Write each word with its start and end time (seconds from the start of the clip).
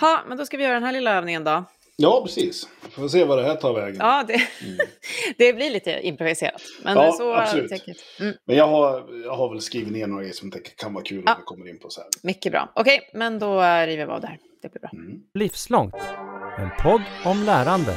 Ha, 0.00 0.24
men 0.28 0.38
då 0.38 0.46
ska 0.46 0.56
vi 0.56 0.62
göra 0.62 0.74
den 0.74 0.84
här 0.84 0.92
lilla 0.92 1.14
övningen 1.14 1.44
då. 1.44 1.64
Ja, 1.96 2.22
precis. 2.24 2.68
Får 2.90 3.08
se 3.08 3.24
vad 3.24 3.38
det 3.38 3.44
här 3.44 3.54
tar 3.54 3.74
vägen. 3.74 3.96
Ja, 4.00 4.24
det, 4.28 4.34
mm. 4.34 4.78
det 5.38 5.52
blir 5.52 5.70
lite 5.70 5.90
improviserat. 5.90 6.62
Men 6.82 6.96
ja, 6.96 7.12
så 7.12 7.34
absolut. 7.34 7.72
Mm. 8.20 8.34
Men 8.44 8.56
jag 8.56 8.68
har, 8.68 9.04
jag 9.24 9.36
har 9.36 9.50
väl 9.50 9.60
skrivit 9.60 9.92
ner 9.92 10.06
några 10.06 10.22
grejer 10.22 10.34
som 10.34 10.50
jag 10.54 10.64
kan 10.76 10.94
vara 10.94 11.04
kul 11.04 11.22
ja. 11.26 11.32
om 11.32 11.38
vi 11.38 11.44
kommer 11.44 11.68
in 11.68 11.78
på 11.78 11.90
så 11.90 12.00
här. 12.00 12.10
Mycket 12.22 12.52
bra. 12.52 12.72
Okej, 12.74 12.98
okay, 12.98 13.18
men 13.18 13.38
då 13.38 13.60
river 13.60 14.06
vi 14.06 14.12
av 14.12 14.20
där. 14.20 14.38
Det 14.62 14.68
blir 14.68 14.80
bra. 14.80 14.90
Mm. 14.92 15.20
Livslångt. 15.34 15.94
En 16.58 16.70
podd 16.82 17.02
om 17.24 17.42
lärande. 17.42 17.96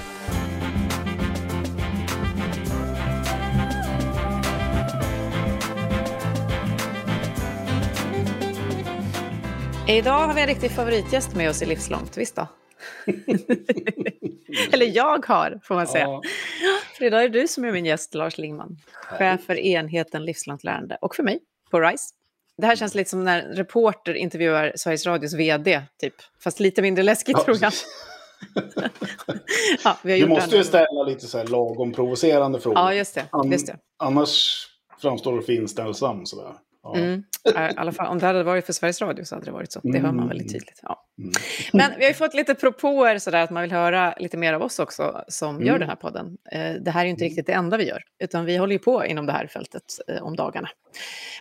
Idag 9.92 10.28
har 10.28 10.34
vi 10.34 10.42
en 10.42 10.48
riktig 10.48 10.72
favoritgäst 10.72 11.36
med 11.36 11.50
oss 11.50 11.62
i 11.62 11.66
Livslångt, 11.66 12.18
visst 12.18 12.36
då? 12.36 12.48
Eller 14.72 14.86
jag 14.86 15.26
har, 15.26 15.60
får 15.64 15.76
man 15.76 15.88
säga. 15.88 16.04
Ja. 16.04 16.22
För 16.98 17.06
idag 17.06 17.24
är 17.24 17.30
det 17.30 17.42
du 17.42 17.48
som 17.48 17.66
är 17.66 17.72
min 17.72 17.86
gäst, 17.86 18.14
Lars 18.14 18.38
Lingman. 18.38 18.78
Chef 18.94 19.46
för 19.46 19.60
enheten 19.60 20.26
Livslångt 20.26 20.64
lärande. 20.64 20.98
Och 21.02 21.16
för 21.16 21.24
mig, 21.24 21.40
på 21.72 21.80
RISE. 21.80 22.14
Det 22.58 22.66
här 22.68 22.76
känns 22.76 22.96
lite 22.96 23.10
som 23.10 23.24
när 23.24 23.42
reporter 23.42 24.14
intervjuar 24.14 24.74
Sveriges 24.76 25.06
Radios 25.06 25.34
vd, 25.34 25.82
typ. 26.02 26.16
Fast 26.44 26.60
lite 26.60 26.82
mindre 26.82 27.04
läskigt, 27.04 27.38
ja, 27.38 27.44
tror 27.44 27.58
jag. 27.62 27.74
ja, 29.84 29.98
du 30.04 30.28
måste 30.28 30.56
ju 30.56 30.64
ställa 30.64 31.04
lite 31.04 31.28
så 31.28 31.38
här 31.38 31.48
lagom 31.48 31.94
provocerande 31.94 32.60
frågor. 32.60 32.80
Ja, 32.80 32.94
just 32.94 33.16
det. 33.16 33.26
Just 33.46 33.68
det. 33.68 33.78
Annars 33.98 34.68
framstår 35.02 35.38
du 35.38 35.44
för 35.44 35.54
inställsam 35.54 36.26
sådär. 36.26 36.54
Ja. 36.84 36.96
Mm. 36.96 37.24
I 37.46 37.78
alla 37.78 37.92
fall, 37.92 38.08
om 38.08 38.20
det 38.20 38.26
hade 38.26 38.44
varit 38.44 38.66
för 38.66 38.74
Sveriges 38.74 39.02
Radio 39.02 39.24
så 39.24 39.36
hade 39.36 39.46
det 39.46 39.52
varit 39.52 39.72
så. 39.72 39.80
Det 39.84 40.00
hör 40.00 40.12
man 40.12 40.28
väldigt 40.28 40.48
mm. 40.48 40.60
tydligt. 40.60 40.80
Ja. 40.82 41.08
Mm. 41.20 41.32
Men 41.74 41.92
vi 41.98 42.04
har 42.04 42.10
ju 42.10 42.14
fått 42.14 42.34
lite 42.34 42.56
propåer 42.56 43.18
sådär 43.18 43.44
att 43.44 43.50
man 43.50 43.62
vill 43.62 43.72
höra 43.72 44.14
lite 44.20 44.38
mer 44.38 44.54
av 44.54 44.62
oss 44.62 44.80
också 44.80 45.24
som 45.28 45.56
mm. 45.56 45.68
gör 45.68 45.80
den 45.80 45.90
här 45.90 45.96
podden. 45.96 46.38
Det 46.82 46.92
här 46.92 47.02
är 47.02 47.06
ju 47.06 47.10
inte 47.10 47.24
riktigt 47.24 47.46
det 47.46 47.54
enda 47.54 47.78
vi 47.78 47.88
gör, 47.88 48.02
utan 48.24 48.46
vi 48.46 48.58
håller 48.58 48.74
ju 48.74 48.80
på 48.80 49.06
inom 49.06 49.26
det 49.26 49.32
här 49.32 49.48
fältet 49.48 49.84
om 50.22 50.36
dagarna. 50.36 50.70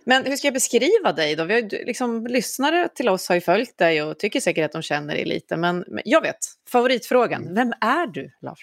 Men 0.05 0.25
hur 0.25 0.37
ska 0.37 0.47
jag 0.47 0.55
beskriva 0.55 1.13
dig 1.13 1.37
då? 1.37 1.45
Vi 1.45 1.55
har, 1.55 1.87
liksom, 1.87 2.27
lyssnare 2.27 2.89
till 2.95 3.09
oss 3.09 3.29
har 3.29 3.35
ju 3.35 3.41
följt 3.41 3.79
dig 3.79 4.03
och 4.03 4.19
tycker 4.19 4.41
säkert 4.41 4.65
att 4.65 4.73
de 4.73 4.83
känner 4.83 5.15
dig 5.15 5.25
lite. 5.25 5.57
Men 5.57 5.85
jag 6.05 6.21
vet, 6.23 6.39
favoritfrågan, 6.73 7.55
vem 7.55 7.73
är 7.81 8.07
du, 8.07 8.31
Lars? 8.43 8.59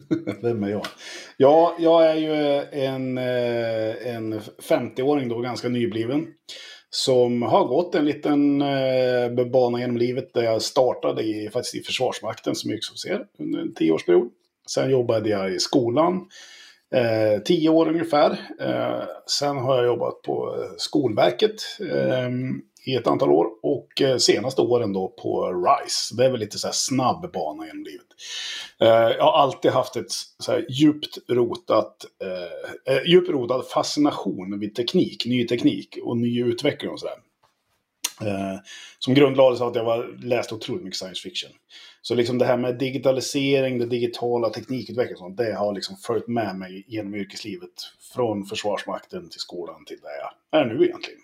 Vem 0.42 0.62
är 0.62 0.68
jag? 0.68 0.86
Ja, 1.36 1.76
jag 1.78 2.10
är 2.10 2.14
ju 2.14 2.34
en, 2.84 3.18
eh, 3.18 4.14
en 4.14 4.40
50-åring 4.40 5.28
då, 5.28 5.40
ganska 5.40 5.68
nybliven. 5.68 6.26
Som 6.90 7.42
har 7.42 7.64
gått 7.64 7.94
en 7.94 8.04
liten 8.04 8.62
eh, 8.62 9.46
bana 9.52 9.80
genom 9.80 9.96
livet 9.96 10.34
där 10.34 10.42
jag 10.42 10.62
startade 10.62 11.22
i, 11.22 11.50
faktiskt 11.52 11.74
i 11.74 11.80
Försvarsmakten 11.80 12.54
som 12.54 12.70
yrkesofficer 12.70 13.24
under 13.38 13.60
en 13.60 13.74
tioårsperiod. 13.74 14.30
Sen 14.68 14.90
jobbade 14.90 15.28
jag 15.28 15.54
i 15.54 15.58
skolan, 15.58 16.28
eh, 16.94 17.42
tio 17.42 17.68
år 17.68 17.88
ungefär. 17.88 18.30
Eh, 18.60 19.04
sen 19.26 19.56
har 19.56 19.76
jag 19.76 19.86
jobbat 19.86 20.22
på 20.22 20.56
eh, 20.56 20.70
Skolverket 20.76 21.54
eh, 21.80 22.30
i 22.84 22.94
ett 22.94 23.06
antal 23.06 23.30
år 23.30 23.46
och 23.62 24.02
eh, 24.02 24.16
senaste 24.16 24.62
åren 24.62 24.92
då 24.92 25.08
på 25.08 25.52
RISE. 25.52 26.14
Det 26.16 26.24
är 26.24 26.30
väl 26.30 26.40
lite 26.40 26.58
så 26.58 26.66
här 26.66 26.72
snabb 26.72 27.32
bana 27.32 27.66
genom 27.66 27.84
livet. 27.84 28.06
Eh, 28.80 29.16
jag 29.16 29.24
har 29.24 29.32
alltid 29.32 29.70
haft 29.70 29.96
ett 29.96 30.12
så 30.38 30.52
här 30.52 30.66
djupt 30.70 31.18
rotat, 31.28 32.04
eh, 32.22 32.94
eh, 32.94 33.02
djupt 33.06 33.30
rotad 33.30 33.62
fascination 33.66 34.60
vid 34.60 34.74
teknik, 34.74 35.26
ny 35.26 35.46
teknik 35.46 35.98
och 36.02 36.16
ny 36.16 36.42
utveckling 36.44 36.90
och 36.90 37.00
sådär. 37.00 37.16
Eh, 38.20 38.58
som 38.98 39.14
grundlades 39.14 39.60
av 39.60 39.68
att 39.68 39.76
jag 39.76 39.84
var, 39.84 40.18
läste 40.24 40.54
otroligt 40.54 40.84
mycket 40.84 40.98
science 40.98 41.22
fiction. 41.22 41.50
Så 42.02 42.14
liksom 42.14 42.38
det 42.38 42.44
här 42.44 42.56
med 42.56 42.78
digitalisering, 42.78 43.78
det 43.78 43.86
digitala 43.86 44.50
teknikutveckling, 44.50 45.14
och 45.14 45.18
sånt, 45.18 45.36
det 45.36 45.54
har 45.54 45.74
liksom 45.74 45.96
följt 45.96 46.28
med 46.28 46.56
mig 46.56 46.84
genom 46.88 47.14
yrkeslivet. 47.14 47.70
Från 48.14 48.44
Försvarsmakten 48.44 49.30
till 49.30 49.40
skolan 49.40 49.84
till 49.84 49.98
där 50.02 50.10
jag 50.50 50.60
är 50.60 50.74
nu 50.74 50.84
egentligen. 50.84 51.21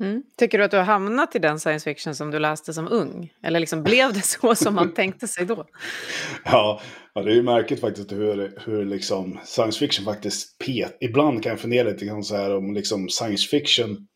Mm. 0.00 0.22
Tycker 0.36 0.58
du 0.58 0.64
att 0.64 0.70
du 0.70 0.76
har 0.76 0.84
hamnat 0.84 1.36
i 1.36 1.38
den 1.38 1.60
science 1.60 1.84
fiction 1.84 2.14
som 2.14 2.30
du 2.30 2.38
läste 2.38 2.72
som 2.72 2.88
ung? 2.88 3.32
Eller 3.42 3.60
liksom 3.60 3.82
blev 3.82 4.12
det 4.12 4.22
så 4.22 4.54
som 4.54 4.74
man 4.74 4.94
tänkte 4.94 5.28
sig 5.28 5.46
då? 5.46 5.66
Ja, 6.44 6.80
ja, 7.14 7.22
det 7.22 7.30
är 7.30 7.34
ju 7.34 7.42
märkligt 7.42 7.80
faktiskt 7.80 8.12
hur, 8.12 8.52
hur 8.66 8.84
liksom 8.84 9.38
science 9.44 9.78
fiction 9.78 10.04
faktiskt 10.04 10.58
pet... 10.58 10.96
Ibland 11.00 11.42
kan 11.42 11.50
jag 11.50 11.60
fundera 11.60 11.88
lite 11.88 12.04
grann 12.04 12.24
så 12.24 12.36
här 12.36 12.56
om 12.56 12.74
liksom 12.74 13.08
science 13.08 13.48
fiction 13.48 14.06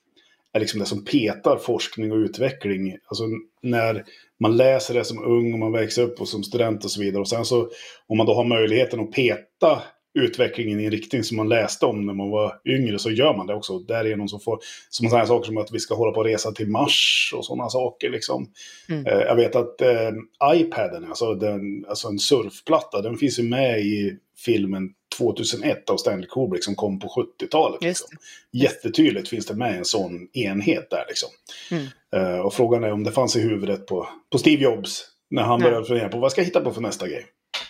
är 0.52 0.60
liksom 0.60 0.80
det 0.80 0.86
som 0.86 1.04
petar 1.04 1.56
forskning 1.56 2.12
och 2.12 2.18
utveckling. 2.18 2.96
Alltså 3.06 3.24
när 3.62 4.04
man 4.40 4.56
läser 4.56 4.94
det 4.94 5.04
som 5.04 5.24
ung 5.24 5.52
och 5.52 5.58
man 5.58 5.72
växer 5.72 6.02
upp 6.02 6.20
och 6.20 6.28
som 6.28 6.42
student 6.42 6.84
och 6.84 6.90
så 6.90 7.00
vidare. 7.00 7.20
Och 7.20 7.28
sen 7.28 7.44
så 7.44 7.68
om 8.06 8.18
man 8.18 8.26
då 8.26 8.34
har 8.34 8.44
möjligheten 8.44 9.00
att 9.00 9.12
peta 9.12 9.82
utvecklingen 10.14 10.80
i 10.80 10.84
en 10.84 10.90
riktning 10.90 11.24
som 11.24 11.36
man 11.36 11.48
läste 11.48 11.86
om 11.86 12.06
när 12.06 12.14
man 12.14 12.30
var 12.30 12.60
yngre 12.64 12.98
så 12.98 13.10
gör 13.10 13.36
man 13.36 13.46
det 13.46 13.54
också. 13.54 13.78
Därigenom 13.78 14.28
så 14.28 14.38
får 14.38 14.58
som 14.88 15.08
sådana 15.08 15.26
saker 15.26 15.46
som 15.46 15.58
att 15.58 15.72
vi 15.72 15.80
ska 15.80 15.94
hålla 15.94 16.12
på 16.12 16.18
och 16.18 16.24
resa 16.24 16.52
till 16.52 16.68
Mars 16.68 17.32
och 17.36 17.44
sådana 17.44 17.68
saker. 17.68 18.10
Liksom. 18.10 18.50
Mm. 18.88 19.06
Eh, 19.06 19.18
jag 19.18 19.36
vet 19.36 19.56
att 19.56 19.80
eh, 19.80 20.10
iPaden, 20.54 21.04
alltså, 21.04 21.34
den, 21.34 21.84
alltså 21.88 22.08
en 22.08 22.18
surfplatta, 22.18 23.02
den 23.02 23.16
finns 23.16 23.38
ju 23.38 23.42
med 23.42 23.80
i 23.80 24.18
filmen 24.44 24.90
2001 25.18 25.90
av 25.90 25.96
Stanley 25.96 26.26
Kubrick 26.26 26.64
som 26.64 26.74
kom 26.74 26.98
på 26.98 27.06
70-talet. 27.40 27.82
Liksom. 27.82 28.08
Jättetydligt 28.52 29.28
finns 29.28 29.46
det 29.46 29.54
med 29.54 29.78
en 29.78 29.84
sån 29.84 30.28
enhet 30.32 30.90
där. 30.90 31.04
Liksom. 31.08 31.28
Mm. 31.70 31.86
Eh, 32.16 32.40
och 32.40 32.54
frågan 32.54 32.84
är 32.84 32.92
om 32.92 33.04
det 33.04 33.12
fanns 33.12 33.36
i 33.36 33.40
huvudet 33.40 33.86
på, 33.86 34.08
på 34.32 34.38
Steve 34.38 34.62
Jobs 34.62 35.04
när 35.30 35.42
han 35.42 35.60
började 35.60 35.84
fundera 35.84 36.08
på 36.08 36.18
vad 36.18 36.32
ska 36.32 36.40
jag 36.40 36.46
hitta 36.46 36.60
på 36.60 36.72
för 36.72 36.80
nästa 36.80 37.08
grej. 37.08 37.26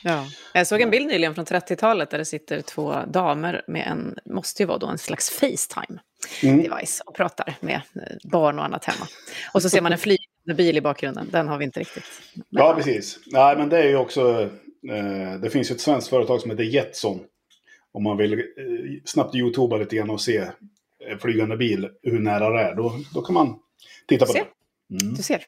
Ja. 0.07 0.27
Jag 0.55 0.67
såg 0.67 0.81
en 0.81 0.91
bild 0.91 1.07
nyligen 1.07 1.35
från 1.35 1.45
30-talet 1.45 2.11
där 2.11 2.19
det 2.19 2.25
sitter 2.25 2.61
två 2.61 2.95
damer 3.07 3.63
med 3.67 3.87
en, 3.87 4.19
måste 4.25 4.63
ju 4.63 4.67
vara 4.67 4.79
då 4.79 4.87
en 4.87 4.99
slags 4.99 5.31
Facetime 5.31 6.01
mm. 6.43 6.63
device 6.63 7.03
och 7.07 7.15
pratar 7.15 7.57
med 7.61 7.81
barn 8.25 8.59
och 8.59 8.65
annat 8.65 8.85
hemma. 8.85 9.07
Och 9.55 9.63
så 9.63 9.71
ser 9.71 9.81
man 9.81 9.93
en 9.93 9.99
flygande 9.99 10.55
bil 10.57 10.77
i 10.77 10.81
bakgrunden, 10.81 11.29
den 11.31 11.49
har 11.49 11.59
vi 11.59 11.65
inte 11.65 11.81
riktigt. 11.81 12.05
Men... 12.35 12.45
Ja, 12.51 12.75
precis. 12.75 13.19
Nej, 13.27 13.57
men 13.57 13.69
det 13.69 13.79
är 13.79 13.89
ju 13.89 13.97
också, 13.97 14.51
eh, 14.91 15.41
det 15.43 15.51
finns 15.51 15.71
ju 15.71 15.75
ett 15.75 15.81
svenskt 15.81 16.09
företag 16.09 16.41
som 16.41 16.51
heter 16.51 16.65
Jetson. 16.65 17.21
Om 17.93 18.03
man 18.03 18.17
vill 18.17 18.33
eh, 18.33 18.41
snabbt 19.05 19.35
youtuba 19.35 19.77
lite 19.77 19.97
grann 19.97 20.11
och 20.11 20.21
se 20.21 20.45
flygande 21.21 21.57
bil, 21.57 21.89
hur 22.03 22.21
nära 22.21 22.51
det 22.51 22.61
är, 22.61 22.75
då, 22.75 23.01
då 23.15 23.23
kan 23.23 23.35
man 23.35 23.57
titta 24.09 24.27
på 24.27 24.33
det. 24.33 24.45
Mm. 24.91 25.15
Du 25.15 25.23
ser. 25.23 25.45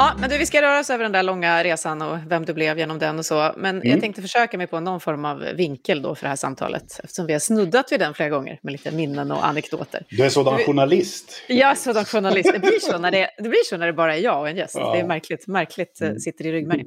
Ja, 0.00 0.14
men 0.18 0.30
du, 0.30 0.38
vi 0.38 0.46
ska 0.46 0.62
röra 0.62 0.80
oss 0.80 0.90
över 0.90 1.02
den 1.02 1.12
där 1.12 1.22
långa 1.22 1.64
resan 1.64 2.02
och 2.02 2.18
vem 2.28 2.44
du 2.44 2.54
blev 2.54 2.78
genom 2.78 2.98
den 2.98 3.18
och 3.18 3.26
så. 3.26 3.52
Men 3.56 3.76
mm. 3.76 3.88
jag 3.88 4.00
tänkte 4.00 4.22
försöka 4.22 4.58
mig 4.58 4.66
på 4.66 4.80
någon 4.80 5.00
form 5.00 5.24
av 5.24 5.38
vinkel 5.38 6.02
då 6.02 6.14
för 6.14 6.22
det 6.22 6.28
här 6.28 6.36
samtalet. 6.36 7.00
Eftersom 7.04 7.26
vi 7.26 7.32
har 7.32 7.40
snuddat 7.40 7.92
vid 7.92 8.00
den 8.00 8.14
flera 8.14 8.28
gånger 8.28 8.58
med 8.62 8.72
lite 8.72 8.90
minnen 8.90 9.30
och 9.30 9.46
anekdoter. 9.46 10.06
Du 10.10 10.24
är 10.24 10.28
sådan 10.28 10.56
du, 10.56 10.64
journalist. 10.64 11.42
Ja, 11.48 11.74
sådan 11.74 12.04
journalist. 12.04 12.50
Det 12.52 12.58
blir 12.58 12.80
så 12.80 12.98
när 12.98 13.10
det, 13.10 13.30
det, 13.38 13.48
blir 13.48 13.64
så 13.64 13.76
när 13.76 13.86
det 13.86 13.92
bara 13.92 14.16
är 14.16 14.20
jag 14.20 14.40
och 14.40 14.48
en 14.48 14.56
gäst. 14.56 14.74
Ja. 14.74 14.92
Det 14.92 15.00
är 15.00 15.06
märkligt, 15.06 15.46
märkligt 15.46 16.00
eh, 16.00 16.08
mm. 16.08 16.20
sitter 16.20 16.46
i 16.46 16.52
ryggmärgen. 16.52 16.86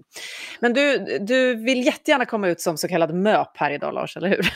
Men 0.60 0.74
du, 0.74 0.98
du 1.20 1.56
vill 1.56 1.86
jättegärna 1.86 2.26
komma 2.26 2.48
ut 2.48 2.62
som 2.62 2.78
så 2.78 2.88
kallad 2.88 3.14
MÖP 3.14 3.58
här 3.58 3.72
idag, 3.72 3.94
Lars, 3.94 4.18
eller 4.18 4.30
hur? 4.30 4.54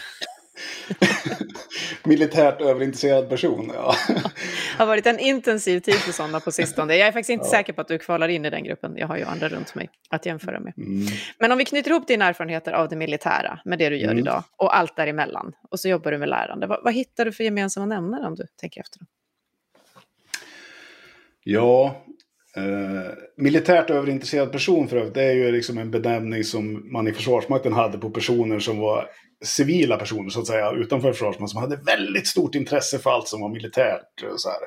Militärt 2.03 2.61
överintresserad 2.61 3.29
person, 3.29 3.71
ja. 3.73 3.95
Det 4.07 4.21
har 4.77 4.85
varit 4.85 5.05
en 5.05 5.19
intensiv 5.19 5.79
tid 5.79 5.95
för 5.95 6.11
sådana 6.11 6.39
på 6.39 6.51
sistone. 6.51 6.95
Jag 6.95 7.07
är 7.07 7.11
faktiskt 7.11 7.29
inte 7.29 7.45
ja. 7.45 7.51
säker 7.51 7.73
på 7.73 7.81
att 7.81 7.87
du 7.87 7.97
kvalar 7.97 8.27
in 8.27 8.45
i 8.45 8.49
den 8.49 8.63
gruppen. 8.63 8.97
Jag 8.97 9.07
har 9.07 9.17
ju 9.17 9.23
andra 9.23 9.49
runt 9.49 9.75
mig 9.75 9.89
att 10.09 10.25
jämföra 10.25 10.59
med. 10.59 10.73
Mm. 10.77 11.07
Men 11.39 11.51
om 11.51 11.57
vi 11.57 11.65
knyter 11.65 11.91
ihop 11.91 12.07
dina 12.07 12.25
erfarenheter 12.25 12.71
av 12.71 12.89
det 12.89 12.95
militära 12.95 13.59
med 13.65 13.79
det 13.79 13.89
du 13.89 13.97
gör 13.97 14.11
mm. 14.11 14.19
idag 14.19 14.43
och 14.57 14.77
allt 14.77 14.95
däremellan 14.95 15.53
och 15.71 15.79
så 15.79 15.89
jobbar 15.89 16.11
du 16.11 16.17
med 16.17 16.29
lärande. 16.29 16.67
Vad, 16.67 16.83
vad 16.83 16.93
hittar 16.93 17.25
du 17.25 17.31
för 17.31 17.43
gemensamma 17.43 17.85
nämnare 17.85 18.27
om 18.27 18.35
du 18.35 18.45
tänker 18.59 18.81
efter? 18.81 19.01
Ja, 21.43 22.03
Eh, 22.57 23.11
militärt 23.37 23.89
överintresserad 23.89 24.51
person 24.51 24.87
för 24.87 24.97
övrigt, 24.97 25.13
det 25.13 25.23
är 25.23 25.33
ju 25.33 25.51
liksom 25.51 25.77
en 25.77 25.91
benämning 25.91 26.43
som 26.43 26.91
man 26.91 27.07
i 27.07 27.13
Försvarsmakten 27.13 27.73
hade 27.73 27.97
på 27.97 28.09
personer 28.09 28.59
som 28.59 28.79
var 28.79 29.09
civila 29.45 29.97
personer 29.97 30.29
så 30.29 30.39
att 30.39 30.47
säga 30.47 30.71
utanför 30.71 31.11
Försvarsmakten 31.11 31.47
som 31.47 31.61
hade 31.61 31.75
väldigt 31.75 32.27
stort 32.27 32.55
intresse 32.55 32.99
för 32.99 33.09
allt 33.09 33.27
som 33.27 33.41
var 33.41 33.49
militärt. 33.49 34.23
Så 34.37 34.49
här. 34.49 34.59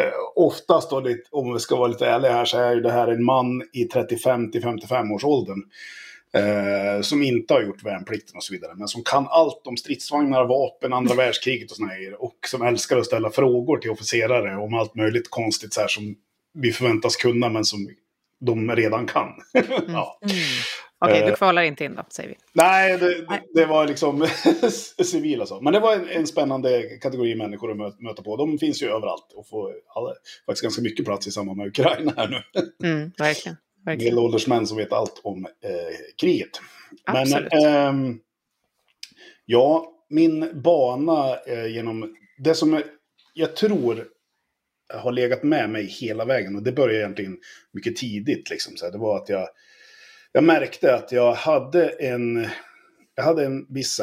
Eh, 0.00 0.12
oftast 0.34 0.90
då, 0.90 1.02
om 1.30 1.52
vi 1.52 1.60
ska 1.60 1.76
vara 1.76 1.88
lite 1.88 2.06
ärliga 2.06 2.32
här, 2.32 2.44
så 2.44 2.58
är 2.58 2.74
ju 2.74 2.80
det 2.80 2.92
här 2.92 3.08
en 3.08 3.24
man 3.24 3.62
i 3.72 3.84
35 3.84 4.50
till 4.50 4.62
55 4.62 5.12
års 5.12 5.24
åldern. 5.24 5.62
Eh, 6.34 7.00
som 7.02 7.22
inte 7.22 7.54
har 7.54 7.62
gjort 7.62 7.84
värnplikten 7.84 8.36
och 8.36 8.42
så 8.42 8.52
vidare. 8.52 8.72
Men 8.76 8.88
som 8.88 9.02
kan 9.02 9.26
allt 9.30 9.66
om 9.66 9.76
stridsvagnar, 9.76 10.44
vapen, 10.44 10.92
andra 10.92 11.14
världskriget 11.24 11.70
och 11.70 11.76
såna 11.76 11.88
här 11.88 12.22
Och 12.22 12.36
som 12.46 12.62
älskar 12.62 12.96
att 12.96 13.06
ställa 13.06 13.30
frågor 13.30 13.78
till 13.78 13.90
officerare 13.90 14.56
om 14.56 14.74
allt 14.74 14.94
möjligt 14.94 15.30
konstigt 15.30 15.74
så 15.74 15.80
här 15.80 15.88
som 15.88 16.14
vi 16.54 16.72
förväntas 16.72 17.16
kunna 17.16 17.48
men 17.48 17.64
som 17.64 17.88
de 18.40 18.70
redan 18.70 19.06
kan. 19.06 19.28
ja. 19.88 20.18
Mm. 20.22 20.36
Okej, 20.98 21.14
okay, 21.14 21.30
du 21.30 21.36
kvalar 21.36 21.62
inte 21.62 21.84
in 21.84 21.94
då, 21.94 22.04
säger 22.08 22.28
vi. 22.28 22.36
Nej, 22.52 22.98
det, 22.98 23.24
Nej. 23.28 23.42
det 23.54 23.66
var 23.66 23.86
liksom 23.88 24.26
civila 25.04 25.42
alltså. 25.42 25.60
Men 25.60 25.72
det 25.72 25.80
var 25.80 25.94
en, 25.94 26.08
en, 26.08 26.26
spännande 26.26 26.82
kategori 26.82 27.34
människor 27.34 27.70
att 27.70 27.76
möta, 27.76 27.96
möta 28.00 28.22
på. 28.22 28.36
De 28.36 28.58
finns 28.58 28.82
ju 28.82 28.86
överallt 28.86 29.32
och 29.34 29.48
får 29.48 29.72
alla, 29.94 30.14
faktiskt 30.46 30.62
ganska 30.62 30.82
mycket 30.82 31.06
plats 31.06 31.26
i 31.26 31.30
samband 31.30 31.58
med 31.58 31.66
Ukraina 31.66 32.12
här 32.16 32.28
nu. 32.28 32.62
Mm, 32.88 33.12
verkligen. 33.18 33.56
Medelålders 33.86 34.46
män 34.46 34.66
som 34.66 34.76
vet 34.76 34.92
allt 34.92 35.20
om 35.24 35.44
eh, 35.44 35.96
kriget. 36.20 36.60
Absolut. 37.04 37.52
Men, 37.52 38.10
eh, 38.10 38.16
ja, 39.44 39.92
min 40.08 40.62
bana 40.62 41.36
eh, 41.46 41.66
genom 41.66 42.16
det 42.38 42.54
som 42.54 42.82
jag 43.34 43.56
tror 43.56 44.06
har 44.94 45.12
legat 45.12 45.42
med 45.42 45.70
mig 45.70 45.84
hela 45.84 46.24
vägen. 46.24 46.56
Och 46.56 46.62
det 46.62 46.72
började 46.72 46.98
egentligen 46.98 47.38
mycket 47.72 47.96
tidigt. 47.96 48.50
Liksom, 48.50 48.76
så 48.76 48.84
här. 48.84 48.92
Det 48.92 48.98
var 48.98 49.16
att 49.16 49.28
jag, 49.28 49.48
jag 50.32 50.44
märkte 50.44 50.94
att 50.94 51.12
jag 51.12 51.34
hade 51.34 51.88
en, 51.88 52.48
jag 53.14 53.24
hade 53.24 53.44
en 53.44 53.66
viss, 53.68 54.00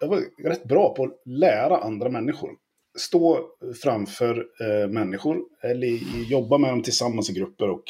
jag 0.00 0.08
var 0.08 0.22
rätt 0.48 0.64
bra 0.64 0.94
på 0.94 1.04
att 1.04 1.22
lära 1.24 1.76
andra 1.78 2.08
människor. 2.08 2.50
Stå 2.98 3.48
framför 3.82 4.46
eh, 4.60 4.88
människor 4.88 5.38
eller 5.62 5.88
jobba 6.30 6.58
med 6.58 6.70
dem 6.70 6.82
tillsammans 6.82 7.30
i 7.30 7.32
grupper 7.32 7.70
och 7.70 7.84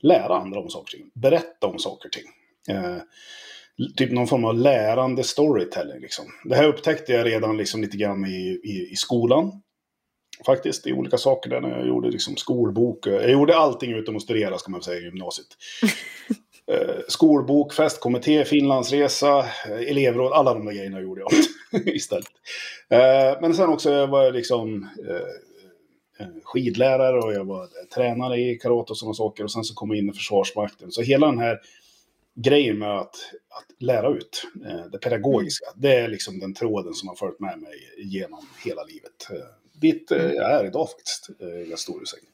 lära 0.00 0.36
andra 0.36 0.60
om 0.60 0.70
saker 0.70 0.82
och 0.82 1.00
ting. 1.00 1.10
Berätta 1.14 1.66
om 1.66 1.78
saker 1.78 2.08
och 2.08 2.12
ting. 2.12 2.24
Eh, 2.76 2.98
typ 3.96 4.12
någon 4.12 4.26
form 4.26 4.44
av 4.44 4.54
lärande 4.54 5.24
storytelling. 5.24 6.00
Liksom. 6.00 6.24
Det 6.44 6.54
här 6.54 6.68
upptäckte 6.68 7.12
jag 7.12 7.26
redan 7.26 7.56
liksom 7.56 7.80
lite 7.80 7.96
grann 7.96 8.26
i, 8.26 8.60
i, 8.64 8.88
i 8.92 8.96
skolan 8.96 9.62
faktiskt 10.46 10.86
i 10.86 10.92
olika 10.92 11.18
saker 11.18 11.50
där 11.50 11.60
när 11.60 11.78
jag 11.78 11.86
gjorde 11.86 12.10
liksom 12.10 12.36
skolbok. 12.36 13.06
Jag 13.06 13.30
gjorde 13.30 13.56
allting 13.56 13.92
utom 13.92 14.16
att 14.16 14.22
studera 14.22 14.58
ska 14.58 14.70
man 14.70 14.82
säga 14.82 15.00
i 15.00 15.04
gymnasiet. 15.04 15.46
eh, 16.66 17.00
skolbok, 17.08 17.72
festkommitté, 17.74 18.44
finlandsresa, 18.44 19.46
elevråd, 19.66 20.32
alla 20.32 20.54
de 20.54 20.64
där 20.64 20.72
grejerna 20.72 21.00
gjorde 21.00 21.20
jag 21.20 21.32
istället. 21.86 22.26
Eh, 22.88 23.40
men 23.40 23.54
sen 23.54 23.68
också 23.68 23.90
jag 23.90 24.06
var 24.06 24.32
liksom 24.32 24.88
eh, 25.08 26.26
skidlärare 26.44 27.20
och 27.20 27.32
jag 27.32 27.44
var 27.44 27.68
tränare 27.94 28.40
i 28.40 28.58
karate 28.58 28.90
och 28.90 28.98
sådana 28.98 29.14
saker. 29.14 29.44
Och 29.44 29.52
sen 29.52 29.64
så 29.64 29.74
kom 29.74 29.88
jag 29.88 29.98
in 29.98 30.10
i 30.10 30.12
Försvarsmakten. 30.12 30.90
Så 30.90 31.02
hela 31.02 31.26
den 31.26 31.38
här 31.38 31.60
grejen 32.34 32.78
med 32.78 32.98
att, 32.98 33.16
att 33.48 33.82
lära 33.82 34.08
ut 34.08 34.46
eh, 34.66 34.86
det 34.92 34.98
pedagogiska, 34.98 35.66
det 35.76 35.96
är 35.96 36.08
liksom 36.08 36.38
den 36.38 36.54
tråden 36.54 36.94
som 36.94 37.08
har 37.08 37.16
följt 37.16 37.40
med 37.40 37.58
mig 37.58 37.74
genom 37.98 38.46
hela 38.64 38.84
livet. 38.84 39.30
Eh, 39.30 39.36
dit 39.80 40.10
eh, 40.10 40.24
mm. 40.24 40.34
jag 40.34 40.50
är 40.50 40.66
idag 40.66 40.88
faktiskt, 40.90 41.30
i 41.72 41.76
stor 41.76 42.02
utsträckning. 42.02 42.30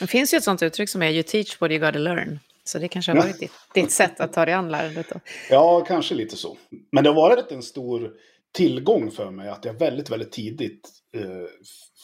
Det 0.00 0.06
finns 0.06 0.34
ju 0.34 0.38
ett 0.38 0.44
sånt 0.44 0.62
uttryck 0.62 0.88
som 0.88 1.02
är 1.02 1.10
you 1.10 1.22
teach 1.22 1.60
what 1.60 1.70
you 1.70 1.80
gotta 1.80 1.98
learn. 1.98 2.38
Så 2.64 2.78
det 2.78 2.88
kanske 2.88 3.12
har 3.12 3.16
varit 3.16 3.40
ditt, 3.40 3.52
ditt 3.74 3.90
sätt 3.90 4.20
att 4.20 4.32
ta 4.32 4.44
dig 4.44 4.54
an 4.54 4.68
lärandet 4.68 5.06
då? 5.08 5.20
Ja, 5.50 5.84
kanske 5.84 6.14
lite 6.14 6.36
så. 6.36 6.56
Men 6.92 7.04
det 7.04 7.10
har 7.10 7.14
varit 7.16 7.52
en 7.52 7.62
stor 7.62 8.12
tillgång 8.52 9.10
för 9.10 9.30
mig 9.30 9.48
att 9.48 9.64
jag 9.64 9.74
väldigt, 9.74 10.10
väldigt 10.10 10.32
tidigt 10.32 10.90
eh, 11.16 11.22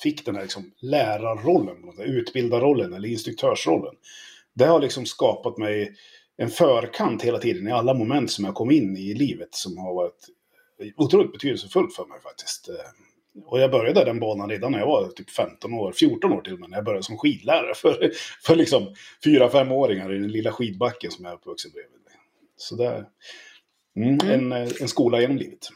fick 0.02 0.26
den 0.26 0.34
här 0.34 0.42
liksom, 0.42 0.72
lärarrollen, 0.80 1.76
utbildarrollen 1.98 2.92
eller 2.92 3.08
instruktörsrollen. 3.08 3.94
Det 4.54 4.64
har 4.64 4.80
liksom 4.80 5.06
skapat 5.06 5.58
mig 5.58 5.94
en 6.36 6.50
förkant 6.50 7.22
hela 7.22 7.38
tiden 7.38 7.68
i 7.68 7.72
alla 7.72 7.94
moment 7.94 8.30
som 8.30 8.44
jag 8.44 8.54
kom 8.54 8.70
in 8.70 8.96
i 8.96 9.14
livet 9.14 9.54
som 9.54 9.78
har 9.78 9.94
varit 9.94 10.28
otroligt 10.96 11.32
betydelsefullt 11.32 11.94
för 11.94 12.06
mig 12.06 12.20
faktiskt. 12.20 12.68
Eh, 13.36 13.42
och 13.46 13.60
jag 13.60 13.70
började 13.70 14.04
den 14.04 14.20
banan 14.20 14.50
redan 14.50 14.72
när 14.72 14.78
jag 14.78 14.86
var 14.86 15.08
typ 15.08 15.30
15 15.30 15.74
år, 15.74 15.92
14 15.92 16.32
år 16.32 16.42
till 16.42 16.52
och 16.52 16.60
med, 16.60 16.70
när 16.70 16.76
jag 16.76 16.84
började 16.84 17.02
som 17.02 17.18
skidlärare 17.18 17.74
för, 17.74 18.10
för 18.42 18.56
liksom 18.56 18.94
4-5-åringar 19.24 20.14
i 20.14 20.18
den 20.18 20.32
lilla 20.32 20.52
skidbacken 20.52 21.10
som 21.10 21.24
jag 21.24 21.32
är 21.32 21.36
uppvuxen 21.36 21.70
bredvid. 21.70 22.00
Så 22.56 22.74
det 22.74 22.86
är 22.86 23.06
mm, 23.96 24.18
mm. 24.22 24.52
en, 24.52 24.68
en 24.80 24.88
skola 24.88 25.20
genom 25.20 25.36
livet. 25.36 25.68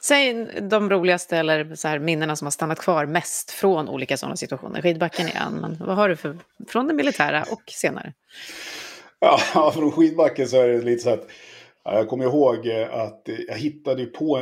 Säg 0.00 0.48
de 0.60 0.90
roligaste 0.90 1.36
eller 1.36 1.74
så 1.74 1.88
här 1.88 1.98
minnena 1.98 2.36
som 2.36 2.46
har 2.46 2.50
stannat 2.50 2.78
kvar 2.78 3.06
mest 3.06 3.50
från 3.50 3.88
olika 3.88 4.16
sådana 4.16 4.36
situationer. 4.36 4.82
Skidbacken 4.82 5.26
är 5.26 5.40
en, 5.46 5.54
men 5.54 5.76
vad 5.80 5.96
har 5.96 6.08
du 6.08 6.16
för, 6.16 6.38
från 6.68 6.88
det 6.88 6.94
militära 6.94 7.44
och 7.50 7.62
senare? 7.66 8.12
Ja, 9.18 9.70
från 9.74 9.92
skidbacken 9.92 10.48
så 10.48 10.60
är 10.60 10.68
det 10.68 10.82
lite 10.82 11.02
så 11.02 11.10
att 11.10 11.28
jag 11.94 12.08
kommer 12.08 12.24
ihåg 12.24 12.66
eh, 12.66 12.94
att 12.94 13.28
jag 13.48 13.58
hittade 13.58 14.06
på, 14.06 14.36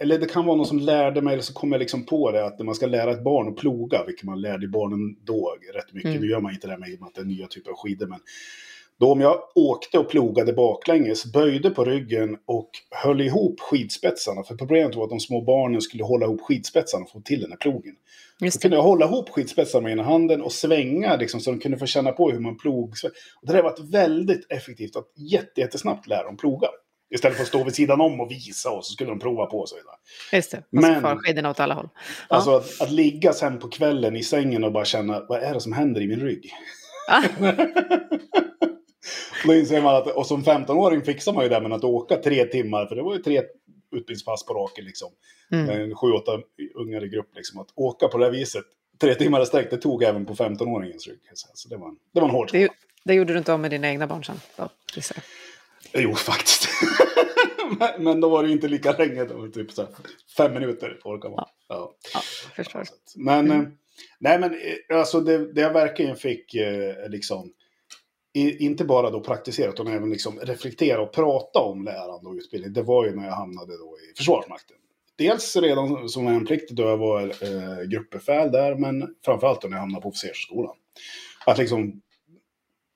eller 0.00 0.18
det 0.18 0.26
kan 0.26 0.46
vara 0.46 0.56
någon 0.56 0.66
som 0.66 0.78
lärde 0.78 1.22
mig, 1.22 1.32
eller 1.32 1.42
så 1.42 1.52
kom 1.52 1.72
jag 1.72 1.78
liksom 1.78 2.06
på 2.06 2.30
det, 2.30 2.46
att 2.46 2.58
när 2.58 2.66
man 2.66 2.74
ska 2.74 2.86
lära 2.86 3.10
ett 3.10 3.24
barn 3.24 3.48
att 3.48 3.56
ploga, 3.56 4.04
vilket 4.04 4.24
man 4.24 4.40
lärde 4.40 4.68
barnen 4.68 5.16
då 5.24 5.56
rätt 5.74 5.92
mycket, 5.92 6.10
mm. 6.10 6.22
nu 6.22 6.28
gör 6.28 6.40
man 6.40 6.52
inte 6.52 6.66
det 6.66 6.78
med 6.78 6.98
att 7.02 7.14
det 7.14 7.20
är 7.20 7.24
nya 7.24 7.46
typer 7.46 7.70
av 7.70 7.76
skidor, 7.76 8.06
men 8.06 8.18
då 9.00 9.12
om 9.12 9.20
jag 9.20 9.36
åkte 9.54 9.98
och 9.98 10.08
plogade 10.08 10.52
baklänges, 10.52 11.32
böjde 11.32 11.70
på 11.70 11.84
ryggen 11.84 12.36
och 12.46 12.70
höll 12.90 13.20
ihop 13.20 13.60
skidspetsarna, 13.60 14.42
för 14.42 14.54
problemet 14.54 14.96
var 14.96 15.04
att 15.04 15.10
de 15.10 15.20
små 15.20 15.40
barnen 15.40 15.80
skulle 15.80 16.04
hålla 16.04 16.26
ihop 16.26 16.40
skidspetsarna 16.40 17.04
och 17.04 17.10
få 17.10 17.20
till 17.20 17.40
den 17.40 17.50
här 17.50 17.58
plogen. 17.58 17.94
Just 18.40 18.62
kunde 18.62 18.76
jag 18.76 18.82
hålla 18.82 19.06
ihop 19.06 19.28
skidspetsarna 19.28 19.82
med 19.82 19.92
ena 19.92 20.02
handen 20.02 20.42
och 20.42 20.52
svänga 20.52 21.16
liksom, 21.16 21.40
så 21.40 21.50
de 21.50 21.60
kunde 21.60 21.78
få 21.78 21.86
känna 21.86 22.12
på 22.12 22.30
hur 22.30 22.40
man 22.40 22.56
plog. 22.56 22.94
Det 23.42 23.52
där 23.52 23.62
var 23.62 23.70
ett 23.70 23.92
väldigt 23.92 24.52
effektivt 24.52 24.96
att 24.96 25.06
jättesnabbt 25.56 26.06
lära 26.06 26.24
dem 26.24 26.36
ploga. 26.36 26.68
Istället 27.14 27.36
för 27.36 27.42
att 27.42 27.48
stå 27.48 27.64
vid 27.64 27.74
sidan 27.74 28.00
om 28.00 28.20
och 28.20 28.30
visa 28.30 28.70
och 28.70 28.84
så 28.84 28.92
skulle 28.92 29.10
de 29.10 29.18
prova 29.18 29.46
på 29.46 29.66
sig. 29.66 29.78
Just 30.32 30.50
det, 30.50 30.58
och 30.58 30.84
så 30.84 31.00
far 31.00 31.16
skidorna 31.16 31.50
åt 31.50 31.60
alla 31.60 31.74
håll. 31.74 31.88
Ja. 31.94 32.36
Alltså 32.36 32.56
att, 32.56 32.80
att 32.80 32.90
ligga 32.90 33.32
sen 33.32 33.58
på 33.58 33.68
kvällen 33.68 34.16
i 34.16 34.22
sängen 34.22 34.64
och 34.64 34.72
bara 34.72 34.84
känna 34.84 35.26
vad 35.28 35.42
är 35.42 35.54
det 35.54 35.60
som 35.60 35.72
händer 35.72 36.00
i 36.00 36.08
min 36.08 36.20
rygg? 36.20 36.52
Ah. 37.08 37.22
Då 39.46 39.54
inser 39.54 39.82
man 39.82 39.96
att, 39.96 40.06
och 40.06 40.26
som 40.26 40.44
15-åring 40.44 41.02
fixar 41.02 41.32
man 41.32 41.42
ju 41.42 41.48
det 41.48 41.60
med 41.60 41.72
att 41.72 41.84
åka 41.84 42.16
tre 42.16 42.44
timmar, 42.44 42.86
för 42.86 42.96
det 42.96 43.02
var 43.02 43.14
ju 43.14 43.22
tre 43.22 43.42
utbildningspass 43.92 44.46
på 44.46 44.54
raken 44.54 44.84
liksom. 44.84 45.08
Mm. 45.52 45.66
Med 45.66 45.98
sju, 45.98 46.12
åtta 46.12 46.40
ungar 46.74 47.04
i 47.04 47.08
grupp 47.08 47.36
liksom. 47.36 47.60
Att 47.60 47.68
åka 47.74 48.08
på 48.08 48.18
det 48.18 48.24
här 48.24 48.32
viset, 48.32 48.64
tre 49.00 49.14
timmar 49.14 49.42
i 49.42 49.46
sträck, 49.46 49.70
det 49.70 49.76
tog 49.76 50.02
även 50.02 50.26
på 50.26 50.34
15-åringens 50.34 51.08
rygg. 51.08 51.20
Så 51.34 51.68
det 51.68 51.76
var 51.76 51.88
en, 51.88 51.96
det 52.14 52.20
var 52.20 52.28
en 52.28 52.34
hård 52.34 52.48
det, 52.52 52.70
det 53.04 53.14
gjorde 53.14 53.32
du 53.32 53.38
inte 53.38 53.52
om 53.52 53.60
med 53.60 53.70
dina 53.70 53.88
egna 53.88 54.06
barn 54.06 54.24
sen? 54.24 54.40
Då, 54.56 54.68
jo, 55.92 56.14
faktiskt. 56.14 56.68
men, 57.78 58.04
men 58.04 58.20
då 58.20 58.28
var 58.28 58.42
det 58.42 58.50
inte 58.50 58.68
lika 58.68 58.92
länge, 58.92 59.24
då, 59.24 59.48
typ 59.48 59.72
så 59.72 59.86
fem 60.36 60.54
minuter 60.54 61.00
orkar 61.04 61.28
man. 61.28 61.38
Ja, 61.38 61.50
ja. 61.68 61.94
ja 62.14 62.20
förstår. 62.54 62.84
Men, 63.16 63.50
mm. 63.50 63.60
Eh, 63.60 63.68
nej 64.18 64.38
men 64.38 64.54
eh, 64.54 64.98
alltså 64.98 65.20
det, 65.20 65.52
det 65.52 65.60
jag 65.60 65.72
verkligen 65.72 66.16
fick 66.16 66.54
eh, 66.54 67.08
liksom 67.08 67.52
inte 68.34 68.84
bara 68.84 69.10
då 69.10 69.20
praktiserat, 69.20 69.74
utan 69.74 69.86
även 69.86 70.10
liksom 70.10 70.38
reflektera 70.40 71.02
och 71.02 71.12
prata 71.12 71.58
om 71.58 71.84
lärande 71.84 72.28
och 72.28 72.34
utbildning. 72.34 72.72
Det 72.72 72.82
var 72.82 73.06
ju 73.06 73.16
när 73.16 73.26
jag 73.26 73.34
hamnade 73.34 73.78
då 73.78 73.96
i 74.12 74.16
Försvarsmakten. 74.16 74.76
Dels 75.18 75.56
redan 75.56 76.08
som 76.08 76.26
värnpliktig 76.26 76.76
då 76.76 76.82
jag 76.82 76.96
var 76.96 77.22
eh, 77.22 77.88
gruppbefäl 77.88 78.52
där, 78.52 78.74
men 78.74 79.14
framförallt 79.24 79.62
då 79.62 79.68
när 79.68 79.76
jag 79.76 79.80
hamnade 79.80 80.02
på 80.02 80.08
officersskolan. 80.08 80.74
Att 81.46 81.58
liksom 81.58 82.00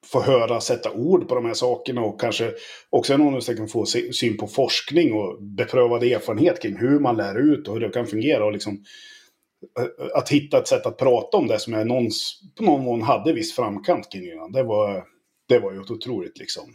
få 0.06 0.20
höra, 0.20 0.60
sätta 0.60 0.92
ord 0.92 1.28
på 1.28 1.34
de 1.34 1.44
här 1.44 1.54
sakerna 1.54 2.00
och 2.00 2.20
kanske 2.20 2.52
också 2.90 3.16
någon 3.16 3.36
utsträckning 3.36 3.68
få 3.68 3.86
syn 3.86 4.36
på 4.36 4.46
forskning 4.46 5.12
och 5.12 5.42
beprövad 5.42 6.02
erfarenhet 6.02 6.62
kring 6.62 6.76
hur 6.76 6.98
man 7.00 7.16
lär 7.16 7.38
ut 7.38 7.68
och 7.68 7.74
hur 7.74 7.80
det 7.80 7.88
kan 7.88 8.06
fungera. 8.06 8.44
Och 8.44 8.52
liksom, 8.52 8.84
eh, 9.78 10.16
att 10.18 10.28
hitta 10.28 10.58
ett 10.58 10.68
sätt 10.68 10.86
att 10.86 10.98
prata 10.98 11.36
om 11.36 11.46
det 11.46 11.58
som 11.58 11.72
jag 11.72 11.86
någons, 11.86 12.42
på 12.56 12.64
någon 12.64 12.84
mån 12.84 13.02
hade 13.02 13.32
viss 13.32 13.56
framkant 13.56 14.12
kring 14.12 14.32
innan. 14.32 14.52
Det 14.52 14.62
var, 14.62 15.04
det 15.46 15.58
var 15.58 15.72
ju 15.72 15.80
ett 15.80 15.90
otroligt 15.90 16.38
liksom, 16.38 16.74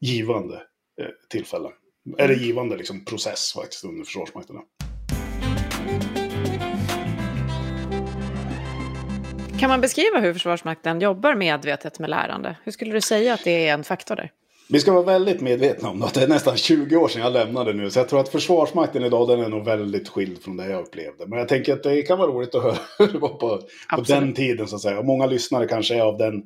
givande 0.00 0.54
eh, 1.00 1.06
tillfälle. 1.28 1.68
Eller 2.18 2.34
mm. 2.34 2.46
givande 2.46 2.76
liksom, 2.76 3.04
process 3.04 3.52
faktiskt 3.52 3.84
under 3.84 4.04
Försvarsmakten. 4.04 4.56
Kan 9.60 9.70
man 9.70 9.80
beskriva 9.80 10.20
hur 10.20 10.32
Försvarsmakten 10.32 11.00
jobbar 11.00 11.34
medvetet 11.34 11.98
med 11.98 12.10
lärande? 12.10 12.56
Hur 12.64 12.72
skulle 12.72 12.92
du 12.92 13.00
säga 13.00 13.34
att 13.34 13.44
det 13.44 13.68
är 13.68 13.74
en 13.74 13.84
faktor 13.84 14.16
där? 14.16 14.32
Vi 14.68 14.80
ska 14.80 14.92
vara 14.92 15.04
väldigt 15.04 15.40
medvetna 15.40 15.90
om 15.90 16.02
att 16.02 16.14
det 16.14 16.22
är 16.22 16.28
nästan 16.28 16.56
20 16.56 16.96
år 16.96 17.08
sedan 17.08 17.22
jag 17.22 17.32
lämnade 17.32 17.72
nu. 17.72 17.90
Så 17.90 17.98
jag 17.98 18.08
tror 18.08 18.20
att 18.20 18.28
Försvarsmakten 18.28 19.04
idag 19.04 19.28
den 19.28 19.40
är 19.40 19.48
nog 19.48 19.64
väldigt 19.64 20.08
skild 20.08 20.42
från 20.42 20.56
det 20.56 20.70
jag 20.70 20.80
upplevde. 20.80 21.26
Men 21.26 21.38
jag 21.38 21.48
tänker 21.48 21.72
att 21.72 21.82
det 21.82 22.02
kan 22.02 22.18
vara 22.18 22.30
roligt 22.30 22.54
att 22.54 22.62
höra 22.62 22.78
hur 22.98 23.06
det 23.06 23.18
var 23.18 23.28
på, 23.28 23.60
på 23.96 24.02
den 24.02 24.34
tiden 24.34 24.68
så 24.68 24.76
att 24.76 24.82
säga. 24.82 24.98
Och 24.98 25.04
många 25.04 25.26
lyssnare 25.26 25.66
kanske 25.66 25.94
är 25.94 26.00
av 26.00 26.18
den 26.18 26.42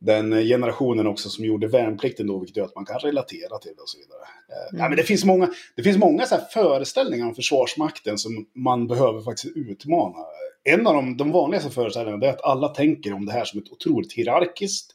den 0.00 0.44
generationen 0.44 1.06
också 1.06 1.28
som 1.28 1.44
gjorde 1.44 1.68
värnplikten 1.68 2.26
då, 2.26 2.38
vilket 2.38 2.56
gör 2.56 2.64
att 2.64 2.74
man 2.74 2.84
kan 2.84 2.98
relatera 2.98 3.58
till 3.58 3.72
det 3.76 3.82
och 3.82 3.88
så 3.88 3.98
vidare. 3.98 4.20
Eh, 4.48 4.68
mm. 4.68 4.82
Ja, 4.82 4.88
men 4.88 4.96
det 4.96 5.02
finns 5.02 5.24
många, 5.24 5.48
det 5.76 5.82
finns 5.82 5.98
många 5.98 6.26
så 6.26 6.36
föreställningar 6.52 7.26
om 7.26 7.34
Försvarsmakten 7.34 8.18
som 8.18 8.46
man 8.54 8.86
behöver 8.86 9.20
faktiskt 9.20 9.56
utmana. 9.56 10.18
En 10.64 10.86
av 10.86 10.94
de, 10.94 11.16
de 11.16 11.30
vanligaste 11.30 11.70
föreställningarna 11.70 12.26
är 12.26 12.30
att 12.30 12.44
alla 12.44 12.68
tänker 12.68 13.12
om 13.12 13.26
det 13.26 13.32
här 13.32 13.44
som 13.44 13.60
ett 13.60 13.72
otroligt 13.72 14.12
hierarkiskt, 14.12 14.94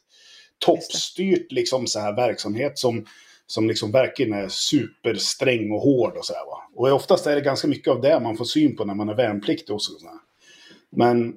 toppstyrt 0.58 1.52
liksom 1.52 1.86
så 1.86 2.00
här 2.00 2.16
verksamhet 2.16 2.78
som, 2.78 3.06
som 3.46 3.68
liksom 3.68 3.92
verkligen 3.92 4.32
är 4.32 4.48
supersträng 4.48 5.70
och 5.72 5.80
hård 5.80 6.16
och 6.16 6.24
så 6.24 6.34
här, 6.34 6.46
va? 6.46 6.58
Och 6.74 6.92
oftast 6.92 7.26
är 7.26 7.34
det 7.34 7.40
ganska 7.40 7.68
mycket 7.68 7.88
av 7.88 8.00
det 8.00 8.20
man 8.20 8.36
får 8.36 8.44
syn 8.44 8.76
på 8.76 8.84
när 8.84 8.94
man 8.94 9.08
är 9.08 9.14
värnpliktig 9.14 9.74
och 9.74 9.82
så. 9.82 9.92
Men 10.90 11.34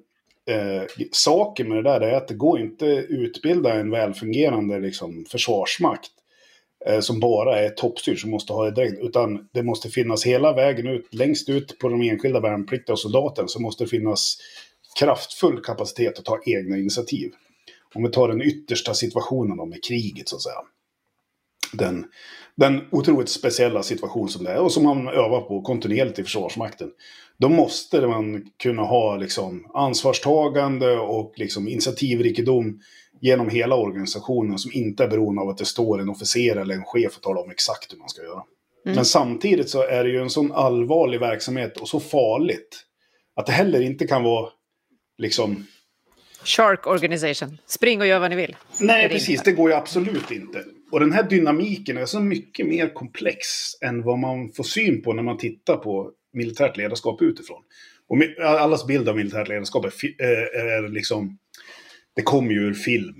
eh, 0.49 0.83
saken 1.11 1.69
med 1.69 1.77
det 1.77 1.89
där 1.89 2.01
är 2.01 2.13
att 2.13 2.27
det 2.27 2.33
går 2.33 2.59
inte 2.59 2.85
att 2.85 3.05
utbilda 3.09 3.73
en 3.73 3.91
välfungerande 3.91 4.79
liksom, 4.79 5.25
försvarsmakt 5.29 6.11
eh, 6.85 6.99
som 6.99 7.19
bara 7.19 7.59
är 7.59 7.69
toppstyrd, 7.69 8.21
som 8.21 8.31
måste 8.31 8.53
ha 8.53 8.65
det 8.65 8.71
direkt. 8.71 8.99
Utan 9.01 9.49
det 9.53 9.63
måste 9.63 9.89
finnas 9.89 10.25
hela 10.25 10.53
vägen 10.53 10.87
ut, 10.87 11.13
längst 11.13 11.49
ut 11.49 11.79
på 11.79 11.89
de 11.89 12.01
enskilda 12.01 12.39
värnpliktiga 12.39 12.93
och 12.93 12.99
soldaten 12.99 13.47
så 13.47 13.61
måste 13.61 13.83
det 13.83 13.89
finnas 13.89 14.37
kraftfull 14.99 15.61
kapacitet 15.61 16.19
att 16.19 16.25
ta 16.25 16.39
egna 16.45 16.77
initiativ. 16.77 17.31
Om 17.95 18.03
vi 18.03 18.09
tar 18.09 18.27
den 18.27 18.41
yttersta 18.41 18.93
situationen 18.93 19.57
då 19.57 19.65
med 19.65 19.83
kriget 19.83 20.29
så 20.29 20.35
att 20.35 20.41
säga. 20.41 20.61
Den, 21.71 22.05
den 22.55 22.81
otroligt 22.91 23.29
speciella 23.29 23.83
situation 23.83 24.29
som 24.29 24.43
det 24.43 24.51
är 24.51 24.59
och 24.59 24.71
som 24.71 24.83
man 24.83 25.07
övar 25.07 25.41
på 25.41 25.61
kontinuerligt 25.61 26.19
i 26.19 26.23
Försvarsmakten. 26.23 26.91
Då 27.37 27.49
måste 27.49 28.07
man 28.07 28.45
kunna 28.63 28.81
ha 28.81 29.15
liksom 29.15 29.71
ansvarstagande 29.73 30.97
och 30.97 31.33
liksom 31.35 31.67
initiativrikedom 31.67 32.79
genom 33.21 33.49
hela 33.49 33.75
organisationen 33.75 34.57
som 34.57 34.71
inte 34.73 35.03
är 35.03 35.07
beroende 35.07 35.41
av 35.41 35.49
att 35.49 35.57
det 35.57 35.65
står 35.65 36.01
en 36.01 36.09
officer 36.09 36.55
eller 36.55 36.75
en 36.75 36.83
chef 36.85 37.15
och 37.15 37.21
talar 37.21 37.43
om 37.43 37.51
exakt 37.51 37.93
hur 37.93 37.97
man 37.97 38.09
ska 38.09 38.21
göra. 38.21 38.43
Mm. 38.85 38.95
Men 38.95 39.05
samtidigt 39.05 39.69
så 39.69 39.83
är 39.83 40.03
det 40.03 40.09
ju 40.09 40.21
en 40.21 40.29
sån 40.29 40.51
allvarlig 40.51 41.19
verksamhet 41.19 41.77
och 41.77 41.87
så 41.87 41.99
farligt 41.99 42.85
att 43.35 43.45
det 43.45 43.51
heller 43.51 43.81
inte 43.81 44.07
kan 44.07 44.23
vara 44.23 44.49
liksom... 45.17 45.65
Shark 46.43 46.87
Organization. 46.87 47.57
Spring 47.65 48.01
och 48.01 48.07
gör 48.07 48.19
vad 48.19 48.29
ni 48.29 48.35
vill. 48.35 48.55
Nej, 48.79 49.09
precis. 49.09 49.43
Det 49.43 49.51
går 49.51 49.69
ju 49.69 49.75
absolut 49.75 50.31
inte. 50.31 50.63
Och 50.91 50.99
den 50.99 51.11
här 51.11 51.23
dynamiken 51.23 51.97
är 51.97 52.05
så 52.05 52.19
mycket 52.19 52.67
mer 52.67 52.93
komplex 52.93 53.47
än 53.81 54.03
vad 54.03 54.19
man 54.19 54.51
får 54.51 54.63
syn 54.63 55.01
på 55.01 55.13
när 55.13 55.23
man 55.23 55.37
tittar 55.37 55.77
på 55.77 56.11
militärt 56.33 56.77
ledarskap 56.77 57.21
utifrån. 57.21 57.61
Och 58.07 58.45
allas 58.45 58.87
bild 58.87 59.09
av 59.09 59.15
militärt 59.15 59.47
ledarskap 59.47 59.85
är, 59.85 60.25
är 60.55 60.89
liksom... 60.89 61.37
Det 62.15 62.21
kommer 62.21 62.51
ju 62.51 62.59
ur 62.59 62.73
film. 62.73 63.15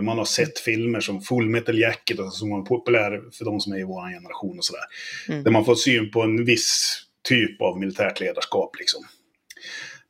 Man 0.00 0.18
har 0.18 0.24
sett 0.24 0.58
filmer 0.58 1.00
som 1.00 1.20
Full 1.20 1.48
Metal 1.48 1.78
Jacket 1.78 2.16
som 2.32 2.50
var 2.50 2.62
populär 2.62 3.22
för 3.32 3.44
de 3.44 3.60
som 3.60 3.72
är 3.72 3.78
i 3.78 3.84
vår 3.84 4.14
generation 4.14 4.58
och 4.58 4.64
sådär. 4.64 4.84
Mm. 5.28 5.44
Där 5.44 5.50
man 5.50 5.64
får 5.64 5.74
syn 5.74 6.10
på 6.10 6.22
en 6.22 6.44
viss 6.44 7.00
typ 7.28 7.60
av 7.60 7.78
militärt 7.78 8.20
ledarskap 8.20 8.76
liksom. 8.78 9.04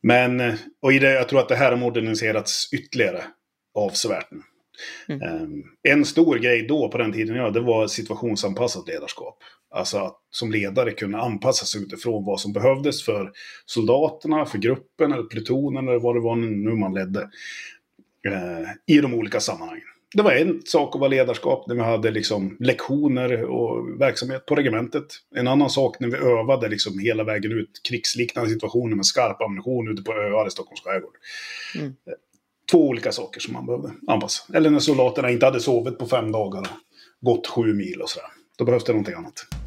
Men, 0.00 0.40
eh, 0.40 0.54
och 0.82 0.92
i 0.92 0.98
det, 0.98 1.12
jag 1.12 1.28
tror 1.28 1.40
att 1.40 1.48
det 1.48 1.56
här 1.56 1.70
har 1.70 1.78
moderniserats 1.78 2.72
ytterligare 2.72 3.24
avsevärt. 3.74 4.28
Mm. 5.08 5.42
Um, 5.42 5.64
en 5.82 6.04
stor 6.04 6.38
grej 6.38 6.66
då 6.66 6.88
på 6.88 6.98
den 6.98 7.12
tiden, 7.12 7.36
ja, 7.36 7.50
det 7.50 7.60
var 7.60 7.86
situationsanpassat 7.86 8.88
ledarskap. 8.88 9.38
Alltså 9.70 9.98
att 9.98 10.18
som 10.30 10.52
ledare 10.52 10.90
kunna 10.90 11.20
anpassa 11.20 11.66
sig 11.66 11.82
utifrån 11.82 12.24
vad 12.24 12.40
som 12.40 12.52
behövdes 12.52 13.04
för 13.04 13.32
soldaterna, 13.66 14.46
för 14.46 14.58
gruppen 14.58 15.12
eller 15.12 15.22
plutonen 15.22 15.88
eller 15.88 15.98
vad 15.98 16.16
det 16.16 16.20
var 16.20 16.36
nu 16.36 16.70
man 16.70 16.94
ledde. 16.94 17.20
Uh, 18.28 18.68
I 18.86 19.00
de 19.00 19.14
olika 19.14 19.40
sammanhangen 19.40 19.94
det 20.14 20.22
var 20.22 20.32
en 20.32 20.62
sak 20.64 20.94
att 20.94 21.00
vara 21.00 21.08
ledarskap 21.08 21.66
när 21.66 21.74
vi 21.74 21.80
hade 21.80 22.10
liksom 22.10 22.56
lektioner 22.60 23.42
och 23.42 24.00
verksamhet 24.00 24.46
på 24.46 24.54
regementet. 24.54 25.04
En 25.34 25.48
annan 25.48 25.70
sak 25.70 26.00
när 26.00 26.08
vi 26.08 26.16
övade 26.16 26.68
liksom 26.68 26.98
hela 26.98 27.24
vägen 27.24 27.52
ut 27.52 27.80
krigsliknande 27.88 28.50
situationer 28.50 28.96
med 28.96 29.06
skarp 29.06 29.42
ammunition 29.42 29.88
ute 29.92 30.02
på 30.02 30.12
öar 30.12 30.46
i 30.46 30.50
Stockholms 30.50 30.80
skärgård. 30.80 31.14
Mm. 31.78 31.94
Två 32.70 32.88
olika 32.88 33.12
saker 33.12 33.40
som 33.40 33.52
man 33.52 33.66
behövde 33.66 33.90
anpassa. 34.06 34.54
Eller 34.54 34.70
när 34.70 34.78
soldaterna 34.78 35.30
inte 35.30 35.46
hade 35.46 35.60
sovit 35.60 35.98
på 35.98 36.06
fem 36.06 36.32
dagar 36.32 36.60
och 36.60 37.26
gått 37.26 37.46
sju 37.46 37.74
mil 37.74 38.00
och 38.02 38.08
sådär. 38.08 38.28
Då 38.58 38.64
behövs 38.64 38.84
det 38.84 38.92
någonting 38.92 39.14
annat. 39.14 39.63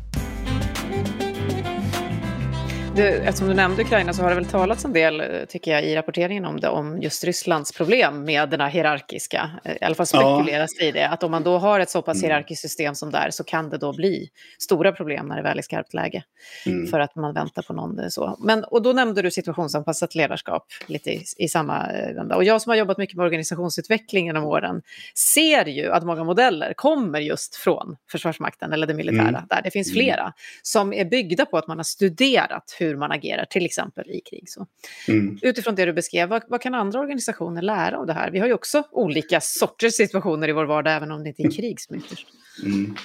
Du, 2.97 3.03
eftersom 3.03 3.47
du 3.47 3.53
nämnde 3.53 3.81
Ukraina 3.81 4.13
så 4.13 4.21
har 4.21 4.29
det 4.29 4.35
väl 4.35 4.45
talats 4.45 4.85
en 4.85 4.93
del, 4.93 5.19
eh, 5.19 5.27
tycker 5.49 5.71
jag, 5.71 5.83
i 5.83 5.95
rapporteringen 5.95 6.45
om 6.45 6.59
det, 6.59 6.69
om 6.69 7.01
just 7.01 7.23
Rysslands 7.23 7.71
problem 7.71 8.23
med 8.23 8.49
den 8.49 8.61
här 8.61 8.69
hierarkiska, 8.69 9.51
eh, 9.63 9.73
i 9.73 9.85
alla 9.85 9.95
fall 9.95 10.05
spekuleras 10.05 10.71
ja. 10.79 10.85
i 10.85 10.91
det, 10.91 11.07
att 11.07 11.23
om 11.23 11.31
man 11.31 11.43
då 11.43 11.57
har 11.57 11.79
ett 11.79 11.89
så 11.89 12.01
pass 12.01 12.17
mm. 12.17 12.29
hierarkiskt 12.29 12.61
system 12.61 12.95
som 12.95 13.11
där 13.11 13.29
så 13.31 13.43
kan 13.43 13.69
det 13.69 13.77
då 13.77 13.93
bli 13.93 14.29
stora 14.59 14.91
problem 14.91 15.27
när 15.27 15.35
det 15.35 15.41
väl 15.41 15.57
är 15.57 15.61
skarpt 15.61 15.93
läge, 15.93 16.23
mm. 16.65 16.87
för 16.87 16.99
att 16.99 17.15
man 17.15 17.33
väntar 17.33 17.61
på 17.61 17.73
någon 17.73 17.99
eh, 17.99 18.07
så. 18.07 18.37
Men, 18.39 18.63
och 18.63 18.81
då 18.81 18.93
nämnde 18.93 19.21
du 19.21 19.31
situationsanpassat 19.31 20.15
ledarskap 20.15 20.65
lite 20.87 21.11
i, 21.11 21.23
i 21.37 21.47
samma 21.47 21.87
vända. 22.15 22.35
Och 22.35 22.43
jag 22.43 22.61
som 22.61 22.69
har 22.69 22.77
jobbat 22.77 22.97
mycket 22.97 23.15
med 23.15 23.23
organisationsutveckling 23.23 24.25
genom 24.25 24.43
åren 24.43 24.81
ser 25.15 25.65
ju 25.65 25.91
att 25.91 26.03
många 26.03 26.23
modeller 26.23 26.73
kommer 26.73 27.19
just 27.19 27.55
från 27.55 27.97
Försvarsmakten 28.11 28.73
eller 28.73 28.87
det 28.87 28.93
militära, 28.93 29.27
mm. 29.27 29.43
där 29.49 29.61
det 29.63 29.71
finns 29.71 29.87
mm. 29.87 29.95
flera, 29.95 30.33
som 30.61 30.93
är 30.93 31.05
byggda 31.05 31.45
på 31.45 31.57
att 31.57 31.67
man 31.67 31.77
har 31.77 31.83
studerat 31.83 32.75
hur 32.79 32.86
hur 32.87 32.97
man 32.97 33.11
agerar, 33.11 33.45
till 33.45 33.65
exempel 33.65 34.09
i 34.09 34.21
krig. 34.29 34.43
Så. 34.49 34.67
Mm. 35.07 35.39
Utifrån 35.41 35.75
det 35.75 35.85
du 35.85 35.93
beskrev, 35.93 36.29
vad, 36.29 36.43
vad, 36.47 36.61
kan 36.61 36.75
andra 36.75 36.99
organisationer 36.99 37.61
lära 37.61 37.97
av 37.97 38.05
det 38.05 38.13
här? 38.13 38.31
Vi 38.31 38.39
har 38.39 38.47
ju 38.47 38.53
också 38.53 38.83
olika 38.91 39.41
sorters 39.41 39.93
situationer 39.93 40.49
i 40.49 40.51
vår 40.51 40.65
vardag, 40.65 40.95
även 40.95 41.11
om 41.11 41.23
det 41.23 41.29
inte 41.29 41.43
är 41.43 41.51
krig 41.51 41.81
som 41.81 41.95
ytterst. 41.95 42.27
Mm. 42.63 42.95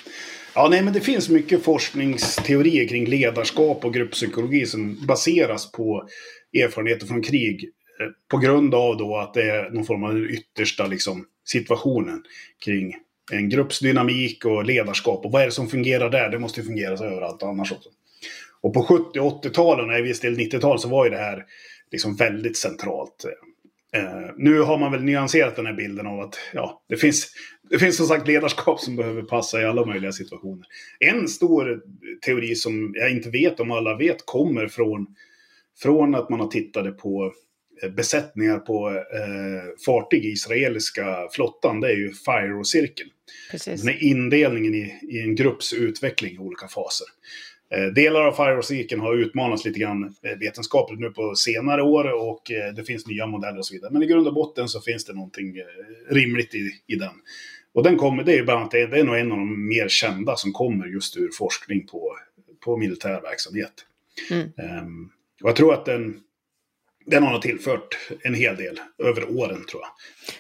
Ja, 0.55 0.69
nej, 0.71 0.83
men 0.83 0.93
det 0.93 1.01
finns 1.01 1.29
mycket 1.29 1.63
forskningsteorier 1.63 2.89
kring 2.89 3.07
ledarskap 3.07 3.85
och 3.85 3.95
grupppsykologi 3.95 4.67
som 4.67 5.07
baseras 5.07 5.73
på 5.73 6.09
erfarenheter 6.65 7.07
från 7.07 7.23
krig 7.23 7.71
eh, 8.01 8.07
på 8.31 8.39
grund 8.39 8.75
av 8.75 8.97
då 8.97 9.17
att 9.17 9.35
det 9.35 9.51
är 9.51 9.71
någon 9.71 9.85
form 9.85 10.05
av 10.05 10.19
yttersta 10.19 10.87
liksom, 10.87 11.25
situationen 11.45 12.23
kring 12.65 12.95
en 13.33 13.49
gruppsdynamik 13.49 14.45
och 14.45 14.65
ledarskap. 14.65 15.25
Och 15.25 15.33
vad 15.33 15.43
är 15.43 15.47
det 15.47 15.53
som 15.53 15.69
fungerar 15.69 16.11
där? 16.11 16.31
Det 16.31 16.39
måste 16.39 16.61
ju 16.61 16.67
fungera 16.67 16.93
överallt 16.93 17.43
annars 17.43 17.73
också. 17.73 17.89
Och 18.63 18.75
på 18.75 18.83
70 18.83 19.21
och 19.21 19.45
80-talen, 19.45 19.91
och 19.91 20.07
viss 20.07 20.21
del 20.21 20.39
90-tal, 20.39 20.79
så 20.79 20.89
var 20.89 21.05
ju 21.05 21.11
det 21.11 21.19
här 21.19 21.45
liksom 21.93 22.17
väldigt 22.17 22.57
centralt. 22.57 23.25
Eh, 23.97 24.31
nu 24.37 24.61
har 24.61 24.79
man 24.79 24.93
väl 24.93 25.05
nyanserat 25.05 25.57
den 25.57 25.67
här 25.67 25.75
bilden 25.75 26.07
av 26.07 26.21
att 26.21 26.39
ja, 26.53 26.83
det, 26.89 26.97
finns, 26.97 27.33
det 27.71 27.79
finns 27.79 27.97
som 27.97 28.07
sagt 28.07 28.27
ledarskap 28.27 28.81
som 28.81 28.97
behöver 28.97 29.23
passa 29.23 29.63
i 29.63 29.65
alla 29.65 29.87
möjliga 29.87 30.13
situationer. 30.13 30.67
En 31.01 31.29
stor 31.29 31.83
teori 32.27 32.55
som 32.55 32.95
jag 32.95 33.11
inte 33.11 33.31
vet 33.31 33.61
om 33.61 33.71
alla 33.71 33.97
vet 33.97 34.27
kommer 34.27 34.69
från, 34.69 35.07
från 35.83 36.15
att 36.15 36.31
man 36.31 36.41
har 36.41 36.49
tittat 36.49 36.99
på 36.99 37.33
eh, 37.83 37.91
besättningar 37.91 38.59
på 38.59 38.89
eh, 38.91 39.85
fartyg 39.87 40.25
i 40.25 40.29
israeliska 40.29 41.29
flottan, 41.33 41.81
det 41.81 41.89
är 41.89 41.97
ju 41.97 42.13
FIRO-cirkeln. 42.13 43.11
Den 43.83 43.89
är 43.89 44.03
indelningen 44.03 44.75
i, 44.75 44.99
i 45.09 45.21
en 45.21 45.35
grupps 45.35 45.73
utveckling 45.73 46.35
i 46.35 46.39
olika 46.39 46.69
faser. 46.69 47.07
Eh, 47.75 47.87
delar 47.87 48.21
av 48.21 48.33
Firewall-cirkeln 48.33 49.01
har 49.01 49.17
utmanats 49.17 49.65
lite 49.65 49.79
grann 49.79 50.15
eh, 50.23 50.39
vetenskapligt 50.39 51.01
nu 51.01 51.11
på 51.11 51.35
senare 51.35 51.83
år 51.83 52.13
och 52.13 52.51
eh, 52.51 52.75
det 52.75 52.85
finns 52.85 53.07
nya 53.07 53.27
modeller 53.27 53.59
och 53.59 53.67
så 53.67 53.75
vidare. 53.75 53.91
Men 53.93 54.03
i 54.03 54.07
grund 54.07 54.27
och 54.27 54.35
botten 54.35 54.69
så 54.69 54.81
finns 54.81 55.05
det 55.05 55.13
någonting 55.13 55.55
rimligt 56.11 56.55
i, 56.55 56.71
i 56.87 56.97
den. 56.97 57.13
Och 57.75 57.83
den 57.83 57.97
kommer, 57.97 58.25
det 58.25 58.39
är 58.39 58.45
bland 58.45 58.61
annat, 58.61 58.71
det 58.71 58.81
är 58.81 59.05
nog 59.05 59.17
en 59.17 59.33
av 59.33 59.39
de 59.39 59.69
mer 59.69 59.89
kända 59.89 60.37
som 60.37 60.53
kommer 60.53 60.87
just 60.87 61.17
ur 61.17 61.31
forskning 61.39 61.87
på, 61.87 62.17
på 62.65 62.77
militär 62.77 63.21
verksamhet. 63.21 63.73
Mm. 64.31 64.43
Um, 64.85 65.11
och 65.43 65.49
jag 65.49 65.57
tror 65.57 65.75
att 65.75 65.85
den, 65.85 66.21
den 67.07 67.23
har 67.23 67.33
nog 67.33 67.43
tillfört 67.43 67.99
en 68.23 68.35
hel 68.35 68.57
del 68.57 68.81
över 68.99 69.31
åren 69.31 69.65
tror 69.71 69.83
jag. 69.83 69.91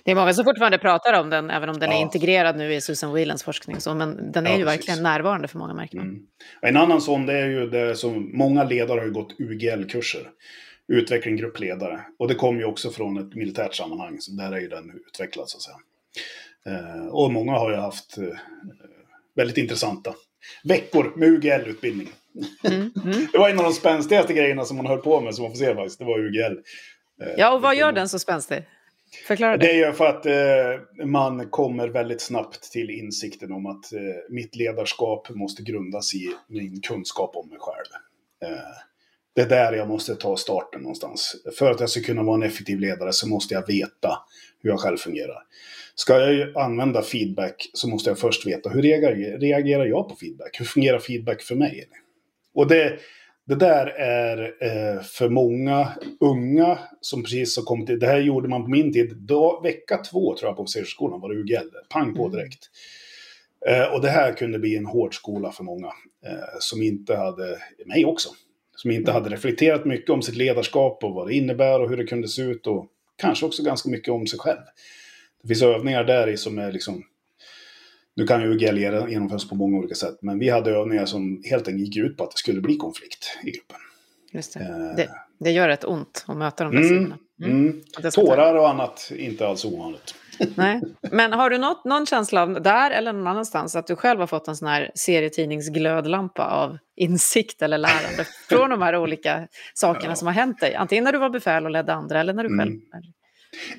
Det 0.04 0.10
är 0.10 0.14
många 0.14 0.34
som 0.34 0.44
fortfarande 0.44 0.78
pratar 0.78 1.20
om 1.20 1.30
den, 1.30 1.50
även 1.50 1.68
om 1.68 1.78
den 1.78 1.90
ja. 1.90 1.96
är 1.96 2.00
integrerad 2.00 2.56
nu 2.56 2.74
i 2.74 2.80
Susan 2.80 3.12
Whelans 3.12 3.42
forskning. 3.42 3.80
Så, 3.80 3.94
men 3.94 4.32
den 4.32 4.46
är 4.46 4.50
ja, 4.50 4.58
ju 4.58 4.64
precis. 4.64 4.78
verkligen 4.78 5.02
närvarande 5.02 5.48
för 5.48 5.58
många 5.58 5.74
märken. 5.74 6.00
Mm. 6.00 6.20
En 6.60 6.76
annan 6.76 7.00
sån, 7.00 7.26
det 7.26 7.38
är 7.38 7.46
ju 7.46 7.66
det 7.66 7.96
som 7.96 8.30
många 8.36 8.64
ledare 8.64 9.00
har 9.00 9.08
gått 9.08 9.40
UGL-kurser. 9.40 10.28
Utveckling 10.88 11.36
gruppledare. 11.36 12.00
Och 12.18 12.28
det 12.28 12.34
kommer 12.34 12.60
ju 12.60 12.64
också 12.64 12.90
från 12.90 13.18
ett 13.18 13.34
militärt 13.34 13.74
sammanhang, 13.74 14.20
så 14.20 14.32
där 14.32 14.52
är 14.52 14.60
ju 14.60 14.68
den 14.68 15.00
utvecklad 15.08 15.48
så 15.48 15.56
att 15.56 15.62
säga. 15.62 15.76
Eh, 16.66 17.06
och 17.06 17.32
många 17.32 17.52
har 17.52 17.70
ju 17.70 17.76
haft 17.76 18.18
eh, 18.18 18.24
väldigt 19.36 19.56
intressanta 19.58 20.14
veckor 20.64 21.12
med 21.16 21.28
UGL-utbildning. 21.28 22.08
Mm, 22.64 22.92
mm. 23.04 23.26
det 23.32 23.38
var 23.38 23.48
en 23.48 23.58
av 23.58 23.64
de 23.64 23.72
spänstigaste 23.72 24.32
grejerna 24.32 24.64
som 24.64 24.76
man 24.76 24.86
höll 24.86 24.98
på 24.98 25.20
med 25.20 25.34
som 25.34 25.44
officer 25.44 25.74
faktiskt. 25.74 25.98
Det 25.98 26.04
var 26.04 26.18
UGL. 26.18 26.58
Eh, 27.22 27.32
ja, 27.36 27.52
och 27.54 27.62
vad 27.62 27.76
gör 27.76 27.92
den 27.92 28.08
så 28.08 28.18
spänstig? 28.18 28.64
Förklara 29.26 29.56
det. 29.56 29.66
Det 29.66 29.82
är 29.82 29.92
för 29.92 30.06
att 30.06 30.26
eh, 30.26 31.06
man 31.06 31.50
kommer 31.50 31.88
väldigt 31.88 32.20
snabbt 32.20 32.72
till 32.72 32.90
insikten 32.90 33.52
om 33.52 33.66
att 33.66 33.92
eh, 33.92 34.00
mitt 34.30 34.56
ledarskap 34.56 35.30
måste 35.30 35.62
grundas 35.62 36.14
i 36.14 36.32
min 36.48 36.80
kunskap 36.80 37.36
om 37.36 37.48
mig 37.48 37.58
själv. 37.60 37.86
Eh, 38.52 38.58
det 39.34 39.42
är 39.42 39.48
där 39.48 39.72
jag 39.72 39.88
måste 39.88 40.14
ta 40.14 40.36
starten 40.36 40.80
någonstans. 40.80 41.36
För 41.58 41.70
att 41.70 41.80
jag 41.80 41.90
ska 41.90 42.00
kunna 42.00 42.22
vara 42.22 42.34
en 42.34 42.42
effektiv 42.42 42.80
ledare 42.80 43.12
så 43.12 43.28
måste 43.28 43.54
jag 43.54 43.66
veta 43.66 44.18
hur 44.62 44.70
jag 44.70 44.80
själv 44.80 44.96
fungerar. 44.96 45.42
Ska 45.94 46.18
jag 46.18 46.56
använda 46.56 47.02
feedback 47.02 47.70
så 47.72 47.88
måste 47.88 48.10
jag 48.10 48.18
först 48.18 48.46
veta 48.46 48.70
hur 48.70 48.82
reagerar 49.38 49.86
jag 49.86 50.08
på 50.08 50.14
feedback? 50.14 50.60
Hur 50.60 50.64
fungerar 50.64 50.98
feedback 50.98 51.42
för 51.42 51.54
mig? 51.54 51.88
Och 52.54 52.68
det, 52.68 52.98
det 53.46 53.54
där 53.54 53.86
är 53.86 54.54
eh, 54.60 55.02
för 55.02 55.28
många 55.28 55.92
unga 56.20 56.78
som 57.00 57.22
precis 57.22 57.56
har 57.56 57.64
kommit 57.64 57.86
till, 57.86 57.98
det 57.98 58.06
här 58.06 58.18
gjorde 58.18 58.48
man 58.48 58.62
på 58.62 58.70
min 58.70 58.92
tid, 58.92 59.16
då, 59.16 59.60
vecka 59.60 59.96
två 59.96 60.36
tror 60.36 60.48
jag 60.48 60.56
på 60.56 60.62
officersskolan 60.62 61.20
var 61.20 61.28
det 61.28 61.40
UGL, 61.40 61.68
pang 61.88 62.14
på 62.14 62.26
mm. 62.26 62.36
direkt. 62.36 62.70
Eh, 63.66 63.94
och 63.94 64.00
det 64.00 64.10
här 64.10 64.32
kunde 64.32 64.58
bli 64.58 64.76
en 64.76 64.86
hård 64.86 65.14
skola 65.14 65.52
för 65.52 65.64
många 65.64 65.86
eh, 66.26 66.58
som 66.60 66.82
inte 66.82 67.16
hade, 67.16 67.58
mig 67.86 68.04
också, 68.04 68.28
som 68.82 68.90
inte 68.90 69.12
hade 69.12 69.30
reflekterat 69.30 69.84
mycket 69.84 70.10
om 70.10 70.22
sitt 70.22 70.36
ledarskap 70.36 71.04
och 71.04 71.14
vad 71.14 71.28
det 71.28 71.34
innebär 71.34 71.80
och 71.80 71.90
hur 71.90 71.96
det 71.96 72.04
kunde 72.04 72.28
se 72.28 72.42
ut 72.42 72.66
och 72.66 72.86
kanske 73.16 73.46
också 73.46 73.62
ganska 73.62 73.88
mycket 73.88 74.08
om 74.08 74.26
sig 74.26 74.38
själv. 74.38 74.60
Det 75.42 75.48
finns 75.48 75.62
övningar 75.62 76.04
där 76.04 76.28
i 76.28 76.36
som 76.36 76.58
är 76.58 76.72
liksom 76.72 77.04
Nu 78.16 78.26
kan 78.26 78.42
ju 78.42 78.48
UGL 78.48 78.78
genomföras 79.10 79.48
på 79.48 79.54
många 79.54 79.78
olika 79.78 79.94
sätt, 79.94 80.18
men 80.20 80.38
vi 80.38 80.48
hade 80.48 80.70
övningar 80.70 81.06
som 81.06 81.42
helt 81.44 81.68
enkelt 81.68 81.86
gick 81.86 81.96
ut 81.96 82.16
på 82.16 82.24
att 82.24 82.30
det 82.30 82.38
skulle 82.38 82.60
bli 82.60 82.76
konflikt 82.76 83.38
i 83.44 83.50
gruppen. 83.50 83.78
Just 84.32 84.54
det. 84.54 84.60
Eh. 84.60 84.96
det, 84.96 85.10
det 85.38 85.50
gör 85.50 85.68
rätt 85.68 85.84
ont 85.84 86.24
att 86.28 86.36
möta 86.36 86.64
de 86.64 86.72
där 86.72 86.82
mm, 86.82 86.88
sidorna. 86.88 87.18
Mm. 87.42 87.82
Mm. 88.00 88.10
Tårar 88.12 88.54
och 88.54 88.68
annat, 88.68 89.12
inte 89.16 89.46
alls 89.46 89.64
ovanligt. 89.64 90.14
Nej. 90.54 90.80
Men 91.00 91.32
har 91.32 91.50
du 91.50 91.58
något, 91.58 91.84
någon 91.84 92.06
känsla 92.06 92.42
av, 92.42 92.62
där 92.62 92.90
eller 92.90 93.12
någon 93.12 93.26
annanstans, 93.26 93.76
att 93.76 93.86
du 93.86 93.96
själv 93.96 94.20
har 94.20 94.26
fått 94.26 94.48
en 94.48 94.56
sån 94.56 94.68
här 94.68 94.90
serietidningsglödlampa 94.94 96.46
av 96.46 96.78
insikt 96.96 97.62
eller 97.62 97.78
lärande 97.78 98.26
från 98.48 98.70
de 98.70 98.82
här 98.82 98.96
olika 98.96 99.48
sakerna 99.74 100.12
ja. 100.12 100.16
som 100.16 100.26
har 100.26 100.34
hänt 100.34 100.60
dig? 100.60 100.74
Antingen 100.74 101.04
när 101.04 101.12
du 101.12 101.18
var 101.18 101.30
befäl 101.30 101.64
och 101.64 101.70
ledde 101.70 101.92
andra 101.94 102.20
eller 102.20 102.32
när 102.32 102.44
du 102.44 102.58
själv... 102.58 102.70
Mm. 102.70 102.82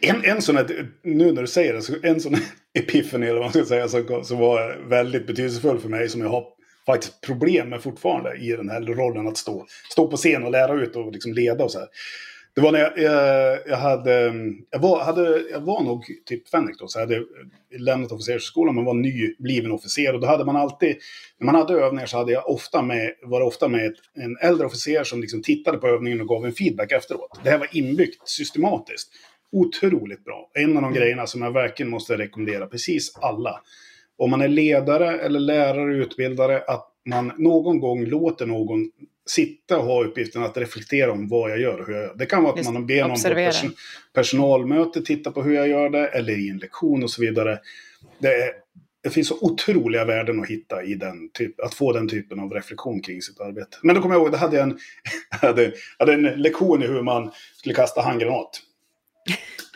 En, 0.01 0.31
en 0.31 0.41
sån 0.41 0.57
här, 0.57 0.87
nu 1.03 1.31
när 1.31 1.41
du 1.41 1.47
säger 1.47 1.73
det, 1.73 2.07
en 2.07 2.21
sån 2.21 2.35
epiphany 2.73 3.25
eller 3.25 3.39
vad 3.39 3.43
man 3.43 3.51
ska 3.51 3.65
säga 3.65 3.87
som, 3.87 4.23
som 4.23 4.37
var 4.37 4.89
väldigt 4.89 5.27
betydelsefull 5.27 5.79
för 5.79 5.89
mig 5.89 6.09
som 6.09 6.21
jag 6.21 6.29
har 6.29 6.45
faktiskt 6.85 7.21
problem 7.21 7.69
med 7.69 7.81
fortfarande 7.81 8.35
i 8.35 8.51
den 8.51 8.69
här 8.69 8.81
rollen 8.81 9.27
att 9.27 9.37
stå, 9.37 9.65
stå 9.91 10.07
på 10.07 10.17
scen 10.17 10.43
och 10.43 10.51
lära 10.51 10.73
ut 10.73 10.95
och 10.95 11.11
liksom 11.11 11.33
leda 11.33 11.63
och 11.63 11.71
så 11.71 11.79
här. 11.79 11.87
Det 12.55 12.61
var 12.61 12.71
när 12.71 12.79
jag, 12.79 12.97
jag, 12.97 13.59
jag 13.67 13.77
hade, 13.77 14.33
jag 14.69 14.79
var, 14.79 15.03
hade, 15.03 15.43
jag 15.51 15.59
var 15.59 15.83
nog 15.83 16.05
typ 16.25 16.49
fänrik 16.49 16.79
då, 16.79 16.87
så 16.87 16.99
jag 16.99 17.05
hade 17.05 17.23
lämnat 17.77 18.11
officersskolan 18.11 18.75
men 18.75 18.85
var 18.85 18.93
nybliven 18.93 19.71
officer. 19.71 20.13
Och 20.13 20.21
då 20.21 20.27
hade 20.27 20.45
man 20.45 20.55
alltid, 20.55 20.97
när 21.37 21.45
man 21.45 21.55
hade 21.55 21.73
övningar 21.73 22.05
så 22.05 22.17
hade 22.17 22.31
jag 22.31 22.49
ofta 22.49 22.81
med, 22.81 23.13
var 23.23 23.39
det 23.39 23.45
ofta 23.45 23.67
med 23.67 23.95
en 24.13 24.37
äldre 24.41 24.65
officer 24.65 25.03
som 25.03 25.21
liksom 25.21 25.41
tittade 25.41 25.77
på 25.77 25.87
övningen 25.87 26.21
och 26.21 26.27
gav 26.27 26.45
en 26.45 26.53
feedback 26.53 26.91
efteråt. 26.91 27.39
Det 27.43 27.49
här 27.49 27.57
var 27.57 27.69
inbyggt 27.71 28.29
systematiskt. 28.29 29.09
Otroligt 29.51 30.25
bra. 30.25 30.49
En 30.53 30.69
av 30.77 30.81
de 30.81 30.83
mm. 30.83 30.93
grejerna 30.93 31.27
som 31.27 31.41
jag 31.41 31.51
verkligen 31.51 31.89
måste 31.89 32.17
rekommendera 32.17 32.67
precis 32.67 33.15
alla. 33.21 33.61
Om 34.17 34.31
man 34.31 34.41
är 34.41 34.47
ledare 34.47 35.19
eller 35.19 35.39
lärare, 35.39 35.95
utbildare, 35.95 36.63
att 36.67 36.89
man 37.05 37.31
någon 37.37 37.79
gång 37.79 38.05
låter 38.05 38.45
någon 38.45 38.91
sitta 39.25 39.77
och 39.77 39.85
ha 39.85 40.03
uppgiften 40.03 40.43
att 40.43 40.57
reflektera 40.57 41.11
om 41.11 41.27
vad 41.27 41.51
jag 41.51 41.59
gör 41.59 41.79
och 41.79 41.87
hur 41.87 41.93
jag 41.93 42.03
gör. 42.03 42.15
Det 42.15 42.25
kan 42.25 42.43
vara 42.43 42.59
att 42.59 42.73
man 42.73 42.85
ber 42.85 43.07
någon 43.07 43.21
på 43.21 43.29
person 43.29 43.71
personalmöte 44.13 45.01
titta 45.01 45.31
på 45.31 45.41
hur 45.41 45.53
jag 45.53 45.67
gör 45.67 45.89
det, 45.89 46.07
eller 46.07 46.39
i 46.39 46.49
en 46.49 46.57
lektion 46.57 47.03
och 47.03 47.11
så 47.11 47.21
vidare. 47.21 47.59
Det, 48.19 48.27
är, 48.27 48.51
det 49.03 49.09
finns 49.09 49.27
så 49.27 49.37
otroliga 49.41 50.05
värden 50.05 50.39
att 50.39 50.49
hitta 50.49 50.83
i 50.83 50.95
den 50.95 51.29
typ, 51.33 51.59
att 51.59 51.73
få 51.73 51.93
den 51.93 52.09
typen 52.09 52.39
av 52.39 52.51
reflektion 52.51 53.01
kring 53.01 53.21
sitt 53.21 53.39
arbete. 53.39 53.77
Men 53.81 53.95
då 53.95 54.01
kommer 54.01 54.15
jag 54.15 54.21
ihåg, 54.21 54.31
då 54.31 54.37
hade 54.37 54.55
jag 54.55 54.63
en, 54.63 54.77
hade, 55.29 55.73
hade 55.99 56.13
en 56.13 56.23
lektion 56.23 56.83
i 56.83 56.87
hur 56.87 57.01
man 57.01 57.31
skulle 57.57 57.75
kasta 57.75 58.01
handgranat. 58.01 58.61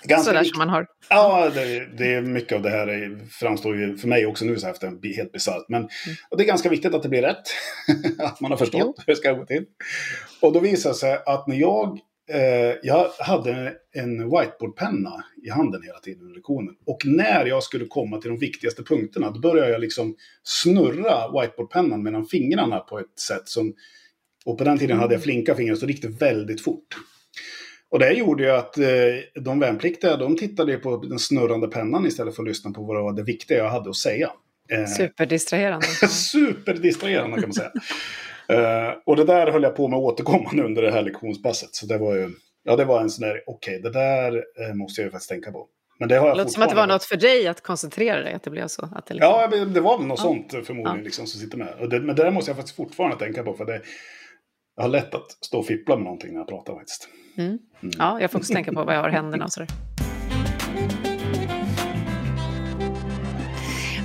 Ganska 0.04 0.32
Sådär 0.32 0.44
som 0.44 0.58
man 0.58 0.70
har. 0.70 0.88
Ja, 1.10 1.50
det, 1.54 1.88
det, 1.98 2.13
är 2.13 2.22
mycket 2.22 2.56
av 2.56 2.62
det 2.62 2.70
här 2.70 2.88
är, 2.88 3.25
framstår 3.30 3.77
ju 3.77 3.98
för 3.98 4.08
mig 4.08 4.25
också 4.25 4.46
nu 4.46 4.60
så 4.60 4.68
efter 4.68 4.88
en 4.88 5.00
helt 5.04 5.32
bisarrt. 5.32 5.66
Men 5.70 5.82
mm. 5.82 5.89
och 6.30 6.38
det 6.38 6.44
är 6.44 6.48
ganska 6.48 6.70
viktigt 6.70 6.94
att 6.94 7.04
det 7.04 7.10
blir 7.10 7.22
rätt. 7.22 7.44
att 8.20 8.42
man 8.42 8.51
har 8.51 8.58
förstått 8.58 8.82
jo. 8.82 8.96
hur 8.98 9.13
det 9.13 9.18
ska 9.18 9.34
gå 9.34 9.46
till. 9.46 9.66
Och 10.42 10.54
då 10.54 10.60
visade 10.60 10.94
det 10.94 10.98
sig 10.98 11.20
att 11.25 11.48
när 11.48 11.56
jag 11.56 12.00
eh, 12.30 12.75
jag 12.84 13.10
hade 13.20 13.74
en 13.94 14.30
whiteboardpenna 14.30 15.24
i 15.44 15.50
handen 15.50 15.82
hela 15.84 16.00
tiden 16.00 16.22
under 16.22 16.36
lektionen. 16.36 16.75
Och 16.86 17.06
när 17.06 17.46
jag 17.46 17.63
skulle 17.63 17.86
komma 17.86 18.18
till 18.18 18.30
de 18.30 18.39
viktigaste 18.39 18.84
punkterna, 18.84 19.32
då 19.32 19.39
började 19.39 19.72
jag 19.72 19.82
liksom 19.82 20.16
snurra 20.44 21.42
whiteboardpennan 21.42 22.04
mellan 22.04 22.25
fingrarna 22.25 22.80
på 22.80 23.00
ett 23.00 23.20
sätt 23.20 23.48
som... 23.48 23.74
Och 24.46 24.58
på 24.58 24.63
den 24.63 24.77
tiden 24.77 24.98
hade 24.98 25.13
jag 25.13 25.20
mm. 25.20 25.24
flinka 25.24 25.56
fingrar, 25.56 25.75
så 25.75 25.86
det 25.86 25.92
gick 25.92 26.01
det 26.01 26.25
väldigt 26.25 26.63
fort. 26.63 26.96
Och 27.89 28.00
det 28.00 28.13
gjorde 28.13 28.44
ju 28.44 28.51
att 28.51 28.77
eh, 28.77 28.86
de 29.41 29.60
värnpliktiga 29.60 30.17
de 30.17 30.38
tittade 30.38 30.77
på 30.77 30.98
den 30.98 31.20
snurrande 31.20 31.67
pennan 31.67 32.06
istället 32.06 32.36
för 32.36 32.44
att 32.44 32.48
lyssna 32.48 32.72
på 32.72 32.84
vad 32.84 33.15
det 33.15 33.24
viktiga 33.24 33.58
jag 33.58 33.70
hade 33.70 33.89
att 33.89 33.96
säga. 33.96 34.32
Eh, 34.72 34.86
Superdistraherande. 34.86 35.88
Superdistraherande 36.08 37.41
kan 37.41 37.50
man 37.50 37.53
säga. 37.53 37.72
eh, 38.50 38.94
och 39.06 39.15
det 39.15 39.24
där 39.24 39.51
höll 39.51 39.63
jag 39.63 39.75
på 39.75 39.88
med 39.88 40.00
återkommande 40.00 40.63
under 40.63 40.82
det 40.82 40.91
här 40.91 41.01
lektionspasset. 41.01 41.75
Så 41.75 41.86
det 41.86 41.98
var 41.98 42.15
ju, 42.15 42.29
ja 42.63 42.75
det 42.75 42.86
var 42.86 43.01
en 43.01 43.10
sån 43.10 43.27
där, 43.27 43.44
okej 43.48 43.79
okay, 43.79 43.91
det 43.91 44.00
där 44.00 44.36
eh, 44.36 44.74
måste 44.74 45.01
jag 45.01 45.06
ju 45.06 45.12
faktiskt 45.12 45.29
tänka 45.29 45.51
på. 45.51 45.67
Men 46.00 46.10
det 46.10 46.17
har 46.17 46.27
jag 46.27 46.38
låter 46.38 46.51
som 46.51 46.63
att 46.63 46.70
det 46.70 46.75
var 46.75 46.88
något 46.88 47.03
för 47.03 47.17
dig 47.17 47.48
att 47.48 47.62
koncentrera 47.62 48.20
dig, 48.20 48.34
att 48.34 48.44
det 48.44 48.50
blev 48.50 48.67
så. 48.67 48.89
Att 48.96 49.06
det 49.06 49.13
liksom... 49.13 49.32
Ja, 49.32 49.65
det 49.65 49.79
var 49.82 49.98
väl 49.98 50.08
något 50.08 50.20
ja. 50.20 50.24
sånt 50.24 50.51
förmodligen 50.51 50.98
ja. 50.98 51.03
liksom, 51.03 51.27
som 51.27 51.42
sitter 51.42 51.57
med. 51.57 51.74
Och 51.79 51.90
det, 51.90 52.00
men 52.00 52.16
det 52.16 52.24
där 52.24 52.31
måste 52.31 52.51
jag 52.51 52.55
faktiskt 52.55 52.75
fortfarande 52.77 53.18
tänka 53.18 53.44
på, 53.44 53.53
för 53.53 53.66
det, 53.66 53.81
jag 54.75 54.83
har 54.83 54.90
lätt 54.90 55.16
att 55.16 55.31
stå 55.31 55.59
och 55.59 55.66
fippla 55.66 55.96
med 55.96 56.03
någonting 56.03 56.33
när 56.33 56.40
jag 56.40 56.48
pratar 56.48 56.75
faktiskt. 56.75 57.09
Mm. 57.37 57.59
Mm. 57.81 57.93
Ja, 57.97 58.21
jag 58.21 58.31
får 58.31 58.39
också 58.39 58.53
tänka 58.53 58.73
på 58.73 58.83
vad 58.83 58.95
jag 58.95 59.01
har 59.01 59.09
i 59.09 59.11
händerna 59.11 59.45
och 59.45 59.51
sådär. 59.51 59.67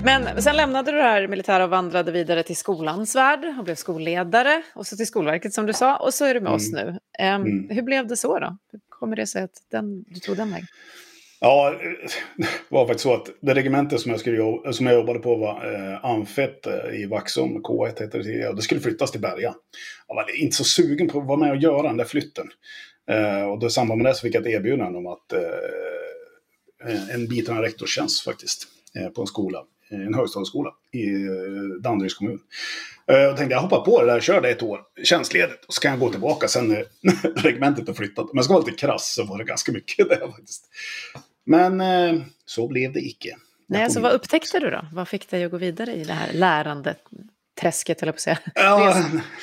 Men 0.04 0.42
sen 0.42 0.56
lämnade 0.56 0.90
du 0.90 0.96
det 0.96 1.02
här 1.02 1.28
militära 1.28 1.64
och 1.64 1.70
vandrade 1.70 2.12
vidare 2.12 2.42
till 2.42 2.56
skolans 2.56 3.16
värld 3.16 3.54
och 3.58 3.64
blev 3.64 3.74
skolledare 3.74 4.62
och 4.74 4.86
så 4.86 4.96
till 4.96 5.06
Skolverket 5.06 5.54
som 5.54 5.66
du 5.66 5.72
sa 5.72 5.96
och 5.96 6.14
så 6.14 6.24
är 6.24 6.34
du 6.34 6.40
med 6.40 6.48
mm. 6.48 6.56
oss 6.56 6.72
nu. 6.72 6.88
Um, 6.88 6.98
mm. 7.26 7.68
Hur 7.70 7.82
blev 7.82 8.06
det 8.06 8.16
så 8.16 8.38
då? 8.38 8.56
Hur 8.72 8.80
kommer 8.88 9.16
det 9.16 9.26
sig 9.26 9.42
att 9.42 9.62
den, 9.70 10.02
du 10.02 10.20
tog 10.20 10.36
den 10.36 10.50
vägen? 10.50 10.66
Ja, 11.44 11.74
det 12.36 12.46
var 12.68 12.86
faktiskt 12.86 13.02
så 13.02 13.14
att 13.14 13.28
det 13.40 13.54
regemente 13.54 13.98
som 13.98 14.10
jag, 14.10 14.20
skulle 14.20 14.36
jobba, 14.36 14.72
som 14.72 14.86
jag 14.86 14.94
jobbade 14.94 15.18
på 15.18 15.36
var 15.36 15.74
eh, 15.74 16.04
Amfett 16.04 16.66
eh, 16.66 17.00
i 17.00 17.06
Vaxholm, 17.06 17.56
K1 17.56 17.86
hette 17.86 18.18
det 18.18 18.24
tidigare, 18.24 18.48
och 18.48 18.56
det 18.56 18.62
skulle 18.62 18.80
flyttas 18.80 19.10
till 19.10 19.20
Berga. 19.20 19.54
Jag 20.08 20.14
var 20.14 20.40
inte 20.40 20.56
så 20.56 20.64
sugen 20.64 21.08
på 21.08 21.20
att 21.20 21.26
vara 21.26 21.38
med 21.38 21.50
och 21.50 21.56
göra 21.56 21.82
den 21.82 21.96
där 21.96 22.04
flytten. 22.04 22.50
Eh, 23.10 23.42
och 23.42 23.58
då 23.58 23.66
i 23.66 23.70
samband 23.70 24.02
med 24.02 24.10
det 24.10 24.14
så 24.14 24.20
fick 24.20 24.34
jag 24.34 24.46
ett 24.46 24.52
erbjudande 24.52 24.98
om 24.98 25.06
att 25.06 25.32
eh, 25.32 27.14
en 27.14 27.28
biträdande 27.28 27.68
rektorstjänst 27.68 28.24
faktiskt, 28.24 28.68
eh, 28.94 29.08
på 29.08 29.20
en 29.20 29.26
skola, 29.26 29.58
eh, 29.90 30.06
en 30.06 30.14
högstadieskola 30.14 30.70
i 30.92 31.06
eh, 31.06 31.82
Danderyds 31.82 32.14
kommun. 32.14 32.38
Eh, 33.06 33.16
jag 33.16 33.36
tänkte 33.36 33.54
jag 33.54 33.60
hoppar 33.60 33.80
på 33.80 34.00
det 34.00 34.12
där, 34.12 34.20
kör 34.20 34.40
det 34.40 34.50
ett 34.50 34.62
år 34.62 34.80
tjänstledigt 35.04 35.64
och 35.64 35.74
så 35.74 35.80
kan 35.80 35.90
jag 35.90 36.00
gå 36.00 36.10
tillbaka 36.10 36.48
sen 36.48 36.68
när 36.68 36.86
regementet 37.42 37.86
har 37.86 37.94
flyttat. 37.94 38.26
Men 38.26 38.36
jag 38.36 38.44
ska 38.44 38.54
vara 38.54 38.64
lite 38.64 38.78
krass 38.78 39.14
så 39.14 39.24
var 39.24 39.38
det 39.38 39.44
ganska 39.44 39.72
mycket 39.72 40.08
där 40.08 40.32
faktiskt. 40.36 40.68
Men 41.44 41.80
eh, 41.80 42.22
så 42.44 42.68
blev 42.68 42.92
det 42.92 43.00
icke. 43.00 43.36
Nej, 43.66 43.84
alltså, 43.84 44.00
vad 44.00 44.12
upptäckte 44.12 44.58
du 44.58 44.70
då? 44.70 44.86
Vad 44.92 45.08
fick 45.08 45.30
dig 45.30 45.44
att 45.44 45.50
gå 45.50 45.56
vidare 45.56 45.94
i 45.94 46.04
det 46.04 46.12
här 46.12 46.32
lärandet? 46.32 46.98
Träsket, 47.60 48.02
jag 48.02 48.08
på 48.08 48.14
att 48.14 48.20
säga. 48.20 48.38
Ja, 48.54 48.96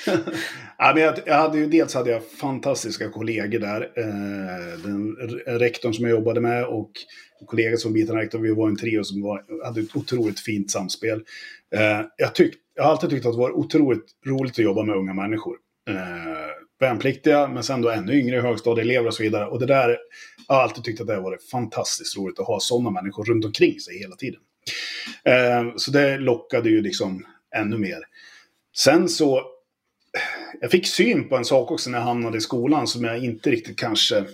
ja, 0.77 0.91
men 0.95 1.03
jag, 1.25 1.35
hade 1.35 1.57
ju, 1.57 1.67
dels 1.67 1.93
hade 1.93 2.11
jag 2.11 2.29
fantastiska 2.31 3.09
kollegor 3.09 3.59
där. 3.59 3.81
Eh, 3.95 4.79
den 4.83 5.15
rektorn 5.59 5.93
som 5.93 6.05
jag 6.05 6.11
jobbade 6.11 6.41
med 6.41 6.65
och 6.65 6.91
en 7.39 7.47
kollega 7.47 7.77
som 7.77 7.93
biträdande 7.93 8.23
rektor. 8.23 8.39
Vi 8.39 8.53
var 8.53 8.67
en 8.67 8.77
trio 8.77 9.03
som 9.03 9.21
var, 9.21 9.65
hade 9.65 9.81
ett 9.81 9.95
otroligt 9.95 10.39
fint 10.39 10.71
samspel. 10.71 11.23
Eh, 11.75 12.01
jag, 12.17 12.35
tyck, 12.35 12.53
jag 12.75 12.83
har 12.83 12.91
alltid 12.91 13.09
tyckt 13.09 13.25
att 13.25 13.33
det 13.33 13.39
var 13.39 13.51
otroligt 13.51 14.05
roligt 14.25 14.53
att 14.53 14.57
jobba 14.65 14.83
med 14.83 14.95
unga 14.95 15.13
människor. 15.13 15.57
Värnpliktiga, 16.79 17.47
men 17.47 17.63
sen 17.63 17.81
då 17.81 17.89
ännu 17.89 18.19
yngre 18.19 18.41
högstadieelever 18.41 19.07
och 19.07 19.13
så 19.13 19.23
vidare. 19.23 19.45
Och 19.45 19.59
det 19.59 19.65
där, 19.65 19.97
jag 20.47 20.55
har 20.55 20.61
alltid 20.61 20.83
tyckt 20.83 21.01
att 21.01 21.07
det 21.07 21.15
har 21.15 21.21
varit 21.21 21.43
fantastiskt 21.43 22.17
roligt 22.17 22.39
att 22.39 22.47
ha 22.47 22.59
sådana 22.59 22.89
människor 22.89 23.25
runt 23.25 23.45
omkring 23.45 23.79
sig 23.79 23.99
hela 23.99 24.15
tiden. 24.15 24.39
Eh, 25.23 25.75
så 25.75 25.91
det 25.91 26.17
lockade 26.17 26.69
ju 26.69 26.81
liksom 26.81 27.25
ännu 27.55 27.77
mer. 27.77 27.99
Sen 28.77 29.09
så, 29.09 29.43
jag 30.61 30.71
fick 30.71 30.87
syn 30.87 31.29
på 31.29 31.37
en 31.37 31.45
sak 31.45 31.71
också 31.71 31.89
när 31.89 31.97
jag 31.97 32.05
hamnade 32.05 32.37
i 32.37 32.41
skolan 32.41 32.87
som 32.87 33.03
jag 33.03 33.23
inte 33.23 33.51
riktigt 33.51 33.79
kanske 33.79 34.25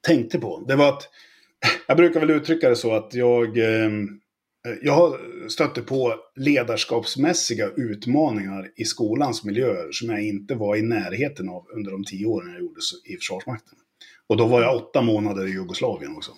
tänkte 0.00 0.38
på. 0.38 0.64
Det 0.68 0.76
var 0.76 0.88
att, 0.88 1.08
jag 1.86 1.96
brukar 1.96 2.20
väl 2.20 2.30
uttrycka 2.30 2.68
det 2.68 2.76
så 2.76 2.94
att 2.94 3.14
jag, 3.14 3.58
eh, 3.58 3.90
jag 4.82 5.16
stötte 5.48 5.82
på 5.82 6.14
ledarskapsmässiga 6.36 7.70
utmaningar 7.76 8.70
i 8.76 8.84
skolans 8.84 9.44
miljöer 9.44 9.92
som 9.92 10.10
jag 10.10 10.22
inte 10.22 10.54
var 10.54 10.76
i 10.76 10.82
närheten 10.82 11.48
av 11.48 11.66
under 11.74 11.90
de 11.90 12.04
tio 12.04 12.26
åren 12.26 12.52
jag 12.52 12.60
gjorde 12.60 12.80
i 13.04 13.16
Försvarsmakten. 13.16 13.78
Och 14.26 14.36
då 14.36 14.46
var 14.46 14.62
jag 14.62 14.76
åtta 14.76 15.02
månader 15.02 15.46
i 15.46 15.50
Jugoslavien 15.50 16.16
också. 16.16 16.32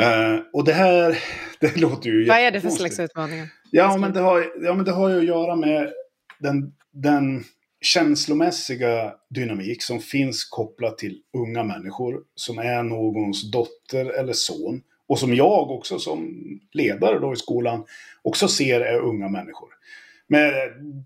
Uh, 0.00 0.40
och 0.52 0.64
det 0.64 0.72
här, 0.72 1.18
det 1.60 1.76
låter 1.76 2.10
ju 2.10 2.28
Vad 2.28 2.38
är 2.38 2.50
det 2.50 2.60
för 2.60 2.70
slags 2.70 3.00
utmaningar? 3.00 3.48
Ja 3.70 3.96
men, 3.96 4.12
det 4.12 4.20
har, 4.20 4.52
ja, 4.62 4.74
men 4.74 4.84
det 4.84 4.92
har 4.92 5.10
ju 5.10 5.18
att 5.18 5.24
göra 5.24 5.56
med 5.56 5.92
den, 6.38 6.72
den 6.92 7.44
känslomässiga 7.80 9.12
dynamik 9.30 9.82
som 9.82 10.00
finns 10.00 10.44
kopplat 10.44 10.98
till 10.98 11.18
unga 11.36 11.64
människor 11.64 12.20
som 12.34 12.58
är 12.58 12.82
någons 12.82 13.50
dotter 13.50 14.06
eller 14.18 14.32
son. 14.32 14.82
Och 15.12 15.18
som 15.18 15.34
jag 15.34 15.70
också 15.70 15.98
som 15.98 16.34
ledare 16.72 17.18
då 17.18 17.32
i 17.32 17.36
skolan 17.36 17.84
också 18.22 18.48
ser 18.48 18.80
är 18.80 18.98
unga 18.98 19.28
människor. 19.28 19.68
Med 20.26 20.52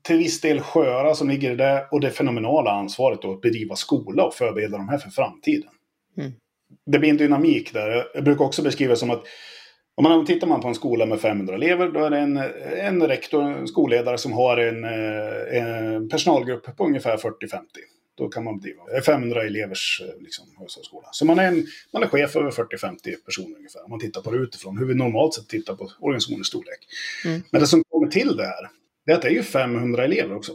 till 0.03 0.17
viss 0.17 0.41
del 0.41 0.61
sköra 0.61 1.15
som 1.15 1.29
ligger 1.29 1.53
i 1.53 1.57
det 1.57 1.87
och 1.91 2.01
det 2.01 2.11
fenomenala 2.11 2.71
ansvaret 2.71 3.23
då 3.23 3.33
att 3.33 3.41
bedriva 3.41 3.77
skola 3.77 4.25
och 4.25 4.35
förbereda 4.35 4.77
de 4.77 4.89
här 4.89 4.99
för 4.99 5.11
framtiden. 5.11 5.71
Mm. 6.19 6.33
Det 6.87 6.99
blir 6.99 7.11
en 7.11 7.17
dynamik 7.17 7.73
där. 7.73 8.07
Jag 8.15 8.25
brukar 8.25 8.45
också 8.45 8.63
beskriva 8.63 8.91
det 8.91 8.97
som 8.97 9.11
att 9.11 9.23
om 9.95 10.05
man 10.05 10.27
tittar 10.27 10.47
man 10.47 10.61
på 10.61 10.69
en 10.69 10.75
skola 10.75 11.07
med 11.07 11.21
500 11.21 11.55
elever, 11.55 11.89
då 11.89 12.05
är 12.05 12.11
det 12.11 12.19
en, 12.19 12.37
en 12.81 13.03
rektor, 13.07 13.43
en 13.43 13.69
skolledare 13.69 14.19
som 14.19 14.33
har 14.33 14.57
en, 14.57 14.85
eh, 14.85 15.63
en 15.63 16.09
personalgrupp 16.09 16.77
på 16.77 16.85
ungefär 16.85 17.17
40-50. 17.17 17.31
Då 18.17 18.29
kan 18.29 18.45
man 18.45 18.59
bedriva. 18.59 18.85
Det 18.85 18.97
är 18.97 19.01
500 19.01 19.47
elevers 19.47 20.03
eh, 20.05 20.23
liksom, 20.23 20.45
högstadieskola. 20.59 21.09
Så 21.13 21.25
man 21.25 21.39
är, 21.39 21.49
en, 21.49 21.67
man 21.93 22.03
är 22.03 22.07
chef 22.07 22.37
över 22.37 22.51
40-50 22.51 23.17
personer 23.25 23.57
ungefär. 23.57 23.85
Om 23.85 23.91
man 23.91 24.01
tittar 24.01 24.21
på 24.21 24.31
det 24.31 24.39
utifrån, 24.39 24.79
hur 24.79 24.87
vi 24.87 24.95
normalt 24.95 25.35
sett 25.35 25.49
tittar 25.49 25.75
på 25.75 25.91
organisationens 26.01 26.47
storlek. 26.47 26.79
Mm. 27.25 27.43
Men 27.51 27.61
det 27.61 27.67
som 27.67 27.85
kommer 27.89 28.09
till 28.09 28.37
det 28.37 28.47
här, 28.47 28.71
det 29.07 29.13
är 29.13 29.17
att 29.17 29.23
det 29.23 29.29
är 29.29 29.33
ju 29.33 29.43
500 29.43 30.05
elever 30.05 30.37
också. 30.37 30.53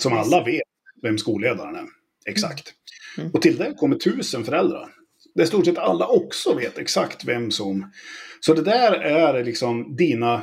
Som 0.00 0.12
alla 0.12 0.44
vet 0.44 0.62
vem 1.02 1.18
skolledaren 1.18 1.76
är. 1.76 1.86
Exakt. 2.26 2.72
Mm. 3.18 3.30
Och 3.30 3.42
till 3.42 3.56
det 3.56 3.74
kommer 3.74 3.96
tusen 3.96 4.44
föräldrar. 4.44 4.94
Där 5.34 5.44
i 5.44 5.46
stort 5.46 5.64
sett 5.64 5.78
alla 5.78 6.06
också 6.06 6.54
vet 6.54 6.78
exakt 6.78 7.24
vem 7.24 7.50
som... 7.50 7.92
Så 8.40 8.54
det 8.54 8.62
där 8.62 8.92
är 8.92 9.44
liksom 9.44 9.96
dina, 9.96 10.42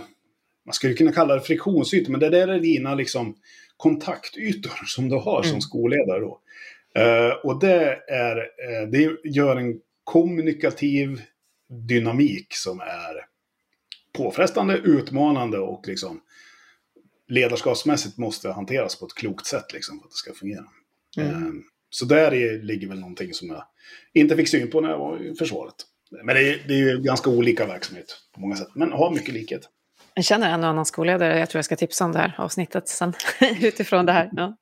man 0.66 0.74
skulle 0.74 0.94
kunna 0.94 1.12
kalla 1.12 1.36
det 1.36 1.42
friktionsytor, 1.42 2.12
men 2.12 2.20
det 2.20 2.30
där 2.30 2.48
är 2.48 2.60
dina 2.60 2.96
liksom 2.96 3.36
kontaktytor 3.80 4.86
som 4.86 5.10
du 5.10 5.16
har 5.16 5.44
som 5.44 5.50
mm. 5.50 5.62
skolledare 5.62 6.20
då. 6.20 6.40
Uh, 7.00 7.32
och 7.44 7.60
det, 7.60 8.00
är, 8.08 8.38
uh, 8.38 8.90
det 8.92 9.30
gör 9.30 9.56
en 9.56 9.80
kommunikativ 10.04 11.22
dynamik 11.70 12.54
som 12.54 12.80
är 12.80 13.26
påfrestande, 14.14 14.78
utmanande 14.78 15.60
och 15.60 15.88
liksom 15.88 16.22
ledarskapsmässigt 17.28 18.18
måste 18.18 18.50
hanteras 18.50 19.00
på 19.00 19.06
ett 19.06 19.14
klokt 19.14 19.46
sätt 19.46 19.74
liksom, 19.74 20.00
för 20.00 20.06
att 20.06 20.12
det 20.12 20.18
ska 20.18 20.34
fungera. 20.34 20.66
Mm. 21.18 21.48
Uh, 21.48 21.54
så 21.90 22.06
där 22.06 22.34
är, 22.34 22.62
ligger 22.62 22.88
väl 22.88 23.00
någonting 23.00 23.34
som 23.34 23.48
jag 23.48 23.64
inte 24.14 24.36
fick 24.36 24.48
syn 24.48 24.72
på 24.72 24.82
när 24.82 24.90
jag 24.90 25.00
var 25.00 25.20
i 25.20 25.36
försvaret. 25.36 25.76
Men 26.24 26.36
det 26.36 26.50
är, 26.50 26.64
det 26.68 26.74
är 26.74 26.78
ju 26.78 27.02
ganska 27.02 27.30
olika 27.30 27.66
verksamhet 27.66 28.18
på 28.34 28.40
många 28.40 28.56
sätt, 28.56 28.70
men 28.76 28.92
har 28.92 29.12
mycket 29.12 29.34
likhet. 29.34 29.70
Jag 30.20 30.26
känner 30.26 30.50
en 30.50 30.64
och 30.64 30.70
annan 30.70 30.86
skolledare, 30.86 31.40
jag 31.40 31.50
tror 31.50 31.58
jag 31.58 31.66
ska 31.66 31.76
tipsa 31.76 32.06
om 32.06 32.12
det 32.12 32.20
här 32.20 32.36
avsnittet 32.38 32.88
sen 32.88 33.14
utifrån 33.62 34.06
det 34.06 34.12
här. 34.12 34.30
Ja. 34.32 34.44
Mm. 34.44 34.58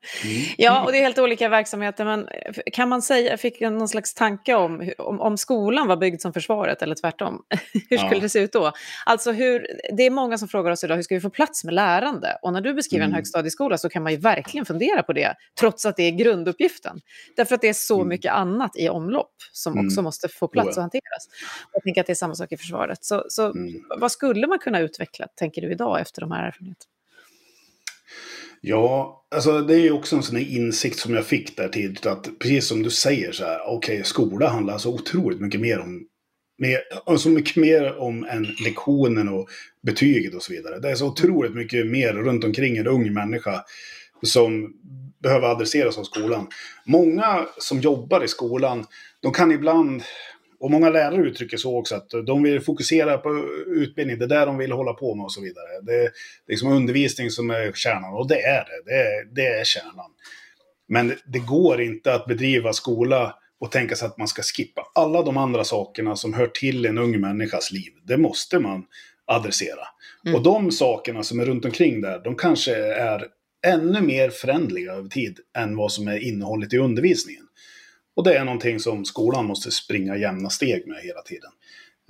ja, 0.58 0.84
och 0.84 0.92
det 0.92 0.98
är 0.98 1.02
helt 1.02 1.20
olika 1.20 1.50
verksamheter, 1.50 2.06
men 2.06 2.28
kan 2.74 2.90
man 2.90 3.02
säga, 3.02 3.30
jag 3.30 3.40
fick 3.40 3.62
någon 3.62 3.88
slags 3.88 4.14
tanke 4.14 4.56
om, 4.56 4.92
om, 4.98 5.22
om 5.22 5.38
skolan 5.38 5.88
var 5.88 5.98
byggd 5.98 6.22
som 6.22 6.34
försvaret 6.34 6.82
eller 6.82 6.96
tvärtom, 6.96 7.42
hur 7.90 7.98
skulle 7.98 8.16
ja. 8.16 8.22
det 8.22 8.30
se 8.30 8.40
ut 8.40 8.54
då? 8.54 8.72
Alltså 9.06 9.32
hur, 9.32 9.68
det 9.98 10.04
är 10.04 10.10
många 10.10 10.38
som 10.38 10.48
frågar 10.48 10.72
oss 10.72 10.84
idag, 10.84 10.96
hur 10.96 11.04
ska 11.04 11.16
vi 11.16 11.22
få 11.22 11.30
plats 11.30 11.64
med 11.64 11.74
lärande? 11.74 12.38
Och 12.42 12.54
när 12.54 12.62
du 12.62 12.74
beskriver 12.74 13.04
mm. 13.06 13.12
en 13.12 13.16
högstadieskola 13.16 13.78
så 13.78 13.90
kan 13.90 14.04
man 14.04 14.12
ju 14.12 14.18
verkligen 14.18 14.66
fundera 14.66 15.04
på 15.04 15.14
det, 15.14 15.34
trots 15.60 15.86
att 15.86 15.96
det 15.96 16.04
är 16.04 16.12
grunduppgiften. 16.12 17.00
Därför 17.36 17.56
att 17.56 17.62
det 17.62 17.70
är 17.70 17.74
så 17.74 17.96
mm. 17.96 18.08
mycket 18.08 18.34
annat 18.34 18.72
i 18.78 18.90
omlopp 18.90 19.34
som 19.52 19.74
mm. 19.74 19.86
också 19.86 20.02
måste 20.02 20.28
få 20.28 20.48
plats 20.48 20.78
och 20.78 20.84
hanteras. 20.84 21.28
Jag 21.74 21.84
tänker 21.84 22.02
att 22.02 22.08
det 22.08 22.14
är 22.14 22.16
samma 22.16 22.36
sak 22.36 22.52
i 22.52 22.58
försvaret. 22.58 23.06
Så, 23.06 23.26
så 23.30 23.46
mm. 23.46 23.74
vad 24.00 24.12
skulle 24.12 24.48
man 24.48 24.60
kunna 24.60 24.80
utveckla? 24.80 25.28
Tänker 25.48 25.62
du 25.62 25.72
idag 25.72 26.02
efter 26.02 26.22
de 26.22 26.32
här 26.32 26.48
erfarenheterna? 26.48 26.92
Ja, 28.62 29.24
alltså 29.36 29.62
det 29.62 29.74
är 29.74 29.80
ju 29.80 29.92
också 29.92 30.16
en 30.16 30.24
sån 30.24 30.38
insikt 30.38 31.00
som 31.00 31.14
jag 31.14 31.26
fick 31.26 31.58
där 31.58 31.70
tidigt. 31.70 32.06
Att 32.06 32.40
precis 32.40 32.68
som 32.68 32.84
du 32.84 32.90
säger 32.90 33.32
så 33.32 33.46
här, 33.46 33.60
okej, 33.66 33.96
okay, 33.96 34.04
skola 34.04 34.50
handlar 34.50 34.78
så 34.78 34.94
otroligt 34.94 35.42
mycket 35.42 35.62
mer 35.62 35.80
om 35.80 36.08
mer, 36.58 37.18
så 37.18 37.30
mycket 37.30 37.56
mer 37.56 37.98
om 37.98 38.26
än 38.26 38.48
lektionen 38.64 39.30
och 39.30 39.48
betyget 39.82 40.34
och 40.34 40.44
så 40.44 40.54
vidare. 40.54 40.80
Det 40.80 40.90
är 40.90 40.96
så 40.96 41.08
otroligt 41.08 41.56
mycket 41.56 41.88
mer 41.88 42.14
runt 42.14 42.44
omkring 42.44 42.78
en 42.78 42.88
ung 42.88 43.14
människa 43.14 43.64
som 44.22 44.74
behöver 45.24 45.48
adresseras 45.48 45.98
av 45.98 46.04
skolan. 46.04 46.48
Många 46.86 47.48
som 47.58 47.80
jobbar 47.80 48.24
i 48.24 48.28
skolan, 48.28 48.86
de 49.22 49.34
kan 49.34 49.52
ibland 49.52 50.04
och 50.60 50.72
många 50.72 50.90
lärare 50.90 51.28
uttrycker 51.28 51.58
så 51.58 51.78
också, 51.78 51.96
att 51.96 52.10
de 52.26 52.44
vill 52.44 52.62
fokusera 52.62 53.18
på 53.18 53.46
utbildning, 53.68 54.20
det 54.20 54.26
är 54.26 54.30
där 54.30 54.46
de 54.46 54.58
vill 54.58 54.72
hålla 54.72 54.94
på 54.94 55.16
med 55.16 55.24
och 55.24 55.32
så 55.32 55.42
vidare. 55.42 55.82
Det, 55.82 55.94
är 55.94 56.12
liksom 56.48 56.72
undervisning 56.72 57.32
som 57.32 57.50
är 57.50 57.72
kärnan, 57.72 58.14
och 58.14 58.28
det 58.28 58.42
är 58.42 58.66
det. 58.66 58.92
Det 58.92 58.96
är, 58.96 59.26
det 59.26 59.48
är 59.48 59.64
kärnan. 59.64 60.12
Men 60.88 61.14
det 61.26 61.40
går 61.40 61.82
inte 61.82 62.14
att 62.14 62.26
bedriva 62.26 62.74
skola 62.74 63.36
och 63.60 63.72
tänka 63.72 63.96
sig 63.96 64.06
att 64.06 64.18
man 64.18 64.28
ska 64.28 64.42
skippa 64.42 64.82
alla 64.96 65.24
de 65.24 65.38
andra 65.38 65.64
sakerna 65.64 66.16
som 66.16 66.34
hör 66.34 66.48
till 66.48 66.86
en 66.86 66.98
ung 66.98 67.20
människas 67.20 67.72
liv. 67.72 67.94
Det 68.04 68.18
måste 68.18 68.60
man 68.60 68.86
adressera. 69.26 69.88
Mm. 70.26 70.36
Och 70.36 70.44
de 70.44 70.72
sakerna 70.72 71.24
som 71.24 71.40
är 71.40 71.46
runt 71.46 71.66
omkring 71.66 72.02
där, 72.02 72.20
de 72.24 72.36
kanske 72.36 72.76
är 72.94 73.28
ännu 73.68 74.02
mer 74.02 74.30
förändliga 74.30 74.94
över 74.94 75.10
tid 75.10 75.40
än 75.58 75.76
vad 75.76 75.92
som 75.92 76.08
är 76.08 76.18
innehållet 76.28 76.74
i 76.74 76.78
undervisningen. 76.78 77.44
Och 78.18 78.24
det 78.24 78.38
är 78.38 78.46
någonting 78.46 78.80
som 78.80 79.06
skolan 79.06 79.46
måste 79.46 79.72
springa 79.72 80.18
jämna 80.18 80.50
steg 80.50 80.88
med 80.88 81.02
hela 81.04 81.22
tiden. 81.22 81.52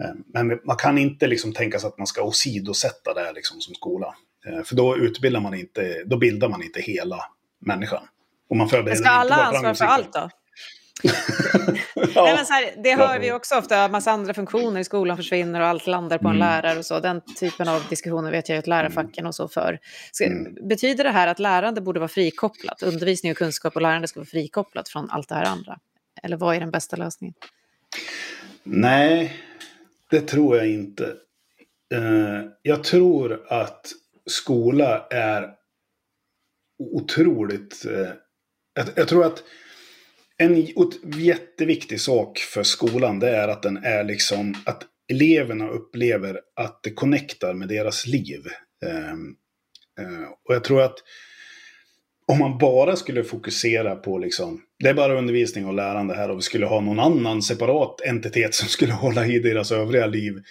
Eh, 0.02 0.12
men 0.34 0.60
man 0.64 0.78
kan 0.78 0.98
inte 0.98 1.28
liksom 1.28 1.54
tänka 1.54 1.80
sig 1.80 1.88
att 1.88 1.98
man 1.98 2.08
ska 2.08 2.22
åsidosätta 2.22 3.14
det 3.14 3.32
liksom 3.34 3.62
som 3.62 3.74
skola. 3.74 4.16
Eh, 4.48 4.64
för 4.64 4.76
då 4.76 4.98
utbildar 4.98 5.40
man 5.40 5.54
inte, 5.54 6.04
då 6.06 6.18
bildar 6.18 6.50
man 6.50 6.64
inte 6.64 6.82
hela 6.82 7.20
människan. 7.60 8.04
Och 8.50 8.56
man 8.56 8.70
förbereder 8.70 9.02
ska 9.02 9.10
alla 9.10 9.36
ha 9.36 9.44
ansvar 9.44 9.74
för 9.74 9.86
allt 9.86 10.14
då? 10.14 10.30
ja, 11.04 12.24
Nej, 12.24 12.36
men 12.36 12.46
så 12.46 12.54
här, 12.54 12.84
det 12.84 12.96
hör 12.96 13.20
vi 13.20 13.32
också 13.32 13.56
ofta, 13.56 13.86
att 13.86 13.92
massa 13.92 14.12
andra 14.12 14.34
funktioner 14.34 14.80
i 14.80 14.84
skolan 14.84 15.18
försvinner 15.18 15.60
och 15.60 15.68
allt 15.68 15.88
landar 15.88 16.18
på 16.18 16.28
en 16.28 16.36
mm. 16.36 16.48
lärare 16.48 16.80
och 16.80 16.86
så. 16.86 17.00
Den 17.00 17.22
typen 17.40 17.68
av 17.68 17.84
diskussioner 17.90 18.32
vet 18.32 18.50
jag 18.50 18.58
att 18.58 18.68
lärarfacken 18.68 19.26
och 19.26 19.36
så 19.36 19.48
för. 19.48 19.80
Ska, 20.12 20.26
mm. 20.26 20.68
Betyder 20.68 21.04
det 21.04 21.12
här 21.12 21.28
att 21.28 21.40
lärande 21.40 21.82
borde 21.82 22.00
vara 22.00 22.08
frikopplat? 22.08 22.84
Undervisning 22.84 23.32
och 23.32 23.38
kunskap 23.38 23.76
och 23.76 23.82
lärande 23.82 24.08
ska 24.08 24.20
vara 24.20 24.28
frikopplat 24.28 24.90
från 24.90 25.10
allt 25.10 25.30
det 25.30 25.36
här 25.36 25.46
andra? 25.46 25.78
Eller 26.24 26.38
vad 26.38 26.56
är 26.56 26.60
den 26.60 26.72
bästa 26.72 26.96
lösningen? 26.96 27.34
Nej, 28.64 29.34
det 30.10 30.22
tror 30.22 30.58
jag 30.58 30.70
inte. 30.70 31.16
Eh, 31.94 32.42
jag 32.62 32.84
tror 32.84 33.46
att 33.48 33.92
skola 34.26 35.08
är 35.10 35.50
otroligt... 36.80 37.86
Eh, 37.86 38.10
jag, 38.96 39.08
tror 39.08 39.26
att 39.26 39.44
en 40.38 40.56
jätteviktig 41.18 42.02
sak 42.02 42.38
för 42.38 42.64
skolan 42.64 43.20
det 43.20 43.30
är 43.30 43.48
att 43.48 43.64
den 43.64 43.78
är 43.78 44.04
liksom 44.04 44.56
att 44.66 44.84
eleverna 45.08 45.70
upplever 45.70 46.42
att 46.56 46.84
det 46.84 46.94
connectar 46.94 47.54
med 47.54 47.68
deras 47.68 48.08
liv. 48.08 48.48
Eh, 48.86 49.14
och 50.46 50.56
jag 50.56 50.64
tror 50.64 50.82
att 50.82 50.98
om 52.28 52.40
man 52.40 52.58
bara 52.58 52.96
skulle 52.96 53.24
fokusera 53.24 53.96
på 53.96 54.18
liksom, 54.18 54.62
det 54.80 54.90
är 54.90 54.94
bara 54.94 55.18
undervisning 55.18 55.66
och 55.66 55.74
lärande 55.74 56.16
här 56.16 56.30
och 56.30 56.38
vi 56.38 56.42
skulle 56.42 56.66
ha 56.66 56.82
någon 56.82 57.00
annan 57.00 57.42
separat 57.42 58.02
entitet 58.02 58.56
som 58.56 58.68
skulle 58.68 58.94
hålla 59.04 59.26
i 59.26 59.40
deras 59.40 59.72
övriga 59.72 60.06
liv. 60.06 60.44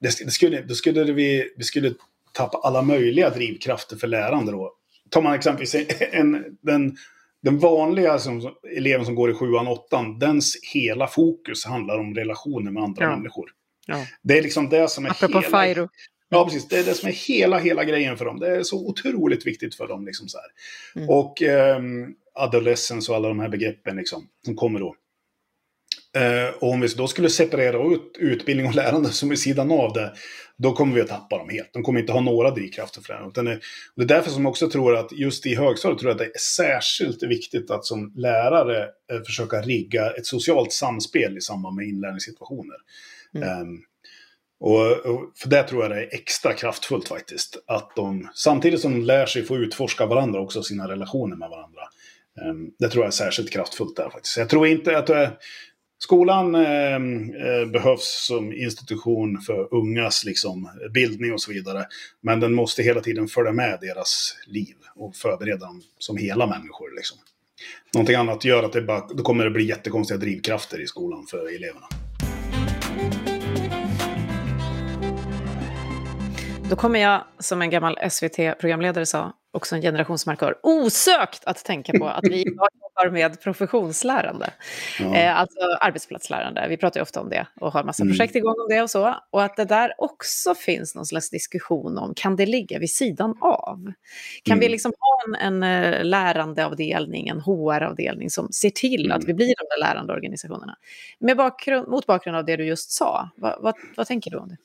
Det, 0.00 0.24
det 0.24 0.30
skulle, 0.30 0.62
då 0.62 0.74
skulle 0.74 1.12
vi, 1.12 1.52
vi 1.56 1.64
skulle 1.64 1.94
tappa 2.32 2.58
alla 2.58 2.82
möjliga 2.82 3.30
drivkrafter 3.30 3.96
för 3.96 4.06
lärande 4.06 4.52
då. 4.52 4.72
Tar 5.10 5.22
man 5.22 5.34
exempelvis 5.34 5.74
en, 6.12 6.44
den, 6.62 6.96
den 7.42 7.58
vanliga 7.58 8.18
som, 8.18 8.54
eleven 8.76 9.06
som 9.06 9.14
går 9.14 9.30
i 9.30 9.34
sjuan, 9.34 9.68
åttan, 9.68 10.18
dens 10.18 10.56
hela 10.74 11.06
fokus 11.06 11.64
handlar 11.64 11.98
om 11.98 12.14
relationer 12.14 12.70
med 12.70 12.82
andra 12.82 13.04
ja. 13.04 13.16
människor. 13.16 13.50
Ja. 13.86 14.06
Det 14.22 14.38
är 14.38 14.42
liksom 14.42 14.68
det 14.68 14.88
som 14.88 15.06
är 15.06 15.10
Apropå 15.10 15.40
hela... 15.40 15.62
Firo. 15.64 15.88
Ja, 16.32 16.44
precis. 16.44 16.68
Det 16.68 16.78
är 16.78 16.84
det 16.84 16.94
som 16.94 17.08
är 17.08 17.12
hela, 17.12 17.58
hela 17.58 17.84
grejen 17.84 18.16
för 18.16 18.24
dem. 18.24 18.38
Det 18.40 18.56
är 18.56 18.62
så 18.62 18.86
otroligt 18.86 19.46
viktigt 19.46 19.74
för 19.74 19.88
dem. 19.88 20.06
Liksom 20.06 20.28
så 20.28 20.38
mm. 20.96 21.08
Och 21.08 21.42
eh, 21.42 21.80
adolescence 22.34 23.12
och 23.12 23.16
alla 23.16 23.28
de 23.28 23.40
här 23.40 23.48
begreppen 23.48 23.96
liksom, 23.96 24.28
som 24.44 24.56
kommer 24.56 24.80
då. 24.80 24.94
Eh, 26.16 26.54
och 26.60 26.70
om 26.70 26.80
vi 26.80 26.88
då 26.88 27.06
skulle 27.06 27.30
separera 27.30 27.94
ut 27.94 28.16
utbildning 28.18 28.66
och 28.66 28.74
lärande 28.74 29.08
som 29.08 29.30
är 29.30 29.36
sidan 29.36 29.70
av 29.72 29.92
det, 29.92 30.12
då 30.56 30.72
kommer 30.72 30.94
vi 30.94 31.00
att 31.00 31.08
tappa 31.08 31.38
dem 31.38 31.48
helt. 31.48 31.72
De 31.72 31.82
kommer 31.82 32.00
inte 32.00 32.12
ha 32.12 32.20
några 32.20 32.50
drivkrafter 32.50 33.00
för 33.00 33.12
det. 33.12 33.28
Utan 33.28 33.44
det, 33.44 33.60
det 33.96 34.02
är 34.02 34.06
därför 34.06 34.30
som 34.30 34.42
jag 34.42 34.50
också 34.50 34.70
tror 34.70 34.96
att 34.96 35.12
just 35.12 35.46
i 35.46 35.54
högstadiet 35.54 35.98
tror 35.98 36.10
jag 36.10 36.14
att 36.14 36.18
det 36.18 36.24
är 36.34 36.38
särskilt 36.38 37.22
viktigt 37.22 37.70
att 37.70 37.84
som 37.84 38.12
lärare 38.16 38.82
eh, 39.12 39.22
försöka 39.26 39.62
rigga 39.62 40.10
ett 40.10 40.26
socialt 40.26 40.72
samspel 40.72 41.36
i 41.36 41.40
samband 41.40 41.76
med 41.76 41.86
inlärningssituationer. 41.86 42.76
Mm. 43.34 43.78
Och, 44.60 44.90
och, 44.92 45.32
för 45.36 45.48
det 45.48 45.62
tror 45.62 45.82
jag 45.82 45.90
det 45.90 45.96
är 45.96 46.14
extra 46.14 46.52
kraftfullt 46.52 47.08
faktiskt. 47.08 47.62
Att 47.66 47.96
de, 47.96 48.28
samtidigt 48.34 48.80
som 48.80 48.92
de 48.92 49.00
lär 49.00 49.26
sig 49.26 49.44
få 49.44 49.56
utforska 49.56 50.06
varandra, 50.06 50.40
också 50.40 50.62
sina 50.62 50.88
relationer 50.88 51.36
med 51.36 51.50
varandra. 51.50 51.80
Um, 52.44 52.70
det 52.78 52.88
tror 52.88 53.04
jag 53.04 53.08
är 53.08 53.12
särskilt 53.12 53.50
kraftfullt 53.50 53.96
där 53.96 54.10
faktiskt. 54.10 54.36
Jag 54.36 54.48
tror 54.48 54.66
inte 54.66 54.98
att 54.98 55.06
det, 55.06 55.32
skolan 55.98 56.54
ehm, 56.54 57.34
eh, 57.34 57.66
behövs 57.72 58.26
som 58.26 58.52
institution 58.52 59.40
för 59.40 59.74
ungas 59.74 60.24
liksom, 60.24 60.68
bildning 60.94 61.32
och 61.32 61.40
så 61.40 61.52
vidare. 61.52 61.86
Men 62.20 62.40
den 62.40 62.54
måste 62.54 62.82
hela 62.82 63.00
tiden 63.00 63.28
följa 63.28 63.52
med 63.52 63.78
deras 63.80 64.36
liv 64.46 64.76
och 64.94 65.16
förbereda 65.16 65.66
dem 65.66 65.82
som 65.98 66.16
hela 66.16 66.46
människor. 66.46 66.96
Liksom. 66.96 67.18
Någonting 67.94 68.16
annat 68.16 68.44
gör 68.44 68.62
att 68.62 68.72
det 68.72 68.82
bara, 68.82 69.06
då 69.14 69.22
kommer 69.22 69.44
det 69.44 69.50
bli 69.50 69.64
jättekonstiga 69.64 70.18
drivkrafter 70.18 70.80
i 70.80 70.86
skolan 70.86 71.26
för 71.26 71.56
eleverna. 71.56 71.86
Då 76.70 76.76
kommer 76.76 77.00
jag, 77.00 77.24
som 77.38 77.62
en 77.62 77.70
gammal 77.70 77.98
SVT-programledare 78.10 79.06
sa, 79.06 79.32
också 79.52 79.76
en 79.76 79.82
generationsmarkör. 79.82 80.58
Osökt 80.62 81.44
att 81.44 81.64
tänka 81.64 81.98
på 81.98 82.08
att 82.08 82.24
vi 82.24 82.44
jobbar 82.46 83.10
med 83.10 83.40
professionslärande, 83.40 84.50
ja. 84.98 85.16
eh, 85.16 85.38
alltså 85.38 85.58
arbetsplatslärande. 85.80 86.66
Vi 86.68 86.76
pratar 86.76 87.00
ju 87.00 87.02
ofta 87.02 87.20
om 87.20 87.28
det 87.28 87.46
och 87.60 87.72
har 87.72 87.84
massa 87.84 88.02
mm. 88.02 88.12
projekt 88.12 88.36
igång 88.36 88.54
om 88.60 88.68
det 88.68 88.82
och 88.82 88.90
så. 88.90 89.14
Och 89.30 89.42
att 89.42 89.56
det 89.56 89.64
där 89.64 89.94
också 89.98 90.54
finns 90.54 90.94
någon 90.94 91.06
slags 91.06 91.30
diskussion 91.30 91.98
om, 91.98 92.12
kan 92.16 92.36
det 92.36 92.46
ligga 92.46 92.78
vid 92.78 92.90
sidan 92.90 93.36
av? 93.40 93.92
Kan 94.42 94.52
mm. 94.52 94.60
vi 94.60 94.68
liksom 94.68 94.92
ha 94.98 95.36
en, 95.36 95.62
en 95.62 95.84
eh, 95.84 96.04
lärandeavdelning, 96.04 97.28
en 97.28 97.40
HR-avdelning 97.40 98.30
som 98.30 98.48
ser 98.52 98.70
till 98.70 99.04
mm. 99.04 99.16
att 99.16 99.24
vi 99.24 99.34
blir 99.34 99.46
de 99.46 99.64
där 99.70 99.80
lärande 99.80 100.12
organisationerna? 100.12 100.76
Med 101.20 101.36
bakgrund, 101.36 101.88
mot 101.88 102.06
bakgrund 102.06 102.36
av 102.36 102.44
det 102.44 102.56
du 102.56 102.66
just 102.66 102.90
sa, 102.90 103.30
vad, 103.36 103.62
vad, 103.62 103.74
vad 103.96 104.06
tänker 104.06 104.30
du 104.30 104.36
om 104.36 104.48
det? 104.48 104.56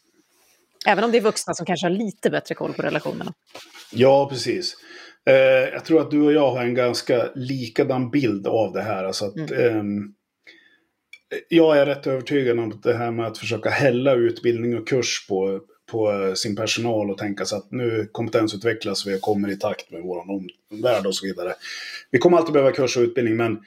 Även 0.86 1.04
om 1.04 1.12
det 1.12 1.18
är 1.18 1.22
vuxna 1.22 1.54
som 1.54 1.66
kanske 1.66 1.86
har 1.86 1.92
lite 1.92 2.30
bättre 2.30 2.56
koll 2.56 2.74
på 2.74 2.82
relationerna. 2.82 3.34
Ja, 3.92 4.30
precis. 4.30 4.76
Eh, 5.30 5.36
jag 5.74 5.86
tror 5.86 6.02
att 6.02 6.12
du 6.12 6.22
och 6.22 6.34
jag 6.34 6.52
har 6.52 6.64
en 6.64 6.74
ganska 6.74 7.30
likadan 7.36 8.10
bild 8.10 8.48
av 8.48 8.74
det 8.74 8.82
här. 8.82 9.04
Alltså 9.04 9.26
att, 9.26 9.52
mm. 9.52 9.98
eh, 9.98 10.08
jag 11.50 11.78
är 11.78 11.86
rätt 11.86 12.08
övertygad 12.08 12.60
om 12.60 12.80
det 12.84 12.94
här 12.94 13.12
med 13.12 13.28
att 13.28 13.38
försöka 13.38 13.70
hälla 13.70 14.14
utbildning 14.14 14.78
och 14.78 14.88
kurs 14.88 15.28
på, 15.30 15.62
på 15.92 16.34
sin 16.36 16.56
personal 16.56 17.12
och 17.12 17.18
tänka 17.18 17.46
sig 17.46 17.58
att 17.58 17.72
nu 17.72 18.10
kompetensutvecklas 18.12 19.08
vi 19.08 19.16
och 19.16 19.22
kommer 19.22 19.52
i 19.52 19.58
takt 19.58 19.92
med 19.92 20.02
vår 20.02 20.18
omvärld 20.20 21.06
och 21.06 21.16
så 21.16 21.26
vidare. 21.26 21.54
Vi 22.12 22.20
kommer 22.20 22.38
alltid 22.38 22.54
behöva 22.54 22.72
kurs 22.72 22.98
och 22.98 23.04
utbildning, 23.04 23.36
men 23.36 23.58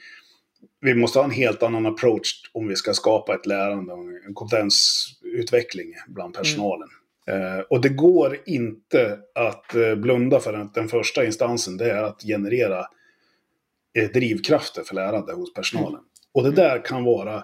vi 0.81 0.95
måste 0.95 1.19
ha 1.19 1.25
en 1.25 1.31
helt 1.31 1.63
annan 1.63 1.85
approach 1.85 2.49
om 2.51 2.67
vi 2.67 2.75
ska 2.75 2.93
skapa 2.93 3.35
ett 3.35 3.45
lärande 3.45 3.93
och 3.93 3.99
en 4.27 4.33
kompetensutveckling 4.33 5.93
bland 6.07 6.33
personalen. 6.33 6.89
Eh, 6.91 7.08
och 7.69 7.81
det 7.81 7.89
går 7.89 8.37
inte 8.45 9.19
att 9.35 9.75
eh, 9.75 9.95
blunda 9.95 10.39
för 10.39 10.53
att 10.53 10.73
den 10.73 10.87
första 10.87 11.25
instansen 11.25 11.77
det 11.77 11.91
är 11.91 12.03
att 12.03 12.21
generera 12.21 12.85
eh, 13.97 14.09
drivkrafter 14.13 14.83
för 14.83 14.95
lärande 14.95 15.33
hos 15.33 15.53
personalen. 15.53 16.01
Och 16.33 16.43
det 16.43 16.51
där 16.51 16.85
kan 16.85 17.03
vara 17.03 17.43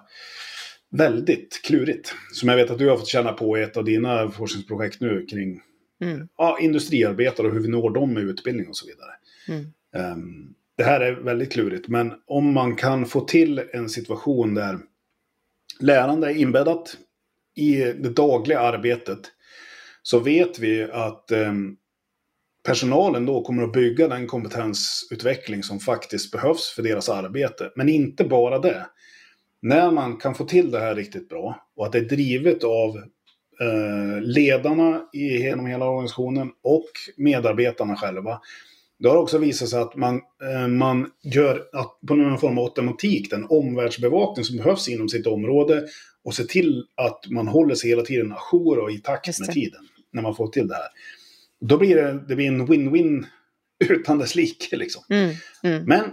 väldigt 0.91 1.61
klurigt. 1.63 2.13
Som 2.31 2.49
jag 2.49 2.55
vet 2.55 2.71
att 2.71 2.77
du 2.77 2.89
har 2.89 2.97
fått 2.97 3.07
känna 3.07 3.33
på 3.33 3.57
i 3.57 3.61
ett 3.61 3.77
av 3.77 3.83
dina 3.83 4.31
forskningsprojekt 4.31 5.01
nu 5.01 5.25
kring 5.25 5.61
mm. 6.01 6.27
ja, 6.37 6.57
industriarbetare 6.61 7.47
och 7.47 7.53
hur 7.53 7.59
vi 7.59 7.67
når 7.67 7.89
dem 7.89 8.13
med 8.13 8.23
utbildning 8.23 8.67
och 8.69 8.77
så 8.77 8.85
vidare. 8.87 9.11
Mm. 9.47 10.11
Um, 10.13 10.55
det 10.77 10.83
här 10.83 11.01
är 11.01 11.13
väldigt 11.13 11.51
klurigt, 11.51 11.87
men 11.87 12.13
om 12.25 12.53
man 12.53 12.75
kan 12.75 13.05
få 13.05 13.21
till 13.21 13.61
en 13.73 13.89
situation 13.89 14.53
där 14.53 14.79
lärande 15.79 16.27
är 16.27 16.37
inbäddat 16.37 16.97
i 17.55 17.75
det 17.75 18.09
dagliga 18.09 18.59
arbetet 18.59 19.19
så 20.07 20.19
vet 20.19 20.59
vi 20.59 20.83
att 20.83 21.31
eh, 21.31 21.53
personalen 22.65 23.25
då 23.25 23.41
kommer 23.41 23.63
att 23.63 23.73
bygga 23.73 24.07
den 24.07 24.27
kompetensutveckling 24.27 25.63
som 25.63 25.79
faktiskt 25.79 26.31
behövs 26.31 26.69
för 26.69 26.83
deras 26.83 27.09
arbete. 27.09 27.71
Men 27.75 27.89
inte 27.89 28.23
bara 28.23 28.59
det. 28.59 28.85
När 29.61 29.91
man 29.91 30.17
kan 30.17 30.35
få 30.35 30.45
till 30.45 30.71
det 30.71 30.79
här 30.79 30.95
riktigt 30.95 31.29
bra 31.29 31.67
och 31.75 31.85
att 31.85 31.91
det 31.91 31.97
är 31.97 32.09
drivet 32.09 32.63
av 32.63 32.97
eh, 33.61 34.21
ledarna 34.21 35.01
i, 35.13 35.37
genom 35.37 35.65
hela 35.65 35.89
organisationen 35.89 36.51
och 36.63 36.89
medarbetarna 37.17 37.95
själva. 37.95 38.41
Det 38.99 39.09
har 39.09 39.17
också 39.17 39.37
visat 39.37 39.69
sig 39.69 39.79
att 39.79 39.95
man, 39.95 40.21
eh, 40.43 40.67
man 40.67 41.11
gör 41.23 41.63
att, 41.73 41.99
på 42.07 42.15
någon 42.15 42.39
form 42.39 42.57
av 42.57 42.63
automatik 42.63 43.29
den 43.29 43.45
omvärldsbevakning 43.49 44.45
som 44.45 44.57
behövs 44.57 44.89
inom 44.89 45.09
sitt 45.09 45.27
område 45.27 45.83
och 46.23 46.35
se 46.35 46.43
till 46.43 46.85
att 46.95 47.25
man 47.29 47.47
håller 47.47 47.75
sig 47.75 47.89
hela 47.89 48.01
tiden 48.01 48.33
ajour 48.33 48.79
och 48.79 48.91
i 48.91 48.97
takt 48.97 49.39
med 49.39 49.51
tiden 49.51 49.81
när 50.15 50.21
man 50.21 50.35
får 50.35 50.47
till 50.47 50.67
det 50.67 50.75
här. 50.75 50.87
Då 51.61 51.77
blir 51.77 51.95
det, 51.95 52.13
det 52.27 52.35
blir 52.35 52.47
en 52.47 52.67
win-win 52.67 53.25
utan 53.89 54.17
dess 54.17 54.35
like. 54.35 54.75
Liksom. 54.75 55.03
Mm, 55.09 55.35
mm. 55.63 55.83
Men 55.83 56.11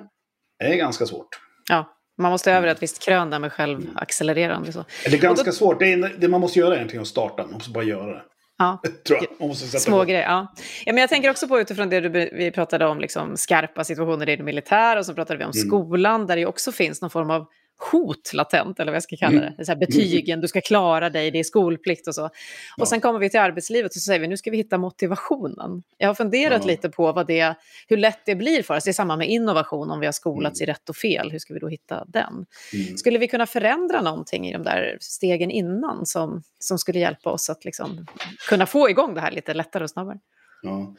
det 0.59 0.65
är 0.65 0.77
ganska 0.77 1.07
svårt. 1.07 1.29
Ja, 1.69 1.97
man 2.19 2.31
måste 2.31 2.53
över 2.53 2.69
ett 2.69 2.83
visst 2.83 3.03
krön 3.03 3.31
där 3.31 3.39
med 3.39 3.53
självaccelererande. 3.53 4.73
Så. 4.73 4.85
Det 5.05 5.15
är 5.15 5.19
ganska 5.19 5.45
då... 5.45 5.53
svårt. 5.53 5.79
Det, 5.79 5.93
är, 5.93 6.15
det 6.19 6.29
man 6.29 6.41
måste 6.41 6.59
göra 6.59 6.75
egentligen 6.77 7.03
att 7.03 7.09
starta. 7.09 7.43
Man 7.43 7.53
måste 7.53 7.71
bara 7.71 7.85
göra 7.85 8.13
det. 8.13 8.23
Ja. 8.59 8.81
Tror 9.07 9.19
jag. 9.19 9.27
Man 9.39 9.49
måste 9.49 9.67
sätta 9.67 9.79
Små 9.79 9.99
på. 9.99 10.05
grejer, 10.05 10.23
ja. 10.23 10.55
ja. 10.85 10.93
men 10.93 11.01
jag 11.01 11.11
tänker 11.11 11.31
också 11.31 11.49
på 11.49 11.61
utifrån 11.61 11.89
det 11.89 12.01
du, 12.01 12.09
vi 12.33 12.51
pratade 12.51 12.87
om, 12.87 13.01
liksom, 13.01 13.37
skarpa 13.37 13.85
situationer 13.85 14.29
i 14.29 14.37
det 14.37 14.43
militära 14.43 14.99
och 14.99 15.07
så 15.07 15.15
pratade 15.15 15.39
vi 15.39 15.45
om 15.45 15.53
mm. 15.55 15.67
skolan 15.67 16.27
där 16.27 16.37
det 16.37 16.47
också 16.47 16.73
finns 16.73 17.01
någon 17.01 17.11
form 17.11 17.31
av 17.31 17.47
hot 17.91 18.33
latent, 18.33 18.81
eller 18.81 18.93
vad 18.93 18.97
jag 18.97 19.03
ska 19.03 19.17
kalla 19.17 19.41
det. 19.41 19.55
det 19.59 19.65
så 19.65 19.73
här, 19.73 19.79
betygen, 19.79 20.41
du 20.41 20.49
ska 20.49 20.61
klara 20.61 21.11
dig, 21.11 21.31
det 21.31 21.39
är 21.39 21.45
skolplikt 21.45 22.09
och 22.09 22.15
så. 22.15 22.25
Och 22.25 22.31
ja. 22.77 22.87
sen 22.87 23.01
kommer 23.01 23.19
vi 23.19 23.31
till 23.31 23.41
arbetslivet 23.41 23.91
och 23.91 23.95
så 23.95 24.01
säger 24.01 24.21
vi 24.21 24.29
nu 24.29 24.37
ska 24.37 24.51
vi 24.51 24.57
hitta 24.57 24.79
motivationen. 24.79 25.83
Jag 25.99 26.09
har 26.09 26.15
funderat 26.15 26.63
ja. 26.63 26.67
lite 26.67 26.89
på 26.89 27.13
vad 27.13 27.27
det, 27.27 27.55
hur 27.89 27.97
lätt 27.97 28.21
det 28.27 28.35
blir 28.35 28.63
för 28.63 28.77
oss. 28.77 28.85
Det 28.85 28.91
är 28.91 28.93
samma 28.93 29.17
med 29.17 29.29
innovation, 29.29 29.91
om 29.91 30.01
vi 30.01 30.07
har 30.07 30.13
skolats 30.13 30.61
mm. 30.61 30.69
i 30.69 30.73
rätt 30.73 30.89
och 30.89 30.97
fel, 30.97 31.31
hur 31.31 31.39
ska 31.39 31.55
vi 31.55 31.61
då 31.61 31.69
hitta 31.69 32.05
den? 32.09 32.47
Mm. 32.75 32.97
Skulle 32.97 33.19
vi 33.19 33.29
kunna 33.29 33.47
förändra 33.47 34.03
någonting 34.03 34.49
i 34.49 34.53
de 34.53 34.63
där 34.63 34.97
stegen 35.01 35.51
innan 35.51 36.07
som, 36.07 36.43
som 36.59 36.79
skulle 36.79 36.99
hjälpa 36.99 37.31
oss 37.31 37.51
att 37.51 37.65
liksom 37.65 38.07
kunna 38.49 38.67
få 38.67 38.91
igång 38.91 39.15
det 39.15 39.21
här 39.21 39.31
lite 39.31 39.55
lättare 39.55 39.85
och 39.85 39.91
snabbare? 39.91 40.19
Ja. 40.63 40.95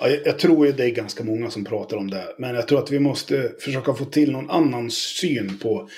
Ja, 0.00 0.08
jag 0.08 0.38
tror 0.38 0.66
ju 0.66 0.72
det 0.72 0.84
är 0.84 0.90
ganska 0.90 1.24
många 1.24 1.50
som 1.50 1.64
pratar 1.64 1.96
om 1.96 2.10
det. 2.10 2.34
Men 2.38 2.54
jag 2.54 2.68
tror 2.68 2.78
att 2.78 2.90
vi 2.90 2.98
måste 2.98 3.52
försöka 3.60 3.94
få 3.94 4.04
till 4.04 4.32
någon 4.32 4.50
annan 4.50 4.90
syn 4.90 5.58
på 5.58 5.88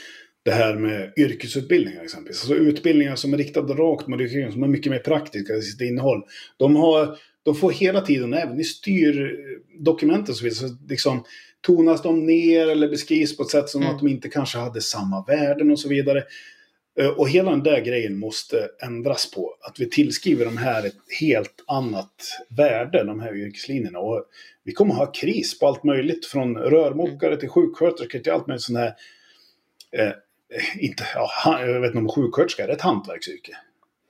det 0.47 0.53
här 0.53 0.75
med 0.75 1.13
yrkesutbildningar 1.17 2.03
exempelvis. 2.03 2.41
Alltså 2.41 2.55
utbildningar 2.55 3.17
som 3.17 3.35
är 3.35 3.39
riktade 3.39 3.75
rakt 3.75 4.07
mot 4.07 4.21
yrken, 4.21 4.53
som 4.53 4.63
är 4.63 4.69
mycket 4.69 4.93
mer 4.93 4.99
praktiska 4.99 5.55
i 5.55 5.63
sitt 5.63 5.81
innehåll. 5.81 6.23
De, 6.57 6.77
har, 6.77 7.19
de 7.43 7.55
får 7.55 7.71
hela 7.71 8.01
tiden, 8.01 8.35
även 8.35 8.61
i 8.61 8.65
styrdokumenten 8.65 10.35
så 10.35 10.45
vidare, 10.45 10.69
så 10.69 10.77
liksom 10.89 11.25
tonas 11.61 12.03
de 12.03 12.27
ner 12.27 12.69
eller 12.69 12.89
beskrivs 12.89 13.37
på 13.37 13.43
ett 13.43 13.51
sätt 13.51 13.69
som 13.69 13.83
mm. 13.83 13.95
att 13.95 14.01
de 14.01 14.09
inte 14.09 14.29
kanske 14.29 14.59
hade 14.59 14.81
samma 14.81 15.25
värden 15.25 15.71
och 15.71 15.81
så 15.81 15.89
vidare. 15.89 16.23
Eh, 17.01 17.09
och 17.09 17.29
hela 17.29 17.51
den 17.51 17.63
där 17.63 17.81
grejen 17.81 18.19
måste 18.19 18.69
ändras 18.83 19.31
på. 19.31 19.57
Att 19.61 19.81
vi 19.81 19.91
tillskriver 19.91 20.45
de 20.45 20.57
här 20.57 20.87
ett 20.87 20.97
helt 21.21 21.65
annat 21.67 22.15
värde, 22.49 23.05
de 23.05 23.21
här 23.21 23.37
yrkeslinjerna. 23.37 23.99
Och 23.99 24.25
vi 24.65 24.73
kommer 24.73 24.95
ha 24.95 25.07
kris 25.07 25.59
på 25.59 25.67
allt 25.67 25.85
möjligt. 25.85 26.27
Från 26.27 26.57
rörmokare 26.57 27.31
mm. 27.31 27.41
till 27.41 27.49
sjuksköterskor 27.49 28.19
till 28.19 28.33
allt 28.33 28.47
möjligt 28.47 28.63
sånt 28.63 28.79
här. 28.79 28.95
Eh, 30.55 30.85
inte, 30.85 31.05
ja, 31.15 31.61
jag 31.67 31.81
vet 31.81 31.89
inte 31.89 31.99
om 31.99 32.09
sjuksköterska 32.09 32.65
är 32.65 32.69
ett 32.69 32.81
hantverksyrke. 32.81 33.57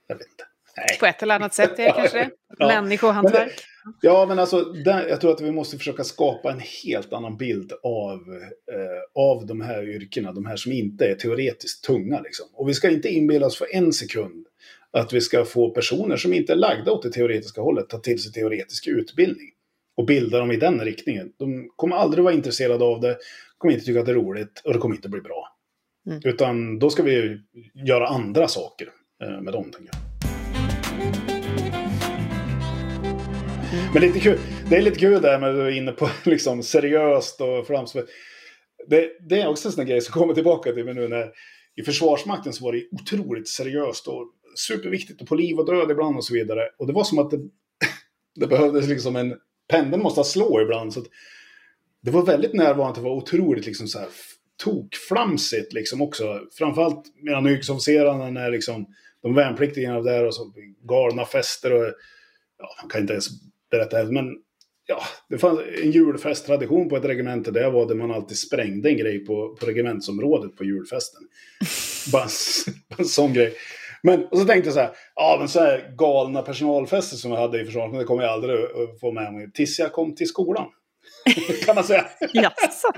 Jag 0.07 0.16
vet 0.16 0.27
inte. 0.31 0.44
Nej. 0.77 0.99
På 1.01 1.07
ett 1.07 1.22
eller 1.22 1.35
annat 1.35 1.55
sätt 1.55 1.79
är 1.79 1.85
det 1.85 1.92
kanske. 1.96 2.31
ja. 2.59 2.66
Människohantverk. 2.66 3.64
Ja, 4.01 4.27
men 4.27 4.38
alltså, 4.38 4.61
där, 4.61 5.09
jag 5.09 5.20
tror 5.20 5.33
att 5.33 5.40
vi 5.40 5.51
måste 5.51 5.79
försöka 5.79 6.05
skapa 6.05 6.53
en 6.53 6.61
helt 6.85 7.12
annan 7.12 7.37
bild 7.37 7.72
av, 7.83 8.20
eh, 8.72 9.22
av 9.22 9.46
de 9.46 9.61
här 9.61 9.88
yrkena, 9.88 10.33
de 10.33 10.46
här 10.46 10.57
som 10.57 10.72
inte 10.72 11.07
är 11.07 11.14
teoretiskt 11.14 11.85
tunga. 11.85 12.20
Liksom. 12.20 12.46
Och 12.53 12.68
vi 12.68 12.75
ska 12.75 12.90
inte 12.90 13.09
inbilla 13.09 13.46
oss 13.46 13.59
för 13.59 13.75
en 13.75 13.92
sekund 13.92 14.46
att 14.90 15.12
vi 15.12 15.20
ska 15.20 15.44
få 15.44 15.70
personer 15.70 16.16
som 16.16 16.33
inte 16.33 16.53
är 16.53 16.57
lagda 16.57 16.92
åt 16.92 17.03
det 17.03 17.12
teoretiska 17.12 17.61
hållet 17.61 17.88
ta 17.88 17.99
till 17.99 18.22
sig 18.22 18.33
teoretisk 18.33 18.87
utbildning 18.87 19.51
och 19.96 20.07
bilda 20.07 20.38
dem 20.38 20.51
i 20.51 20.57
den 20.57 20.81
riktningen. 20.81 21.33
De 21.38 21.70
kommer 21.77 21.96
aldrig 21.96 22.25
vara 22.25 22.35
intresserade 22.35 22.85
av 22.85 23.01
det, 23.01 23.18
kommer 23.59 23.75
inte 23.75 23.87
tycka 23.87 24.01
att 24.01 24.07
det 24.07 24.12
är 24.12 24.16
roligt 24.16 24.62
och 24.64 24.72
det 24.72 24.79
kommer 24.79 24.94
inte 24.94 25.09
bli 25.09 25.20
bra. 25.20 25.56
Mm. 26.07 26.21
Utan 26.25 26.79
då 26.79 26.90
ska 26.90 27.03
vi 27.03 27.40
göra 27.75 28.07
andra 28.07 28.49
saker 28.49 28.88
eh, 29.23 29.40
med 29.40 29.53
dem, 29.53 29.71
tänker 29.71 29.90
jag. 29.92 30.07
Men 33.92 34.03
lite 34.03 34.21
kul. 34.21 34.38
Det 34.71 34.77
är 34.77 34.83
lite 34.83 34.99
kul 34.99 35.23
där 35.23 35.38
med 35.38 35.51
att 35.51 35.57
du 35.57 35.62
är 35.62 35.71
inne 35.71 35.92
på 35.92 36.09
liksom 36.25 36.62
seriöst 36.62 37.40
och 37.40 37.66
framspelat. 37.66 38.09
Det, 38.88 39.11
det, 39.29 39.40
är 39.40 39.49
också 39.49 39.69
en 39.69 39.73
sån 39.73 39.87
grej 39.87 40.01
som 40.01 40.12
kommer 40.12 40.35
tillbaka 40.35 40.73
till 40.73 40.85
mig 40.85 40.95
nu 40.95 41.09
när 41.09 41.33
i 41.77 41.83
Försvarsmakten 41.83 42.53
så 42.53 42.64
var 42.64 42.73
det 42.73 42.88
otroligt 42.92 43.49
seriöst 43.49 44.09
och 44.09 44.27
superviktigt 44.69 45.21
och 45.21 45.29
på 45.29 45.35
liv 45.35 45.59
och 45.59 45.66
död 45.66 45.90
ibland 45.90 46.16
och 46.16 46.25
så 46.25 46.35
vidare. 46.35 46.61
Och 46.79 46.87
det 46.87 46.92
var 46.92 47.05
som 47.05 47.19
att 47.19 47.31
det, 47.31 47.38
det 48.40 48.47
behövdes 48.47 48.88
liksom 48.88 49.16
en... 49.16 49.37
Pendeln 49.69 50.03
måste 50.03 50.25
slå 50.25 50.61
ibland. 50.61 50.95
Så 50.95 51.05
det 52.03 52.11
var 52.11 52.23
väldigt 52.23 52.55
närvarande, 52.55 53.01
det 53.01 53.05
var 53.05 53.16
otroligt 53.16 53.66
liksom 53.66 53.88
så 53.88 53.99
här 53.99 54.09
tokflamsigt 54.64 55.73
liksom 55.73 56.03
också. 56.03 56.40
Framförallt 56.59 57.03
mellan 57.23 57.47
yrkesofficerarna 57.47 58.31
när 58.31 58.51
liksom 58.51 58.87
de 59.23 59.35
värnpliktiga 59.35 60.01
där 60.01 60.27
och 60.27 60.35
så 60.35 60.53
galna 60.83 61.25
fester 61.25 61.73
och 61.73 61.95
ja, 62.59 62.69
man 62.83 62.90
kan 62.90 63.01
inte 63.01 63.12
ens 63.12 63.29
berätta 63.71 64.05
det, 64.05 64.12
men 64.12 64.25
ja, 64.87 65.03
det 65.29 65.38
fanns 65.38 65.61
en 65.83 65.90
julfesttradition 65.90 66.88
på 66.88 66.97
ett 66.97 67.05
regemente. 67.05 67.51
Det 67.51 67.71
var 67.71 67.88
det 67.88 67.95
man 67.95 68.11
alltid 68.11 68.38
sprängde 68.38 68.88
en 68.88 68.97
grej 68.97 69.25
på, 69.25 69.57
på 69.61 69.66
regementsområdet 69.66 70.57
på 70.57 70.64
julfesten. 70.64 71.23
Bara 72.12 72.27
en 72.99 73.05
sån 73.05 73.33
grej. 73.33 73.55
Men 74.03 74.25
och 74.25 74.38
så 74.38 74.45
tänkte 74.45 74.69
jag 74.69 74.75
så 74.75 74.81
här, 74.81 74.90
ja 75.14 75.37
men 75.38 75.49
så 75.49 75.61
här 75.61 75.95
galna 75.99 76.42
personalfester 76.42 77.16
som 77.16 77.31
jag 77.31 77.38
hade 77.38 77.61
i 77.61 77.64
försvaret, 77.64 77.99
det 77.99 78.05
kommer 78.05 78.23
jag 78.23 78.33
aldrig 78.33 78.64
att 78.64 79.01
få 79.01 79.12
med 79.12 79.33
mig. 79.33 79.53
Tills 79.53 79.79
jag 79.79 79.92
kom 79.92 80.14
till 80.14 80.29
skolan. 80.29 80.66
kan 81.64 81.75
man 81.75 81.85
säga. 81.85 82.06
Jaså? 82.33 82.88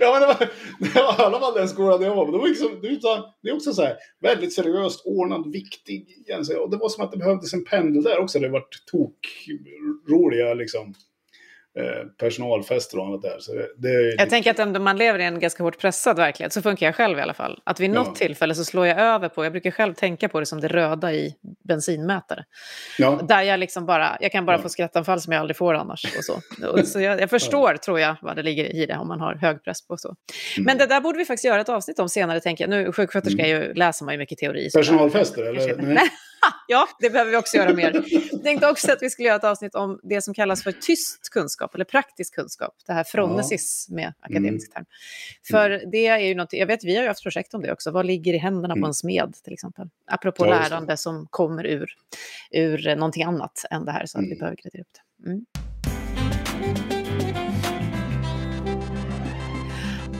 ja, 0.00 0.12
men 0.12 0.20
det 0.20 0.26
var, 0.26 0.38
det 0.78 1.00
var 1.00 1.22
i 1.22 1.26
alla 1.26 1.40
fall 1.40 1.54
den 1.54 1.68
skolan 1.68 2.02
jag 2.02 2.14
var 2.14 2.26
på. 2.26 2.32
Det, 2.32 2.38
var 2.38 2.48
liksom, 2.48 2.78
det 3.42 3.48
är 3.48 3.54
också 3.54 3.72
så 3.72 3.82
här, 3.82 3.96
väldigt 4.20 4.52
seriöst, 4.52 5.02
ordnad, 5.04 5.52
viktig. 5.52 6.06
Och 6.62 6.70
det 6.70 6.76
var 6.76 6.88
som 6.88 7.04
att 7.04 7.12
det 7.12 7.18
behövdes 7.18 7.54
en 7.54 7.64
pendel 7.64 8.02
där 8.02 8.18
också. 8.18 8.38
Det 8.38 8.48
var 8.48 8.64
tok 8.90 9.18
roliga 10.08 10.54
liksom, 10.54 10.94
personalfester 12.20 12.98
och 12.98 13.06
annat 13.06 13.22
där. 13.22 13.36
Så 13.38 13.52
det, 13.52 13.68
det 13.76 13.88
är 13.88 14.02
jag 14.02 14.10
lite... 14.10 14.26
tänker 14.26 14.50
att 14.50 14.76
om 14.76 14.84
man 14.84 14.96
lever 14.96 15.18
i 15.18 15.24
en 15.24 15.40
ganska 15.40 15.62
hårt 15.62 15.78
pressad 15.78 16.16
verklighet, 16.16 16.52
så 16.52 16.62
funkar 16.62 16.86
jag 16.86 16.94
själv 16.94 17.18
i 17.18 17.20
alla 17.22 17.34
fall. 17.34 17.60
Att 17.64 17.80
vid 17.80 17.90
något 17.90 18.06
Ja. 18.06 18.14
tillfälle 18.14 18.54
så 18.54 18.64
slår 18.64 18.86
jag 18.86 19.00
över 19.00 19.28
på, 19.28 19.44
jag 19.44 19.52
brukar 19.52 19.70
själv 19.70 19.94
tänka 19.94 20.28
på 20.28 20.40
det 20.40 20.46
som 20.46 20.60
det 20.60 20.68
röda 20.68 21.12
i 21.12 21.34
bensinmätare. 21.68 22.44
Ja. 22.98 23.20
Där 23.28 23.42
jag 23.42 23.60
liksom 23.60 23.86
bara, 23.86 24.16
jag 24.20 24.32
kan 24.32 24.46
bara 24.46 24.56
Ja. 24.56 24.62
få 24.62 24.68
skrattanfall 24.68 25.20
som 25.20 25.32
jag 25.32 25.40
aldrig 25.40 25.56
får 25.56 25.74
annars. 25.74 26.04
Och 26.18 26.24
så. 26.24 26.40
Och 26.68 26.86
så 26.88 27.00
jag, 27.00 27.20
jag 27.20 27.30
förstår, 27.30 27.76
tror 27.76 28.00
jag, 28.00 28.16
vad 28.22 28.36
det 28.36 28.42
ligger 28.42 28.64
i 28.76 28.86
det 28.86 28.96
om 28.96 29.08
man 29.08 29.20
har 29.20 29.34
hög 29.34 29.64
press 29.64 29.86
på 29.86 29.96
så. 29.96 30.08
Mm. 30.08 30.64
Men 30.66 30.78
det 30.78 30.86
där 30.86 31.00
borde 31.00 31.18
vi 31.18 31.24
faktiskt 31.24 31.44
göra 31.44 31.60
ett 31.60 31.68
avsnitt 31.68 31.98
om 31.98 32.08
senare, 32.08 32.40
tänker 32.40 32.64
jag. 32.64 32.70
Nu, 32.70 32.92
sjuksköterska 32.92 33.42
är 33.42 33.48
ju, 33.48 33.74
läser 33.74 34.04
man 34.04 34.14
ju 34.14 34.18
mycket 34.18 34.38
teori. 34.38 34.70
Personalfester, 34.74 35.42
eller? 35.42 35.76
Nej. 35.82 36.08
Ja, 36.68 36.88
det 37.00 37.10
behöver 37.10 37.30
vi 37.30 37.36
också 37.36 37.56
göra 37.56 37.72
mer. 37.74 38.04
Jag 38.32 38.42
tänkte 38.42 38.68
också 38.70 38.92
att 38.92 38.98
vi 39.02 39.10
skulle 39.10 39.28
göra 39.28 39.36
ett 39.36 39.44
avsnitt 39.44 39.74
om 39.74 40.00
det 40.02 40.22
som 40.22 40.34
kallas 40.34 40.62
för 40.62 40.72
tyst 40.72 41.28
kunskap, 41.30 41.74
eller 41.74 41.84
praktisk 41.84 42.34
kunskap. 42.34 42.74
Det 42.86 42.92
här 42.92 43.04
fronesis 43.04 43.86
med 43.90 44.12
akademisk 44.20 44.72
term. 44.74 44.84
För 45.50 45.82
det 45.92 46.06
är 46.06 46.18
ju 46.18 46.34
något, 46.34 46.52
jag 46.52 46.66
vet, 46.66 46.84
vi 46.84 46.96
har 46.96 47.02
ju 47.02 47.08
haft 47.08 47.22
projekt 47.22 47.54
om 47.54 47.62
det 47.62 47.72
också. 47.72 47.90
Vad 47.90 48.06
ligger 48.06 48.34
i 48.34 48.38
händerna 48.38 48.74
på 48.74 48.78
Mm. 48.78 48.88
en 48.88 48.94
smed, 48.94 49.34
till 49.44 49.52
exempel? 49.52 49.88
Apropå 50.06 50.46
Ja, 50.46 50.50
lärande 50.50 50.96
som 50.96 51.26
kommer 51.30 51.66
ur, 51.66 51.90
ur 52.50 52.96
någonting 52.96 53.22
annat 53.22 53.64
än 53.70 53.84
det 53.84 53.92
här, 53.92 54.06
så 54.06 54.18
att 54.18 54.24
vi 54.24 54.26
Mm. 54.26 54.38
behöver 54.38 54.56
gradera 54.56 54.82
upp 54.82 54.88
det. 55.24 55.30
Mm. 55.30 56.91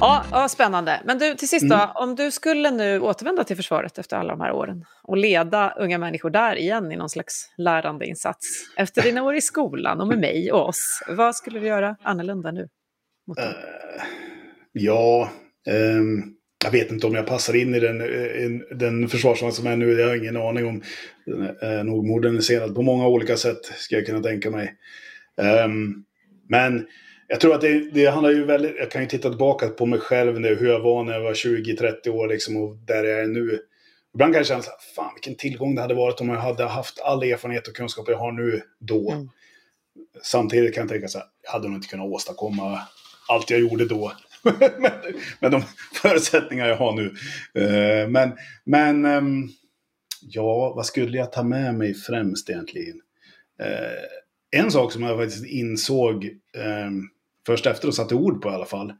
Ja, 0.02 0.24
ja, 0.30 0.48
spännande. 0.48 1.00
Men 1.04 1.18
du, 1.18 1.34
till 1.34 1.48
sist 1.48 1.68
då, 1.68 1.74
Mm. 1.74 1.88
om 1.94 2.14
du 2.14 2.30
skulle 2.30 2.70
nu 2.70 3.00
återvända 3.00 3.44
till 3.44 3.56
försvaret 3.56 3.98
efter 3.98 4.16
alla 4.16 4.30
de 4.30 4.40
här 4.40 4.52
åren 4.52 4.84
och 5.02 5.16
leda 5.16 5.74
unga 5.78 5.98
människor 5.98 6.30
där 6.30 6.56
igen 6.56 6.92
i 6.92 6.96
någon 6.96 7.08
slags 7.10 7.54
lärandeinsats 7.56 8.46
efter 8.76 9.02
dina 9.02 9.22
år 9.22 9.34
i 9.34 9.40
skolan 9.40 10.00
och 10.00 10.08
med 10.08 10.18
mig 10.18 10.52
och 10.52 10.68
oss, 10.68 11.02
vad 11.08 11.36
skulle 11.36 11.60
du 11.60 11.66
göra 11.66 11.96
annorlunda 12.02 12.50
nu? 12.50 12.68
Mot? 13.26 13.38
Eh, 13.38 13.44
ja, 14.72 15.30
ehm, 15.70 16.22
jag 16.64 16.70
vet 16.70 16.92
inte 16.92 17.06
om 17.06 17.14
jag 17.14 17.26
passar 17.26 17.56
in 17.56 17.74
i 17.74 17.80
den, 17.80 18.00
eh, 18.00 18.44
in, 18.44 18.64
den 18.70 19.08
försvarsvagn 19.08 19.52
som 19.52 19.66
är 19.66 19.76
nu. 19.76 19.92
Jag 19.92 20.08
har 20.08 20.16
ingen 20.16 20.36
aning 20.36 20.66
om. 20.66 20.82
Den 21.26 21.42
är 21.60 21.84
nog 21.84 22.06
moderniserad 22.06 22.74
på 22.74 22.82
många 22.82 23.06
olika 23.06 23.36
sätt, 23.36 23.64
ska 23.64 23.94
jag 23.96 24.06
kunna 24.06 24.22
tänka 24.22 24.50
mig. 24.50 24.74
Ehm, 25.42 25.94
men 26.48 26.86
jag 27.32 27.40
tror 27.40 27.54
att 27.54 27.60
det, 27.60 27.90
det 27.92 28.06
handlar 28.06 28.30
ju 28.30 28.44
väldigt... 28.44 28.76
Jag 28.78 28.90
kan 28.90 29.02
ju 29.02 29.08
titta 29.08 29.28
tillbaka 29.28 29.68
på 29.68 29.86
mig 29.86 29.98
själv 29.98 30.40
nu, 30.40 30.54
hur 30.54 30.68
jag 30.68 30.80
var 30.80 31.04
när 31.04 31.12
jag 31.12 31.20
var 31.20 31.34
20-30 31.34 32.08
år 32.08 32.28
liksom, 32.28 32.56
och 32.56 32.76
där 32.76 33.04
jag 33.04 33.20
är 33.20 33.26
nu. 33.26 33.60
Ibland 34.14 34.32
kan 34.32 34.38
jag 34.38 34.46
känna 34.46 34.62
så 34.62 34.70
här, 34.70 34.78
fan 34.96 35.14
vilken 35.14 35.34
tillgång 35.34 35.74
det 35.74 35.82
hade 35.82 35.94
varit 35.94 36.20
om 36.20 36.28
jag 36.28 36.36
hade 36.36 36.64
haft 36.64 37.00
all 37.00 37.22
erfarenhet 37.22 37.68
och 37.68 37.76
kunskap 37.76 38.08
jag 38.08 38.18
har 38.18 38.32
nu 38.32 38.62
då. 38.78 39.10
Mm. 39.10 39.28
Samtidigt 40.22 40.74
kan 40.74 40.80
jag 40.80 40.88
tänka 40.88 41.08
så 41.08 41.18
här, 41.18 41.26
jag 41.42 41.50
hade 41.50 41.68
nog 41.68 41.76
inte 41.76 41.88
kunnat 41.88 42.06
åstadkomma 42.06 42.80
allt 43.28 43.50
jag 43.50 43.60
gjorde 43.60 43.84
då. 43.84 44.12
med, 45.40 45.50
de 45.50 45.62
förutsättningar 46.02 46.68
jag 46.68 46.76
har 46.76 46.92
nu. 46.92 47.14
Eh, 47.62 48.08
men, 48.08 48.32
men 48.64 49.04
ehm, 49.04 49.48
ja, 50.22 50.72
vad 50.76 50.86
skulle 50.86 51.18
jag 51.18 51.32
ta 51.32 51.42
med 51.42 51.74
mig 51.74 51.94
främst 51.94 52.50
egentligen? 52.50 53.00
Eh, 53.60 54.60
en 54.60 54.70
sak 54.70 54.92
som 54.92 55.02
jag 55.02 55.18
faktiskt 55.18 55.46
insåg 55.46 56.24
ehm, 56.56 57.08
först 57.46 57.66
efter 57.66 57.88
att 57.88 57.94
satte 57.94 58.14
ord 58.14 58.42
på 58.42 58.50
i 58.50 58.52
alla 58.52 58.66
fall. 58.66 58.92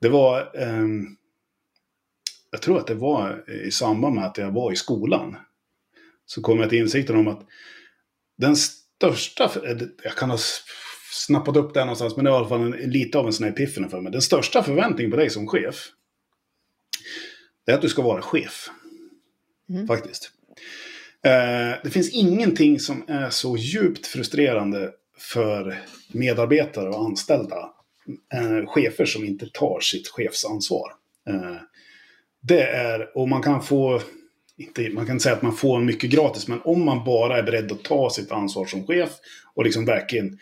Det 0.00 0.08
var, 0.08 0.56
ehm, 0.56 1.06
jag 2.50 2.62
tror 2.62 2.78
att 2.78 2.86
det 2.86 2.94
var 2.94 3.50
i 3.66 3.70
samband 3.70 4.14
med 4.14 4.24
att 4.24 4.38
jag 4.38 4.50
var 4.50 4.72
i 4.72 4.76
skolan. 4.76 5.36
Så 6.26 6.42
kom 6.42 6.60
jag 6.60 6.70
till 6.70 6.78
insikten 6.78 7.16
om 7.16 7.28
att 7.28 7.42
den 8.38 8.56
största, 8.56 9.50
jag 10.02 10.16
kan 10.16 10.30
ha 10.30 10.38
snappat 11.12 11.56
upp 11.56 11.74
det 11.74 11.80
någonstans, 11.80 12.16
men 12.16 12.24
det 12.24 12.30
var 12.30 12.38
i 12.38 12.40
alla 12.40 12.48
fall 12.48 12.72
en, 12.72 12.90
lite 12.90 13.18
av 13.18 13.26
en 13.26 13.32
sån 13.32 13.44
här 13.44 13.52
epiphany 13.52 13.88
för 13.88 14.00
mig. 14.00 14.12
Den 14.12 14.22
största 14.22 14.62
förväntningen 14.62 15.10
på 15.10 15.16
dig 15.16 15.30
som 15.30 15.46
chef, 15.46 15.88
det 17.66 17.72
är 17.72 17.76
att 17.76 17.82
du 17.82 17.88
ska 17.88 18.02
vara 18.02 18.22
chef. 18.22 18.70
Mm. 19.68 19.86
Faktiskt. 19.86 20.30
Eh, 21.22 21.82
det 21.84 21.90
finns 21.90 22.10
ingenting 22.10 22.80
som 22.80 23.04
är 23.08 23.30
så 23.30 23.56
djupt 23.56 24.06
frustrerande 24.06 24.92
för 25.18 25.78
medarbetare 26.12 26.88
och 26.88 27.04
anställda, 27.04 27.70
eh, 28.34 28.66
chefer 28.66 29.04
som 29.04 29.24
inte 29.24 29.46
tar 29.46 29.80
sitt 29.80 30.08
chefsansvar. 30.08 30.92
Eh, 31.28 31.56
det 32.40 32.62
är, 32.62 33.18
och 33.18 33.28
man 33.28 33.42
kan 33.42 33.62
få, 33.62 34.00
inte, 34.56 34.90
man 34.90 35.06
kan 35.06 35.20
säga 35.20 35.34
att 35.34 35.42
man 35.42 35.56
får 35.56 35.80
mycket 35.80 36.10
gratis, 36.10 36.48
men 36.48 36.60
om 36.64 36.84
man 36.84 37.04
bara 37.04 37.38
är 37.38 37.42
beredd 37.42 37.72
att 37.72 37.84
ta 37.84 38.10
sitt 38.10 38.32
ansvar 38.32 38.66
som 38.66 38.86
chef 38.86 39.10
och 39.54 39.64
liksom 39.64 39.84
verkligen 39.84 40.38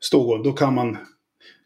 stå, 0.00 0.42
då 0.42 0.52
kan 0.52 0.74
man 0.74 0.98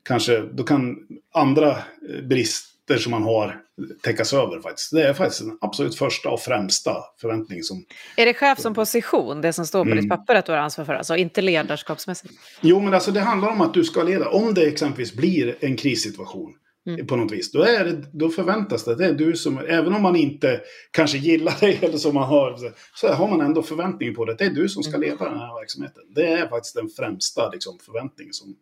kanske, 0.02 0.40
då 0.40 0.64
kan 0.64 0.96
andra 1.32 1.70
eh, 1.70 2.22
brist 2.28 2.75
brister 2.86 3.02
som 3.02 3.10
man 3.10 3.22
har 3.22 3.60
täckas 4.02 4.32
över 4.32 4.60
faktiskt. 4.60 4.90
Det 4.92 5.02
är 5.08 5.14
faktiskt 5.14 5.40
den 5.40 5.58
absolut 5.60 5.94
första 5.94 6.30
och 6.30 6.40
främsta 6.40 6.96
förväntning 7.20 7.62
som... 7.62 7.84
Är 8.16 8.26
det 8.26 8.34
chef 8.34 8.58
som 8.60 8.74
position, 8.74 9.40
det 9.40 9.52
som 9.52 9.66
står 9.66 9.84
på 9.84 9.90
Mm. 9.90 10.00
ditt 10.04 10.10
papper 10.10 10.34
att 10.34 10.46
du 10.46 10.52
har 10.52 10.58
ansvar 10.58 10.84
för, 10.84 10.94
alltså 10.94 11.16
inte 11.16 11.42
ledarskapsmässigt? 11.42 12.34
Jo, 12.60 12.80
men 12.80 12.94
alltså 12.94 13.10
det 13.12 13.20
handlar 13.20 13.48
om 13.48 13.60
att 13.60 13.74
du 13.74 13.84
ska 13.84 14.02
leda. 14.02 14.28
Om 14.28 14.54
det 14.54 14.66
exempelvis 14.66 15.14
blir 15.14 15.56
en 15.60 15.76
krissituation 15.76 16.52
Mm. 16.88 17.06
på 17.06 17.16
något 17.16 17.32
vis, 17.32 17.52
då, 17.52 17.62
är 17.62 17.84
det, 17.84 18.02
då 18.12 18.28
förväntas 18.28 18.84
det 18.84 18.92
att 18.92 18.98
det 18.98 19.04
är 19.06 19.12
du 19.14 19.36
som, 19.36 19.58
även 19.58 19.94
om 19.94 20.02
man 20.02 20.16
inte 20.16 20.60
kanske 20.90 21.18
gillar 21.18 21.60
dig 21.60 21.78
eller 21.82 21.98
som 21.98 22.14
man 22.14 22.28
har, 22.28 22.58
så 22.94 23.08
har 23.08 23.28
man 23.28 23.40
ändå 23.40 23.62
förväntning 23.62 24.14
på 24.14 24.24
det. 24.24 24.34
Det 24.34 24.44
är 24.44 24.50
du 24.50 24.68
som 24.68 24.82
ska 24.82 24.96
Mm. 24.96 25.00
leda 25.10 25.24
den 25.30 25.38
här 25.38 25.60
verksamheten. 25.60 26.02
Det 26.14 26.26
är 26.26 26.48
faktiskt 26.48 26.74
den 26.74 26.88
främsta 26.88 27.50
liksom, 27.50 27.78
förväntningen 27.86 28.32
som, 28.34 28.54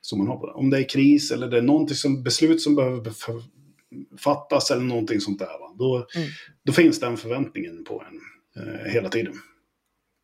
som 0.00 0.18
man 0.18 0.26
har 0.28 0.36
på 0.36 0.46
det. 0.46 0.52
Om 0.52 0.70
det 0.70 0.78
är 0.78 0.88
kris 0.88 1.30
eller 1.30 1.48
det 1.48 1.58
är 1.58 1.62
någonting 1.62 1.96
som, 1.96 2.22
beslut 2.22 2.60
som 2.62 2.74
behöver 2.74 3.00
fattas 4.18 4.70
eller 4.70 4.82
någonting 4.82 5.20
sånt 5.20 5.38
där. 5.38 5.46
Va? 5.46 5.74
Då, 5.78 5.96
Mm. 6.16 6.28
då 6.64 6.72
finns 6.72 7.00
den 7.00 7.16
förväntningen 7.16 7.84
på 7.84 8.02
en 8.02 8.20
eh, 8.66 8.92
hela 8.92 9.08
tiden. 9.08 9.34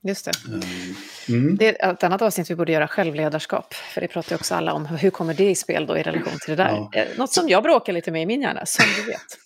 Just 0.09 0.25
det. 0.25 0.33
Eh, 0.55 1.35
mm. 1.37 1.57
Det 1.57 1.83
är 1.83 1.93
ett 1.93 2.05
annat 2.05 2.23
avsnitt 2.23 2.51
vi 2.51 2.55
borde 2.55 2.73
göra, 2.73 2.89
självledarskap. 2.89 3.75
För 3.75 4.01
det 4.01 4.09
pratar 4.09 4.31
ju 4.33 4.37
också 4.37 4.55
alla 4.55 4.73
om. 4.73 4.87
Hur 4.87 5.11
kommer 5.11 5.35
det 5.35 5.51
i 5.51 5.55
spel 5.55 5.87
då 5.87 5.99
i 5.99 6.03
relation 6.03 6.39
till 6.41 6.57
det 6.57 6.63
där? 6.63 6.69
Ja. 6.71 6.91
Eh, 6.95 7.19
Något 7.19 7.33
som 7.33 7.49
jag 7.49 7.63
bråkar 7.63 7.93
lite 7.93 8.11
med 8.11 8.23
i 8.23 8.27
min 8.27 8.43
hjärna, 8.43 8.67
som 8.67 8.85
du 8.97 9.03
vet. 9.11 9.39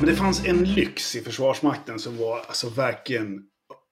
Men 0.00 0.06
det 0.06 0.16
fanns 0.16 0.44
en 0.46 0.64
lyx 0.64 1.16
i 1.16 1.20
Försvarsmakten 1.20 1.98
som 1.98 2.16
var 2.18 2.38
alltså 2.38 2.68
verkligen... 2.68 3.42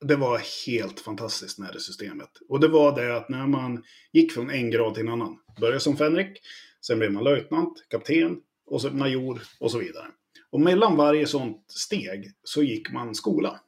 Det 0.09 0.17
var 0.17 0.67
helt 0.67 1.01
fantastiskt 1.01 1.59
med 1.59 1.73
det 1.73 1.81
systemet. 1.81 2.31
Och 2.49 2.61
det 2.61 2.69
var 2.69 2.97
det 2.97 3.17
att 3.17 3.29
när 3.29 3.47
man 3.47 3.83
gick 4.13 4.33
från 4.33 4.51
en 4.51 4.71
grad 4.71 4.95
till 4.95 5.03
en 5.03 5.13
annan. 5.13 5.39
Började 5.61 5.81
som 5.81 5.97
fänrik, 5.97 6.41
sen 6.87 6.99
blev 6.99 7.13
man 7.13 7.25
löjtnant, 7.25 7.73
kapten, 7.91 8.37
och 8.67 8.81
så 8.81 8.91
major 8.91 9.43
och 9.61 9.71
så 9.71 9.79
vidare. 9.79 10.07
Och 10.51 10.61
mellan 10.61 10.97
varje 10.97 11.27
sånt 11.27 11.65
steg 11.71 12.33
så 12.45 12.63
gick 12.63 12.93
man 12.93 13.15
skola. 13.15 13.61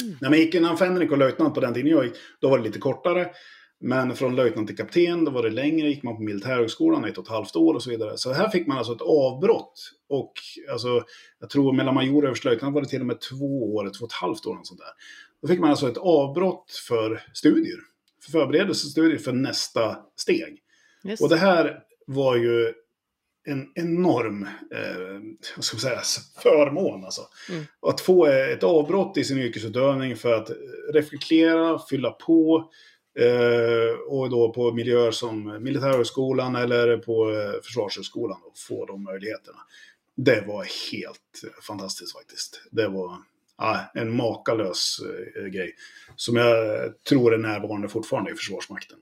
Mm. 0.00 0.16
När 0.20 0.30
man 0.30 0.38
gick 0.38 0.54
innan 0.54 0.78
fänrik 0.78 1.12
och 1.12 1.18
löjtnant 1.18 1.54
på 1.54 1.60
den 1.60 1.74
tiden 1.74 1.90
jag 1.90 2.04
gick, 2.04 2.14
då 2.40 2.48
var 2.48 2.58
det 2.58 2.64
lite 2.64 2.78
kortare. 2.78 3.30
Men 3.80 4.16
från 4.16 4.36
löjtnant 4.36 4.66
till 4.66 4.76
kapten, 4.76 5.24
då 5.24 5.30
var 5.30 5.42
det 5.42 5.50
längre, 5.50 5.88
gick 5.88 6.02
man 6.02 6.16
på 6.16 6.22
militärhögskolan 6.22 7.04
ett 7.04 7.18
och 7.18 7.24
ett 7.24 7.30
halvt 7.30 7.56
år 7.56 7.74
och 7.74 7.82
så 7.82 7.90
vidare. 7.90 8.18
Så 8.18 8.32
här 8.32 8.48
fick 8.48 8.66
man 8.66 8.78
alltså 8.78 8.92
ett 8.92 9.00
avbrott. 9.00 9.90
Och 10.08 10.32
alltså, 10.72 11.04
jag 11.40 11.50
tror 11.50 11.72
mellan 11.72 11.94
major 11.94 12.22
och 12.22 12.24
överstelöjtnant 12.24 12.74
var 12.74 12.82
det 12.82 12.88
till 12.88 13.00
och 13.00 13.06
med 13.06 13.20
två 13.20 13.74
år, 13.74 13.90
två 13.98 14.04
och 14.04 14.10
ett 14.10 14.20
halvt 14.20 14.46
år. 14.46 14.58
Och 14.58 14.66
sånt 14.66 14.80
där. 14.80 14.92
Då 15.44 15.48
fick 15.48 15.60
man 15.60 15.70
alltså 15.70 15.88
ett 15.88 15.98
avbrott 15.98 16.70
för 16.88 17.22
studier. 17.32 17.78
För 18.24 18.30
förberedelsestudier 18.30 19.18
för 19.18 19.32
nästa 19.32 19.96
steg. 20.16 20.58
Just. 21.02 21.22
Och 21.22 21.28
det 21.28 21.36
här 21.36 21.78
var 22.06 22.36
ju 22.36 22.72
en 23.46 23.72
enorm 23.74 24.42
eh, 24.74 25.20
vad 25.56 25.64
ska 25.64 25.74
man 25.74 25.80
säga, 25.80 26.00
förmån. 26.42 27.04
Alltså. 27.04 27.22
Mm. 27.50 27.64
Att 27.80 28.00
få 28.00 28.26
ett 28.26 28.62
avbrott 28.62 29.16
i 29.16 29.24
sin 29.24 29.38
yrkesutövning 29.38 30.16
för 30.16 30.32
att 30.32 30.50
reflektera, 30.92 31.78
fylla 31.78 32.10
på. 32.10 32.70
Eh, 33.18 33.98
och 34.08 34.30
då 34.30 34.52
på 34.52 34.72
miljöer 34.72 35.10
som 35.10 35.62
Militärhögskolan 35.62 36.56
eller 36.56 36.96
på 36.96 37.30
eh, 37.30 37.62
Försvarshögskolan 37.62 38.38
och 38.44 38.58
få 38.58 38.86
de 38.86 39.02
möjligheterna. 39.02 39.58
Det 40.16 40.44
var 40.46 40.66
helt 40.92 41.62
fantastiskt 41.66 42.12
faktiskt. 42.12 42.62
Det 42.70 42.88
var 42.88 43.18
ja, 43.58 43.90
en 43.94 44.16
makalös 44.16 44.98
eh, 45.36 45.44
grej. 45.44 45.74
Som 46.16 46.36
jag 46.36 46.56
tror 47.08 47.34
är 47.34 47.38
närvarande 47.38 47.88
fortfarande 47.88 48.30
i 48.30 48.34
Försvarsmakten. 48.34 48.98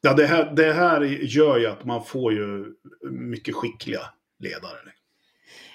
Ja, 0.00 0.14
det 0.14 0.26
här, 0.26 0.52
det 0.56 0.72
här 0.72 1.00
gör 1.20 1.58
ju 1.58 1.66
att 1.66 1.84
man 1.84 2.04
får 2.04 2.32
ju 2.32 2.64
mycket 3.10 3.54
skickliga 3.54 4.00
ledare. 4.38 4.78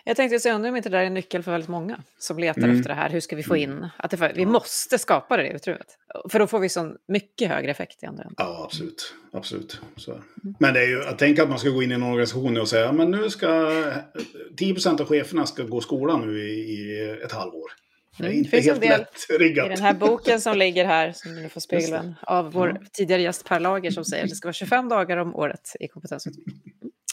Jag 0.08 0.18
tänkte 0.18 0.40
säga, 0.40 0.56
undrar 0.56 0.70
om 0.70 0.76
inte 0.76 0.90
det 0.90 0.98
där 0.98 1.04
är 1.04 1.08
en 1.08 1.14
nyckel 1.14 1.44
för 1.44 1.52
väldigt 1.52 1.70
många 1.70 2.04
som 2.18 2.40
letar 2.40 2.62
Mm. 2.62 2.78
efter 2.78 2.90
det 2.90 2.96
här. 2.96 3.10
Hur 3.10 3.20
ska 3.20 3.36
vi 3.36 3.44
få 3.44 3.58
in? 3.58 3.88
Att 3.98 4.12
det, 4.12 4.32
vi 4.36 4.46
måste 4.46 4.98
skapa 4.98 5.38
det 5.38 5.50
utrymmet. 5.50 5.98
För 6.30 6.40
då 6.40 6.48
får 6.48 6.60
vi 6.60 6.70
så 6.70 6.96
mycket 7.08 7.50
högre 7.50 7.72
effekt 7.72 8.04
i 8.04 8.06
andra 8.06 8.24
änden. 8.24 8.36
Ja, 8.38 8.64
absolut. 8.66 9.14
absolut. 9.32 9.82
Så. 9.96 10.12
det. 10.12 10.22
Men 10.60 10.74
det 10.74 10.80
är 10.80 10.88
ju, 10.88 11.04
att 11.04 11.20
tänka 11.20 11.44
att 11.44 11.50
man 11.50 11.60
ska 11.60 11.70
gå 11.70 11.84
in 11.84 11.92
i 11.92 11.94
en 11.94 12.04
organisation 12.04 12.58
och 12.58 12.70
säga 12.70 12.92
men 12.92 13.12
nu 13.12 13.30
ska 13.30 13.48
10% 13.48 15.02
av 15.02 15.08
cheferna 15.08 15.46
ska 15.46 15.64
gå 15.64 15.82
skolan 15.82 16.28
nu 16.28 16.40
i, 16.44 16.52
i 16.52 17.10
ett 17.24 17.32
halvår. 17.32 17.72
Det 18.18 18.24
är 18.24 18.28
mm. 18.28 18.38
inte 18.38 18.60
helt 18.60 18.84
lätt 18.84 19.26
riggat. 19.40 19.66
I 19.66 19.70
den 19.70 19.82
här 19.82 19.94
boken 19.94 20.42
som 20.42 20.58
ligger 20.58 20.86
här, 20.86 21.12
som 21.12 21.36
ni 21.36 21.50
får 21.50 21.62
spegla, 21.62 22.16
av 22.22 22.52
vår 22.52 22.70
ja. 22.70 22.88
tidigare 22.94 23.22
gäst 23.22 23.46
Per 23.46 23.60
Lager 23.60 23.92
som 23.92 24.06
säger 24.06 24.24
att 24.24 24.30
det 24.30 24.36
ska 24.36 24.48
vara 24.48 24.54
25 24.54 24.90
dagar 24.90 25.18
om 25.18 25.36
året 25.36 25.76
i 25.80 25.88
kompetensutveckling. 25.88 26.56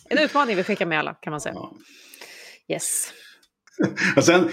En 0.08 0.18
utmaning 0.18 0.56
vi 0.56 0.64
skickar 0.64 0.86
med 0.86 0.98
alla, 0.98 1.14
kan 1.14 1.30
man 1.30 1.40
säga. 1.40 1.54
Ja. 1.54 1.76
Yes. 2.68 3.12
Och 4.16 4.24
sen, 4.24 4.48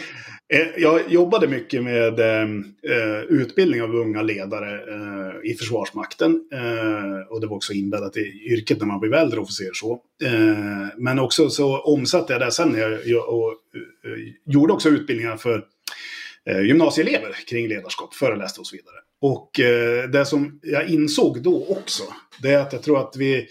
eh, 0.53 0.67
jag 0.77 1.11
jobbade 1.11 1.47
mycket 1.47 1.83
med 1.83 2.19
eh, 2.19 3.21
utbildning 3.29 3.81
av 3.81 3.95
unga 3.95 4.21
ledare 4.21 4.73
eh, 4.73 5.51
i 5.51 5.53
Försvarsmakten. 5.53 6.41
Och 7.29 7.41
det 7.41 7.47
var 7.47 7.55
också 7.55 7.73
inbäddat 7.73 8.17
i 8.17 8.53
yrket 8.53 8.79
när 8.79 8.85
man 8.85 8.99
blev 8.99 9.13
äldre 9.13 9.39
officer. 9.39 9.69
Så. 9.73 10.01
Men 10.97 11.19
också 11.19 11.49
så 11.49 11.79
omsatte 11.81 12.33
jag 12.33 12.41
det 12.41 12.51
sen 12.51 12.75
jag, 12.77 12.99
jag 13.05 13.29
och, 13.29 13.53
gjorde 14.45 14.73
också 14.73 14.89
utbildningar 14.89 15.37
för 15.37 15.65
gymnasieelever 16.45 17.35
kring 17.47 17.67
ledarskap, 17.67 18.13
föreläste 18.13 18.59
och 18.59 18.67
så 18.67 18.75
vidare. 18.75 18.95
Och 19.21 19.51
det 20.11 20.25
som 20.25 20.59
jag 20.63 20.89
insåg 20.89 21.43
då 21.43 21.65
också, 21.69 22.03
det 22.41 22.49
är 22.49 22.59
att 22.59 22.73
jag 22.73 22.83
tror 22.83 22.99
att 22.99 23.15
vi 23.15 23.47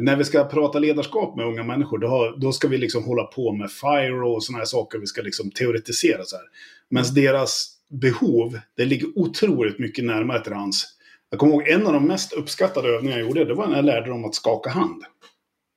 när 0.00 0.16
vi 0.16 0.24
ska 0.24 0.44
prata 0.44 0.78
ledarskap 0.78 1.36
med 1.36 1.46
unga 1.46 1.62
människor, 1.62 1.98
då, 1.98 2.34
då 2.38 2.52
ska 2.52 2.68
vi 2.68 2.78
liksom 2.78 3.04
hålla 3.04 3.24
på 3.24 3.52
med 3.52 3.70
FIRE 3.70 4.26
och 4.26 4.44
sådana 4.44 4.58
här 4.58 4.66
saker. 4.66 4.98
Vi 4.98 5.06
ska 5.06 5.22
liksom 5.22 5.50
teoretisera 5.50 6.24
så 6.24 6.36
här. 6.36 6.44
Men 6.88 7.02
mm. 7.04 7.14
deras 7.14 7.70
behov, 7.90 8.58
det 8.76 8.84
ligger 8.84 9.18
otroligt 9.18 9.78
mycket 9.78 10.04
närmare 10.04 10.44
till 10.44 10.52
hans. 10.52 10.86
Jag 11.30 11.40
kommer 11.40 11.54
ihåg 11.54 11.68
en 11.68 11.86
av 11.86 11.92
de 11.92 12.06
mest 12.06 12.32
uppskattade 12.32 12.88
övningar 12.88 13.18
jag 13.18 13.26
gjorde, 13.26 13.44
det 13.44 13.54
var 13.54 13.66
när 13.66 13.76
jag 13.76 13.84
lärde 13.84 14.08
dem 14.10 14.24
att 14.24 14.34
skaka 14.34 14.70
hand. 14.70 15.04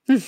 Mm. 0.09 0.21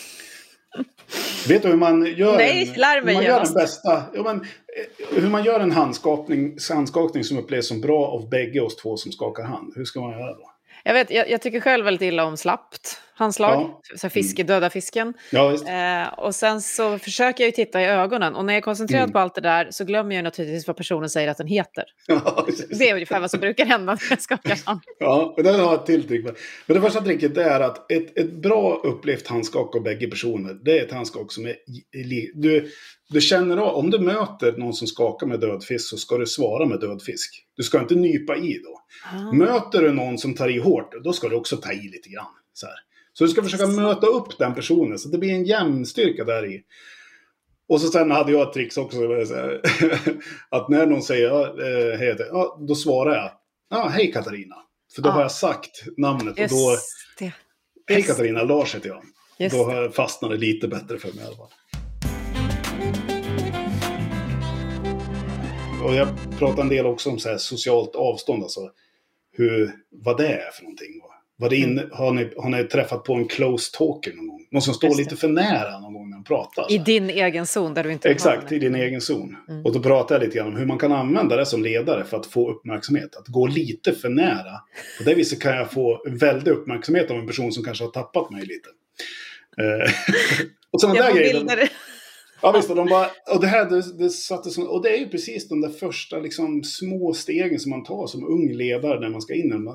Vet 1.47 1.61
du 1.61 1.67
hur 1.67 1.75
man 1.75 2.05
gör, 2.05 2.37
Nej, 2.37 2.73
en, 2.75 3.07
hur 3.07 3.13
man 3.13 3.23
gör 3.23 3.43
den 3.43 3.53
bästa... 3.53 4.03
Ja, 4.13 4.23
men, 4.23 4.35
eh, 4.35 5.21
hur 5.21 5.29
man 5.29 5.43
gör 5.43 5.59
en 5.59 5.71
handskakning, 5.71 6.57
handskakning 6.69 7.23
som 7.23 7.37
upplevs 7.37 7.67
som 7.67 7.81
bra 7.81 8.05
av 8.07 8.29
bägge 8.29 8.61
oss 8.61 8.75
två 8.75 8.97
som 8.97 9.11
skakar 9.11 9.43
hand. 9.43 9.73
Hur 9.75 9.85
ska 9.85 10.01
man 10.01 10.11
göra 10.11 10.33
då? 10.33 10.51
Jag, 10.83 10.93
vet, 10.93 11.11
jag, 11.11 11.29
jag 11.29 11.41
tycker 11.41 11.59
själv 11.59 11.85
väldigt 11.85 12.01
illa 12.01 12.25
om 12.25 12.37
slappt 12.37 13.01
handslag, 13.19 13.61
ja. 13.61 13.97
så 13.97 14.09
fiske, 14.09 14.43
döda 14.43 14.69
fisken. 14.69 15.13
Ja, 15.31 15.53
eh, 15.53 16.13
och 16.13 16.35
sen 16.35 16.61
så 16.61 16.99
försöker 16.99 17.43
jag 17.43 17.47
ju 17.47 17.51
titta 17.51 17.81
i 17.81 17.85
ögonen 17.85 18.35
och 18.35 18.45
när 18.45 18.53
jag 18.53 18.57
är 18.57 18.61
koncentrerad 18.61 19.03
mm. 19.03 19.13
på 19.13 19.19
allt 19.19 19.35
det 19.35 19.41
där 19.41 19.67
så 19.71 19.85
glömmer 19.85 20.15
jag 20.15 20.23
naturligtvis 20.23 20.67
vad 20.67 20.77
personen 20.77 21.09
säger 21.09 21.27
att 21.27 21.37
den 21.37 21.47
heter. 21.47 21.83
Ja, 22.07 22.47
det 22.69 22.89
är 22.89 22.93
ungefär 22.93 23.19
vad 23.19 23.31
som 23.31 23.39
brukar 23.39 23.65
hända 23.65 23.93
när 23.93 24.09
jag 24.09 24.21
skakar 24.21 24.65
hand. 24.65 24.81
Ja, 24.99 25.33
men 25.37 25.45
den 25.45 25.59
har 25.59 25.75
ett 25.75 25.85
till 25.85 26.07
trick. 26.07 26.25
Men 26.65 26.75
det 26.75 26.81
första 26.81 27.01
tricket 27.01 27.37
är 27.37 27.59
att 27.59 27.91
ett, 27.91 28.17
ett 28.17 28.31
bra 28.31 28.81
upplevt 28.83 29.27
handskak 29.27 29.75
av 29.75 29.83
bägge 29.83 30.07
personer, 30.07 30.53
det 30.63 30.79
är 30.79 30.85
ett 30.85 30.91
handskak 30.91 31.31
som 31.31 31.45
är... 31.45 31.55
Du, 32.33 32.71
du 33.09 33.21
känner 33.21 33.57
av, 33.57 33.75
om 33.75 33.89
du 33.89 33.99
möter 33.99 34.57
någon 34.57 34.73
som 34.73 34.87
skakar 34.87 35.27
med 35.27 35.39
död 35.39 35.63
fisk 35.63 35.89
så 35.89 35.97
ska 35.97 36.17
du 36.17 36.25
svara 36.25 36.65
med 36.65 36.79
död 36.79 37.01
fisk. 37.01 37.45
Du 37.55 37.63
ska 37.63 37.79
inte 37.79 37.95
nypa 37.95 38.35
i 38.35 38.61
då. 38.63 38.81
Ah. 39.13 39.31
Möter 39.33 39.81
du 39.81 39.91
någon 39.91 40.17
som 40.17 40.33
tar 40.33 40.49
i 40.49 40.59
hårt, 40.59 41.03
då 41.03 41.13
ska 41.13 41.29
du 41.29 41.35
också 41.35 41.57
ta 41.57 41.71
i 41.71 41.81
lite 41.81 42.09
grann. 42.09 42.25
Så, 42.53 42.65
här. 42.65 42.75
Så 43.19 43.25
du 43.25 43.31
ska 43.31 43.43
försöka 43.43 43.67
möta 43.67 44.07
upp 44.07 44.37
den 44.37 44.55
personen 44.55 44.99
så 44.99 45.09
det 45.09 45.17
blir 45.17 45.33
en 45.33 45.43
jämnstyrka 45.43 46.23
där 46.23 46.45
i. 46.45 46.61
Och 47.67 47.81
så 47.81 47.87
sen 47.87 48.11
hade 48.11 48.31
jag 48.31 48.47
ett 48.47 48.53
trix 48.53 48.77
också. 48.77 48.97
att 50.49 50.69
när 50.69 50.85
någon 50.85 51.01
säger 51.01 51.31
äh, 51.31 51.97
hej, 51.97 52.17
då 52.67 52.75
svarar 52.75 53.15
jag 53.15 53.31
ja, 53.69 53.87
hej 53.87 54.11
Katarina. 54.11 54.55
För 54.95 55.01
då 55.01 55.09
ah. 55.09 55.11
har 55.11 55.21
jag 55.21 55.31
sagt 55.31 55.83
namnet. 55.97 56.39
och 56.39 56.49
då, 56.49 56.77
det. 57.19 57.33
Hej 57.87 58.03
Katarina, 58.03 58.43
Lars 58.43 58.75
heter 58.75 58.89
jag. 58.89 59.03
Just 59.37 59.55
då 59.55 59.91
fastnar 59.93 60.29
det 60.29 60.37
lite 60.37 60.67
bättre 60.67 60.99
för 60.99 61.07
mig 61.07 61.23
i 61.23 61.27
alla 61.27 61.35
fall. 61.35 61.51
Och 65.83 65.95
jag 65.95 66.07
pratar 66.39 66.61
en 66.61 66.69
del 66.69 66.85
också 66.85 67.09
om 67.09 67.19
så 67.19 67.37
socialt 67.37 67.95
avstånd, 67.95 68.43
alltså 68.43 68.71
hur, 69.31 69.71
vad 69.91 70.17
det 70.17 70.27
är 70.27 70.51
för 70.51 70.63
någonting. 70.63 71.01
Vad 71.39 71.49
det 71.49 71.55
in, 71.55 71.79
mm. 71.79 71.89
har, 71.91 72.13
ni, 72.13 72.29
har 72.37 72.49
ni 72.49 72.63
träffat 72.63 73.03
på 73.03 73.13
en 73.13 73.27
close 73.27 73.77
talker 73.77 74.13
någon 74.13 74.27
gång? 74.27 74.47
Någon 74.51 74.61
som 74.61 74.73
står 74.73 74.97
lite 74.97 75.15
för 75.15 75.27
nära 75.27 75.79
någon 75.79 75.93
gång 75.93 76.09
när 76.09 76.17
man 76.17 76.23
pratar? 76.23 76.71
I 76.71 76.77
din 76.77 77.09
egen 77.09 77.45
zon 77.45 77.73
där 77.73 77.83
du 77.83 77.91
inte 77.91 78.09
Exakt, 78.09 78.51
i 78.51 78.59
din 78.59 78.75
egen 78.75 79.01
zon. 79.01 79.35
Mm. 79.49 79.65
Och 79.65 79.73
då 79.73 79.79
pratar 79.79 80.15
jag 80.15 80.23
lite 80.23 80.37
grann 80.37 80.47
om 80.47 80.55
hur 80.55 80.65
man 80.65 80.77
kan 80.77 80.91
använda 80.91 81.35
det 81.35 81.45
som 81.45 81.63
ledare 81.63 82.03
för 82.03 82.17
att 82.17 82.25
få 82.25 82.51
uppmärksamhet. 82.51 83.15
Att 83.15 83.27
gå 83.27 83.47
lite 83.47 83.91
för 83.91 84.09
nära. 84.09 84.61
På 84.97 85.03
det 85.03 85.15
viset 85.15 85.41
kan 85.41 85.55
jag 85.55 85.71
få 85.71 86.01
väldig 86.07 86.51
uppmärksamhet 86.51 87.11
av 87.11 87.17
en 87.17 87.27
person 87.27 87.51
som 87.51 87.63
kanske 87.63 87.83
har 87.83 87.91
tappat 87.91 88.31
mig 88.31 88.41
lite. 88.41 88.69
Eh, 89.57 89.91
och 90.71 90.81
sådana 90.81 91.01
där 91.01 91.13
grejer. 91.13 91.69
Ja 92.41 92.51
visst, 92.51 92.69
och, 92.69 92.75
de 92.75 92.87
bara, 92.87 93.07
och 93.35 93.41
det 93.41 93.47
här 93.47 93.69
det, 93.69 93.97
det 93.97 94.09
satte 94.09 94.49
som, 94.49 94.67
och 94.67 94.83
det 94.83 94.89
är 94.89 94.97
ju 94.97 95.09
precis 95.09 95.49
de 95.49 95.61
där 95.61 95.69
första 95.69 96.19
liksom, 96.19 96.63
små 96.63 97.13
stegen 97.13 97.59
som 97.59 97.69
man 97.69 97.83
tar 97.83 98.07
som 98.07 98.27
ung 98.27 98.51
ledare 98.53 98.99
när 98.99 99.09
man 99.09 99.21
ska 99.21 99.33
in. 99.33 99.67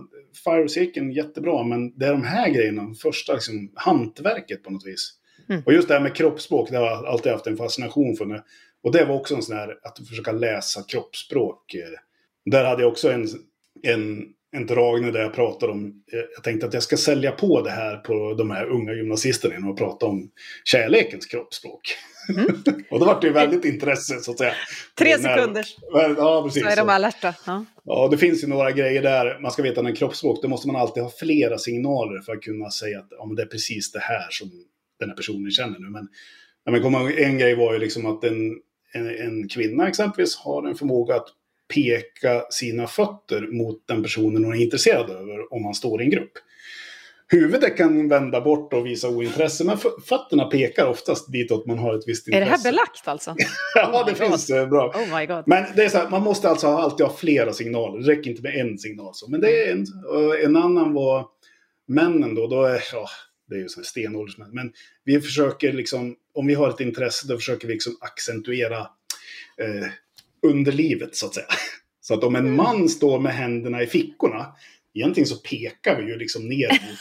Fire-cirkeln 0.45 1.13
jättebra, 1.13 1.65
men 1.65 1.99
det 1.99 2.07
är 2.07 2.13
de 2.13 2.25
här 2.25 2.51
grejerna, 2.51 2.95
första 2.95 3.33
liksom, 3.33 3.73
hantverket 3.75 4.63
på 4.63 4.71
något 4.71 4.87
vis. 4.87 5.13
Mm. 5.49 5.63
Och 5.67 5.73
just 5.73 5.89
det 5.89 5.95
här 5.95 6.01
med 6.01 6.15
kroppsspråk, 6.15 6.71
det 6.71 6.77
har 6.77 6.87
jag 6.87 7.07
alltid 7.07 7.33
haft 7.33 7.47
en 7.47 7.57
fascination 7.57 8.17
för. 8.17 8.25
Nu. 8.25 8.43
Och 8.83 8.93
det 8.93 9.05
var 9.05 9.15
också 9.15 9.35
en 9.35 9.43
sån 9.43 9.57
här, 9.57 9.79
att 9.83 10.09
försöka 10.09 10.33
läsa 10.33 10.83
kroppsspråk. 10.83 11.77
Där 12.45 12.65
hade 12.65 12.83
jag 12.83 12.93
också 12.93 13.13
en, 13.13 13.29
en, 13.83 14.25
en 14.55 14.67
dragning 14.67 15.13
där 15.13 15.21
jag 15.21 15.35
pratade 15.35 15.73
om, 15.73 16.03
eh, 16.13 16.19
jag 16.35 16.45
tänkte 16.45 16.67
att 16.67 16.75
jag 16.75 16.83
ska 16.83 16.97
sälja 16.97 17.33
på 17.33 17.63
det 17.63 17.71
här 17.71 17.97
på 17.97 18.35
de 18.35 18.51
här 18.51 18.67
unga 18.67 18.93
gymnasisterna 18.93 19.55
genom 19.55 19.71
att 19.71 19.79
prata 19.79 20.07
om 20.07 20.31
kärlekens 20.65 21.27
kroppsspråk. 21.27 21.97
Mm. 22.29 22.47
och 22.91 22.99
då 22.99 23.07
var 23.07 23.21
det 23.21 23.27
ju 23.27 23.33
väldigt 23.33 23.65
intresse 23.65 24.21
så 24.21 24.31
att 24.31 24.39
säga. 24.39 24.55
Tre 24.99 25.19
sekunder. 25.19 25.67
Ja, 26.17 26.43
precis. 26.43 26.63
Så 26.63 26.69
är 26.69 26.77
de 26.77 26.89
alerta. 26.89 27.35
Ja. 27.47 27.65
ja, 27.85 28.09
det 28.11 28.19
finns 28.19 28.43
ju 28.43 28.47
några 28.47 28.71
grejer 28.71 29.03
där. 29.03 29.39
Man 29.41 29.51
ska 29.51 29.63
veta 29.63 29.83
när 29.83 29.95
kroppsspråk, 29.95 30.43
då 30.43 30.49
måste 30.49 30.67
man 30.67 30.77
alltid 30.77 31.03
ha 31.03 31.11
flera 31.11 31.59
signaler 31.59 32.21
för 32.21 32.33
att 32.33 32.43
kunna 32.43 32.71
säga 32.71 32.99
att 32.99 33.09
ja, 33.11 33.33
det 33.37 33.43
är 33.43 33.47
precis 33.47 33.93
det 33.93 34.01
här 34.01 34.27
som 34.31 34.51
den 35.01 35.09
här 35.09 35.17
personen 35.17 35.51
känner 35.51 35.79
nu. 35.79 35.91
Men, 35.91 36.09
ja, 36.65 36.91
men 36.91 37.19
en 37.19 37.39
grej 37.39 37.55
var 37.55 37.73
ju 37.73 37.79
liksom 37.79 38.07
att 38.07 38.25
en, 38.25 38.61
en, 38.93 39.07
en 39.09 39.49
kvinna 39.49 39.89
exempelvis 39.89 40.37
har 40.37 40.69
en 40.69 40.75
förmåga 40.75 41.17
att 41.17 41.29
peka 41.75 42.43
sina 42.51 42.87
fötter 42.87 43.49
mot 43.53 43.87
den 43.89 44.03
personen 44.03 44.45
hon 44.45 44.55
är 44.55 44.63
intresserad 44.63 45.11
över 45.11 45.55
om 45.55 45.63
man 45.63 45.75
står 45.75 46.03
i 46.03 46.05
en 46.05 46.11
grupp. 46.11 46.33
Huvudet 47.29 47.77
kan 47.77 48.09
vända 48.09 48.41
bort 48.41 48.73
och 48.73 48.87
visa 48.87 49.09
ointresse, 49.09 49.65
men 49.65 49.79
fötterna 50.09 50.45
pekar 50.45 50.87
oftast 50.87 51.33
ditåt 51.33 51.67
man 51.67 51.79
har 51.79 51.95
ett 51.95 52.03
visst 52.07 52.29
intresse. 52.29 52.43
Är 52.43 52.51
det 52.51 52.57
här 52.57 52.63
belagt 52.63 53.09
alltså? 53.09 53.37
ja, 53.75 54.01
oh 54.01 54.07
det 54.07 54.15
finns 54.15 54.49
God. 54.49 54.69
bra. 54.69 54.89
Oh 54.89 55.19
my 55.19 55.27
God. 55.27 55.43
Men 55.47 55.65
det 55.77 55.85
är 55.85 55.89
så 55.89 55.99
här, 55.99 56.11
man 56.11 56.23
måste 56.23 56.49
alltså 56.49 56.67
alltid 56.67 57.07
ha 57.07 57.17
flera 57.17 57.53
signaler. 57.53 58.01
Det 58.01 58.13
räcker 58.13 58.31
inte 58.31 58.43
med 58.43 58.55
en 58.55 58.79
signal. 58.79 59.15
Så. 59.15 59.31
Men 59.31 59.41
det 59.41 59.63
är 59.63 59.73
en, 59.73 59.87
en 60.45 60.57
annan 60.57 60.93
var 60.93 61.27
männen 61.89 62.35
då. 62.35 62.47
då 62.47 62.65
är, 62.65 62.83
ja, 62.93 63.09
det 63.49 63.55
är 63.55 63.59
ju 63.59 63.69
stenåldersmän. 63.69 64.51
Men 64.53 64.73
vi 65.05 65.21
försöker 65.21 65.73
liksom, 65.73 66.17
om 66.35 66.47
vi 66.47 66.55
har 66.55 66.71
ett 66.71 66.81
intresse, 66.81 67.29
då 67.29 67.37
försöker 67.37 67.67
vi 67.67 67.73
liksom 67.73 67.97
accentuera 68.01 68.79
eh, 69.61 69.89
underlivet 70.45 71.17
så 71.17 71.27
att 71.27 71.35
säga. 71.35 71.47
Så 72.01 72.15
att 72.15 72.25
om 72.25 72.37
en 72.37 72.45
mm. 72.45 72.57
man 72.57 72.89
står 72.89 73.19
med 73.21 73.33
händerna 73.33 73.83
i 73.83 73.87
fickorna, 73.87 74.47
egentligen 74.95 75.27
så 75.27 75.37
pekar 75.37 76.01
vi 76.01 76.07
ju 76.07 76.19
liksom 76.19 76.49
ner 76.49 76.69
mot 76.69 76.99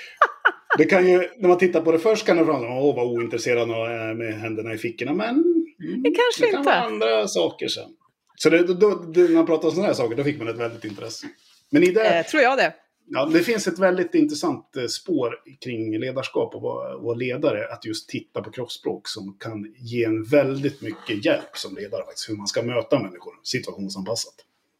det 0.78 0.84
kan 0.84 1.06
ju, 1.06 1.30
när 1.36 1.48
man 1.48 1.58
tittar 1.58 1.80
på 1.80 1.92
det 1.92 1.98
först 1.98 2.26
kan 2.26 2.36
det 2.36 2.44
framstå 2.44 2.66
åh 2.66 2.96
vad 2.96 3.06
ointresserad 3.06 3.68
han 3.68 3.70
är 3.70 4.14
med 4.14 4.40
händerna 4.40 4.74
i 4.74 4.78
fickorna. 4.78 5.12
Men 5.12 5.28
mm, 5.28 6.02
det 6.02 6.10
kanske 6.10 6.46
det 6.46 6.50
kan 6.50 6.60
inte. 6.60 6.70
vara 6.70 6.80
andra 6.80 7.28
saker 7.28 7.68
sen. 7.68 7.90
Så 8.36 8.50
det, 8.50 8.62
då, 8.62 8.74
då, 8.74 9.20
när 9.20 9.34
man 9.34 9.46
pratar 9.46 9.68
om 9.68 9.74
sådana 9.74 9.86
här 9.86 9.94
saker, 9.94 10.16
då 10.16 10.24
fick 10.24 10.38
man 10.38 10.48
ett 10.48 10.56
väldigt 10.56 10.84
intresse. 10.84 11.26
Men 11.70 11.82
i 11.82 11.90
det, 11.90 12.18
eh, 12.18 12.26
tror 12.26 12.42
jag 12.42 12.58
det. 12.58 12.74
Ja, 13.08 13.26
det 13.26 13.40
finns 13.40 13.66
ett 13.66 13.78
väldigt 13.78 14.14
intressant 14.14 14.76
eh, 14.76 14.86
spår 14.86 15.34
kring 15.60 15.98
ledarskap 15.98 16.54
och 16.54 16.62
vara, 16.62 17.14
ledare. 17.14 17.72
Att 17.72 17.84
just 17.84 18.08
titta 18.08 18.42
på 18.42 18.50
kroppsspråk 18.50 19.08
som 19.08 19.36
kan 19.40 19.74
ge 19.78 20.04
en 20.04 20.24
väldigt 20.24 20.82
mycket 20.82 21.24
hjälp 21.24 21.56
som 21.56 21.76
ledare. 21.76 22.04
Faktiskt, 22.04 22.30
hur 22.30 22.36
man 22.36 22.46
ska 22.46 22.62
möta 22.62 22.98
människor 22.98 23.32
situationsanpassat. 23.42 24.34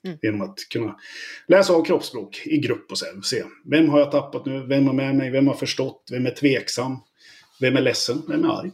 Mm. 0.05 0.19
Genom 0.23 0.43
att 0.43 0.59
kunna 0.71 0.99
läsa 1.49 1.73
av 1.73 1.85
kroppsspråk 1.85 2.43
i 2.47 2.59
grupp 2.59 2.91
och 2.91 2.99
sen 2.99 3.23
se. 3.23 3.43
Vem 3.65 3.89
har 3.89 3.99
jag 3.99 4.11
tappat 4.11 4.47
nu? 4.47 4.67
Vem 4.67 4.87
har 4.87 4.95
med 4.95 5.17
mig? 5.17 5.31
Vem 5.31 5.47
har 5.47 5.55
förstått? 5.55 6.09
Vem 6.11 6.27
är 6.27 6.31
tveksam? 6.31 6.99
Vem 7.61 7.77
är 7.77 7.81
ledsen? 7.81 8.23
Vem 8.29 8.45
är 8.45 8.49
arg? 8.49 8.71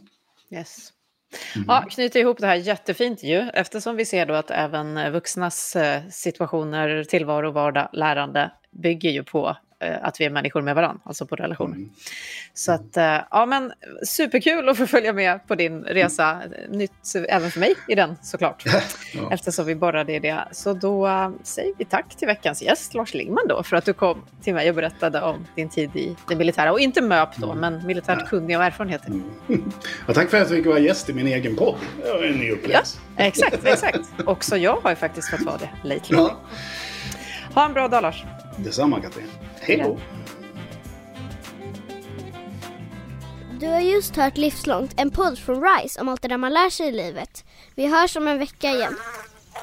Yes. 0.51 0.89
Mm. 1.55 1.65
Ja, 1.67 1.85
knyter 1.89 2.19
ihop 2.19 2.37
det 2.39 2.47
här 2.47 2.55
jättefint 2.55 3.23
ju, 3.23 3.49
eftersom 3.53 3.95
vi 3.95 4.05
ser 4.05 4.25
då 4.25 4.33
att 4.33 4.51
även 4.51 5.11
vuxnas 5.11 5.75
eh, 5.75 6.01
situationer, 6.09 7.03
tillvaro, 7.03 7.51
vardag, 7.51 7.89
lärande 7.93 8.51
bygger 8.73 9.09
ju 9.09 9.23
på 9.23 9.57
eh, 9.79 9.95
att 10.01 10.21
vi 10.21 10.25
är 10.25 10.29
människor 10.29 10.61
med 10.61 10.75
varandra, 10.75 11.01
alltså 11.05 11.25
på 11.25 11.35
relationer. 11.35 11.75
Mm. 11.75 11.89
Så 12.53 12.71
att, 12.71 12.97
eh, 12.97 13.17
ja 13.31 13.45
men 13.45 13.73
superkul 14.05 14.69
att 14.69 14.77
få 14.77 14.87
följa 14.87 15.13
med 15.13 15.47
på 15.47 15.55
din 15.55 15.83
resa. 15.83 16.41
Nytt 16.69 17.15
även 17.29 17.51
för 17.51 17.59
mig 17.59 17.75
i 17.87 17.95
den 17.95 18.15
såklart. 18.21 18.63
ja. 19.13 19.29
Eftersom 19.31 19.65
vi 19.65 19.75
borrade 19.75 20.13
i 20.13 20.19
det. 20.19 20.47
Så 20.51 20.73
då 20.73 21.07
uh, 21.07 21.29
säger 21.43 21.73
vi 21.77 21.85
tack 21.85 22.15
till 22.15 22.27
veckans 22.27 22.61
gäst, 22.61 22.93
Lars 22.93 23.13
Lingman 23.13 23.47
då, 23.49 23.63
för 23.63 23.75
att 23.75 23.85
du 23.85 23.93
kom 23.93 24.25
till 24.41 24.53
mig 24.53 24.69
och 24.69 24.75
berättade 24.75 25.21
om 25.21 25.47
din 25.55 25.69
tid 25.69 25.95
i 25.95 26.15
det 26.27 26.35
militära. 26.35 26.71
Och 26.71 26.79
inte 26.79 27.01
MÖP 27.01 27.37
då, 27.37 27.51
mm. 27.51 27.59
men 27.59 27.87
militärt 27.87 28.29
kunnig 28.29 28.57
och 28.57 28.63
erfarenheter. 28.63 29.07
Mm. 29.07 29.23
Ja, 30.07 30.13
tack 30.13 30.29
för 30.29 30.37
att 30.37 30.49
jag 30.49 30.57
fick 30.57 30.65
vara 30.65 30.79
gäst 30.79 31.09
i 31.09 31.13
min 31.13 31.27
egen 31.27 31.55
podd. 31.55 31.75
Det 32.03 32.13
var 32.13 32.23
en 32.23 32.39
ny 32.39 32.51
upplevelse. 32.51 32.97
Ja, 33.17 33.23
exakt, 33.23 33.65
exakt. 33.65 33.99
Också 34.25 34.57
jag 34.57 34.75
har 34.83 34.89
ju 34.89 34.95
faktiskt 34.95 35.29
fått 35.29 35.41
vara 35.41 35.57
det 35.57 35.69
lately. 35.83 36.17
Ja. 36.17 36.39
Ha 37.53 37.65
en 37.65 37.73
bra 37.73 37.87
dag 37.87 38.01
Lars. 38.01 38.23
Detsamma 38.57 39.01
Katrin. 39.01 39.27
Hej 39.59 39.77
då. 39.77 39.99
Du 43.59 43.67
har 43.67 43.79
just 43.79 44.15
hört 44.15 44.37
Livslångt, 44.37 44.93
en 44.97 45.11
podd 45.11 45.39
från 45.39 45.63
RISE 45.63 46.01
om 46.01 46.09
allt 46.09 46.21
det 46.21 46.27
där 46.27 46.37
man 46.37 46.53
lär 46.53 46.69
sig 46.69 46.87
i 46.87 46.91
livet. 46.91 47.45
Vi 47.75 47.87
hörs 47.87 48.15
om 48.15 48.27
en 48.27 48.39
vecka 48.39 48.69
igen. 48.69 48.95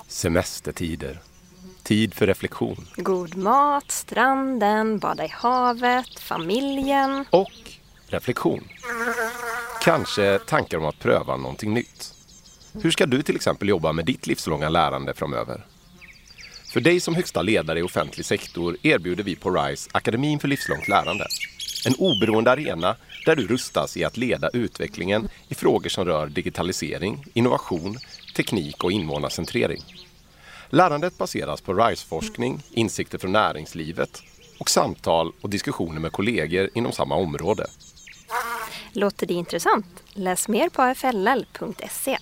Semestertider. 0.08 1.20
Tid 1.82 2.14
för 2.14 2.26
reflektion. 2.26 2.86
God 2.96 3.36
mat, 3.36 3.90
stranden, 3.90 4.98
bada 4.98 5.24
i 5.24 5.28
havet, 5.32 6.20
familjen. 6.20 7.24
Och 7.30 7.52
reflektion. 8.06 8.68
Kanske 9.82 10.38
tankar 10.38 10.78
om 10.78 10.84
att 10.84 10.98
pröva 10.98 11.36
någonting 11.36 11.74
nytt. 11.74 12.14
Hur 12.82 12.90
ska 12.90 13.06
du 13.06 13.22
till 13.22 13.36
exempel 13.36 13.68
jobba 13.68 13.92
med 13.92 14.04
ditt 14.04 14.26
livslånga 14.26 14.68
lärande 14.68 15.14
framöver? 15.14 15.66
För 16.70 16.80
dig 16.80 17.00
som 17.00 17.14
högsta 17.14 17.42
ledare 17.42 17.78
i 17.78 17.82
offentlig 17.82 18.26
sektor 18.26 18.76
erbjuder 18.82 19.24
vi 19.24 19.36
på 19.36 19.50
RISE 19.50 19.90
Akademin 19.92 20.38
för 20.38 20.48
livslångt 20.48 20.88
lärande. 20.88 21.26
En 21.86 21.94
oberoende 21.98 22.50
arena 22.50 22.96
där 23.26 23.36
du 23.36 23.46
rustas 23.46 23.96
i 23.96 24.04
att 24.04 24.16
leda 24.16 24.48
utvecklingen 24.48 25.28
i 25.48 25.54
frågor 25.54 25.88
som 25.88 26.04
rör 26.04 26.26
digitalisering, 26.26 27.24
innovation, 27.32 27.98
teknik 28.36 28.84
och 28.84 28.92
invånarcentrering. 28.92 29.82
Lärandet 30.68 31.18
baseras 31.18 31.60
på 31.60 31.74
RISE-forskning, 31.74 32.62
insikter 32.70 33.18
från 33.18 33.32
näringslivet 33.32 34.22
och 34.58 34.70
samtal 34.70 35.32
och 35.40 35.50
diskussioner 35.50 36.00
med 36.00 36.12
kollegor 36.12 36.70
inom 36.74 36.92
samma 36.92 37.14
område. 37.14 37.66
Låter 38.92 39.26
det 39.26 39.34
intressant? 39.34 40.02
Läs 40.14 40.48
mer 40.48 40.68
på 40.68 40.82
afll.se. 40.82 42.18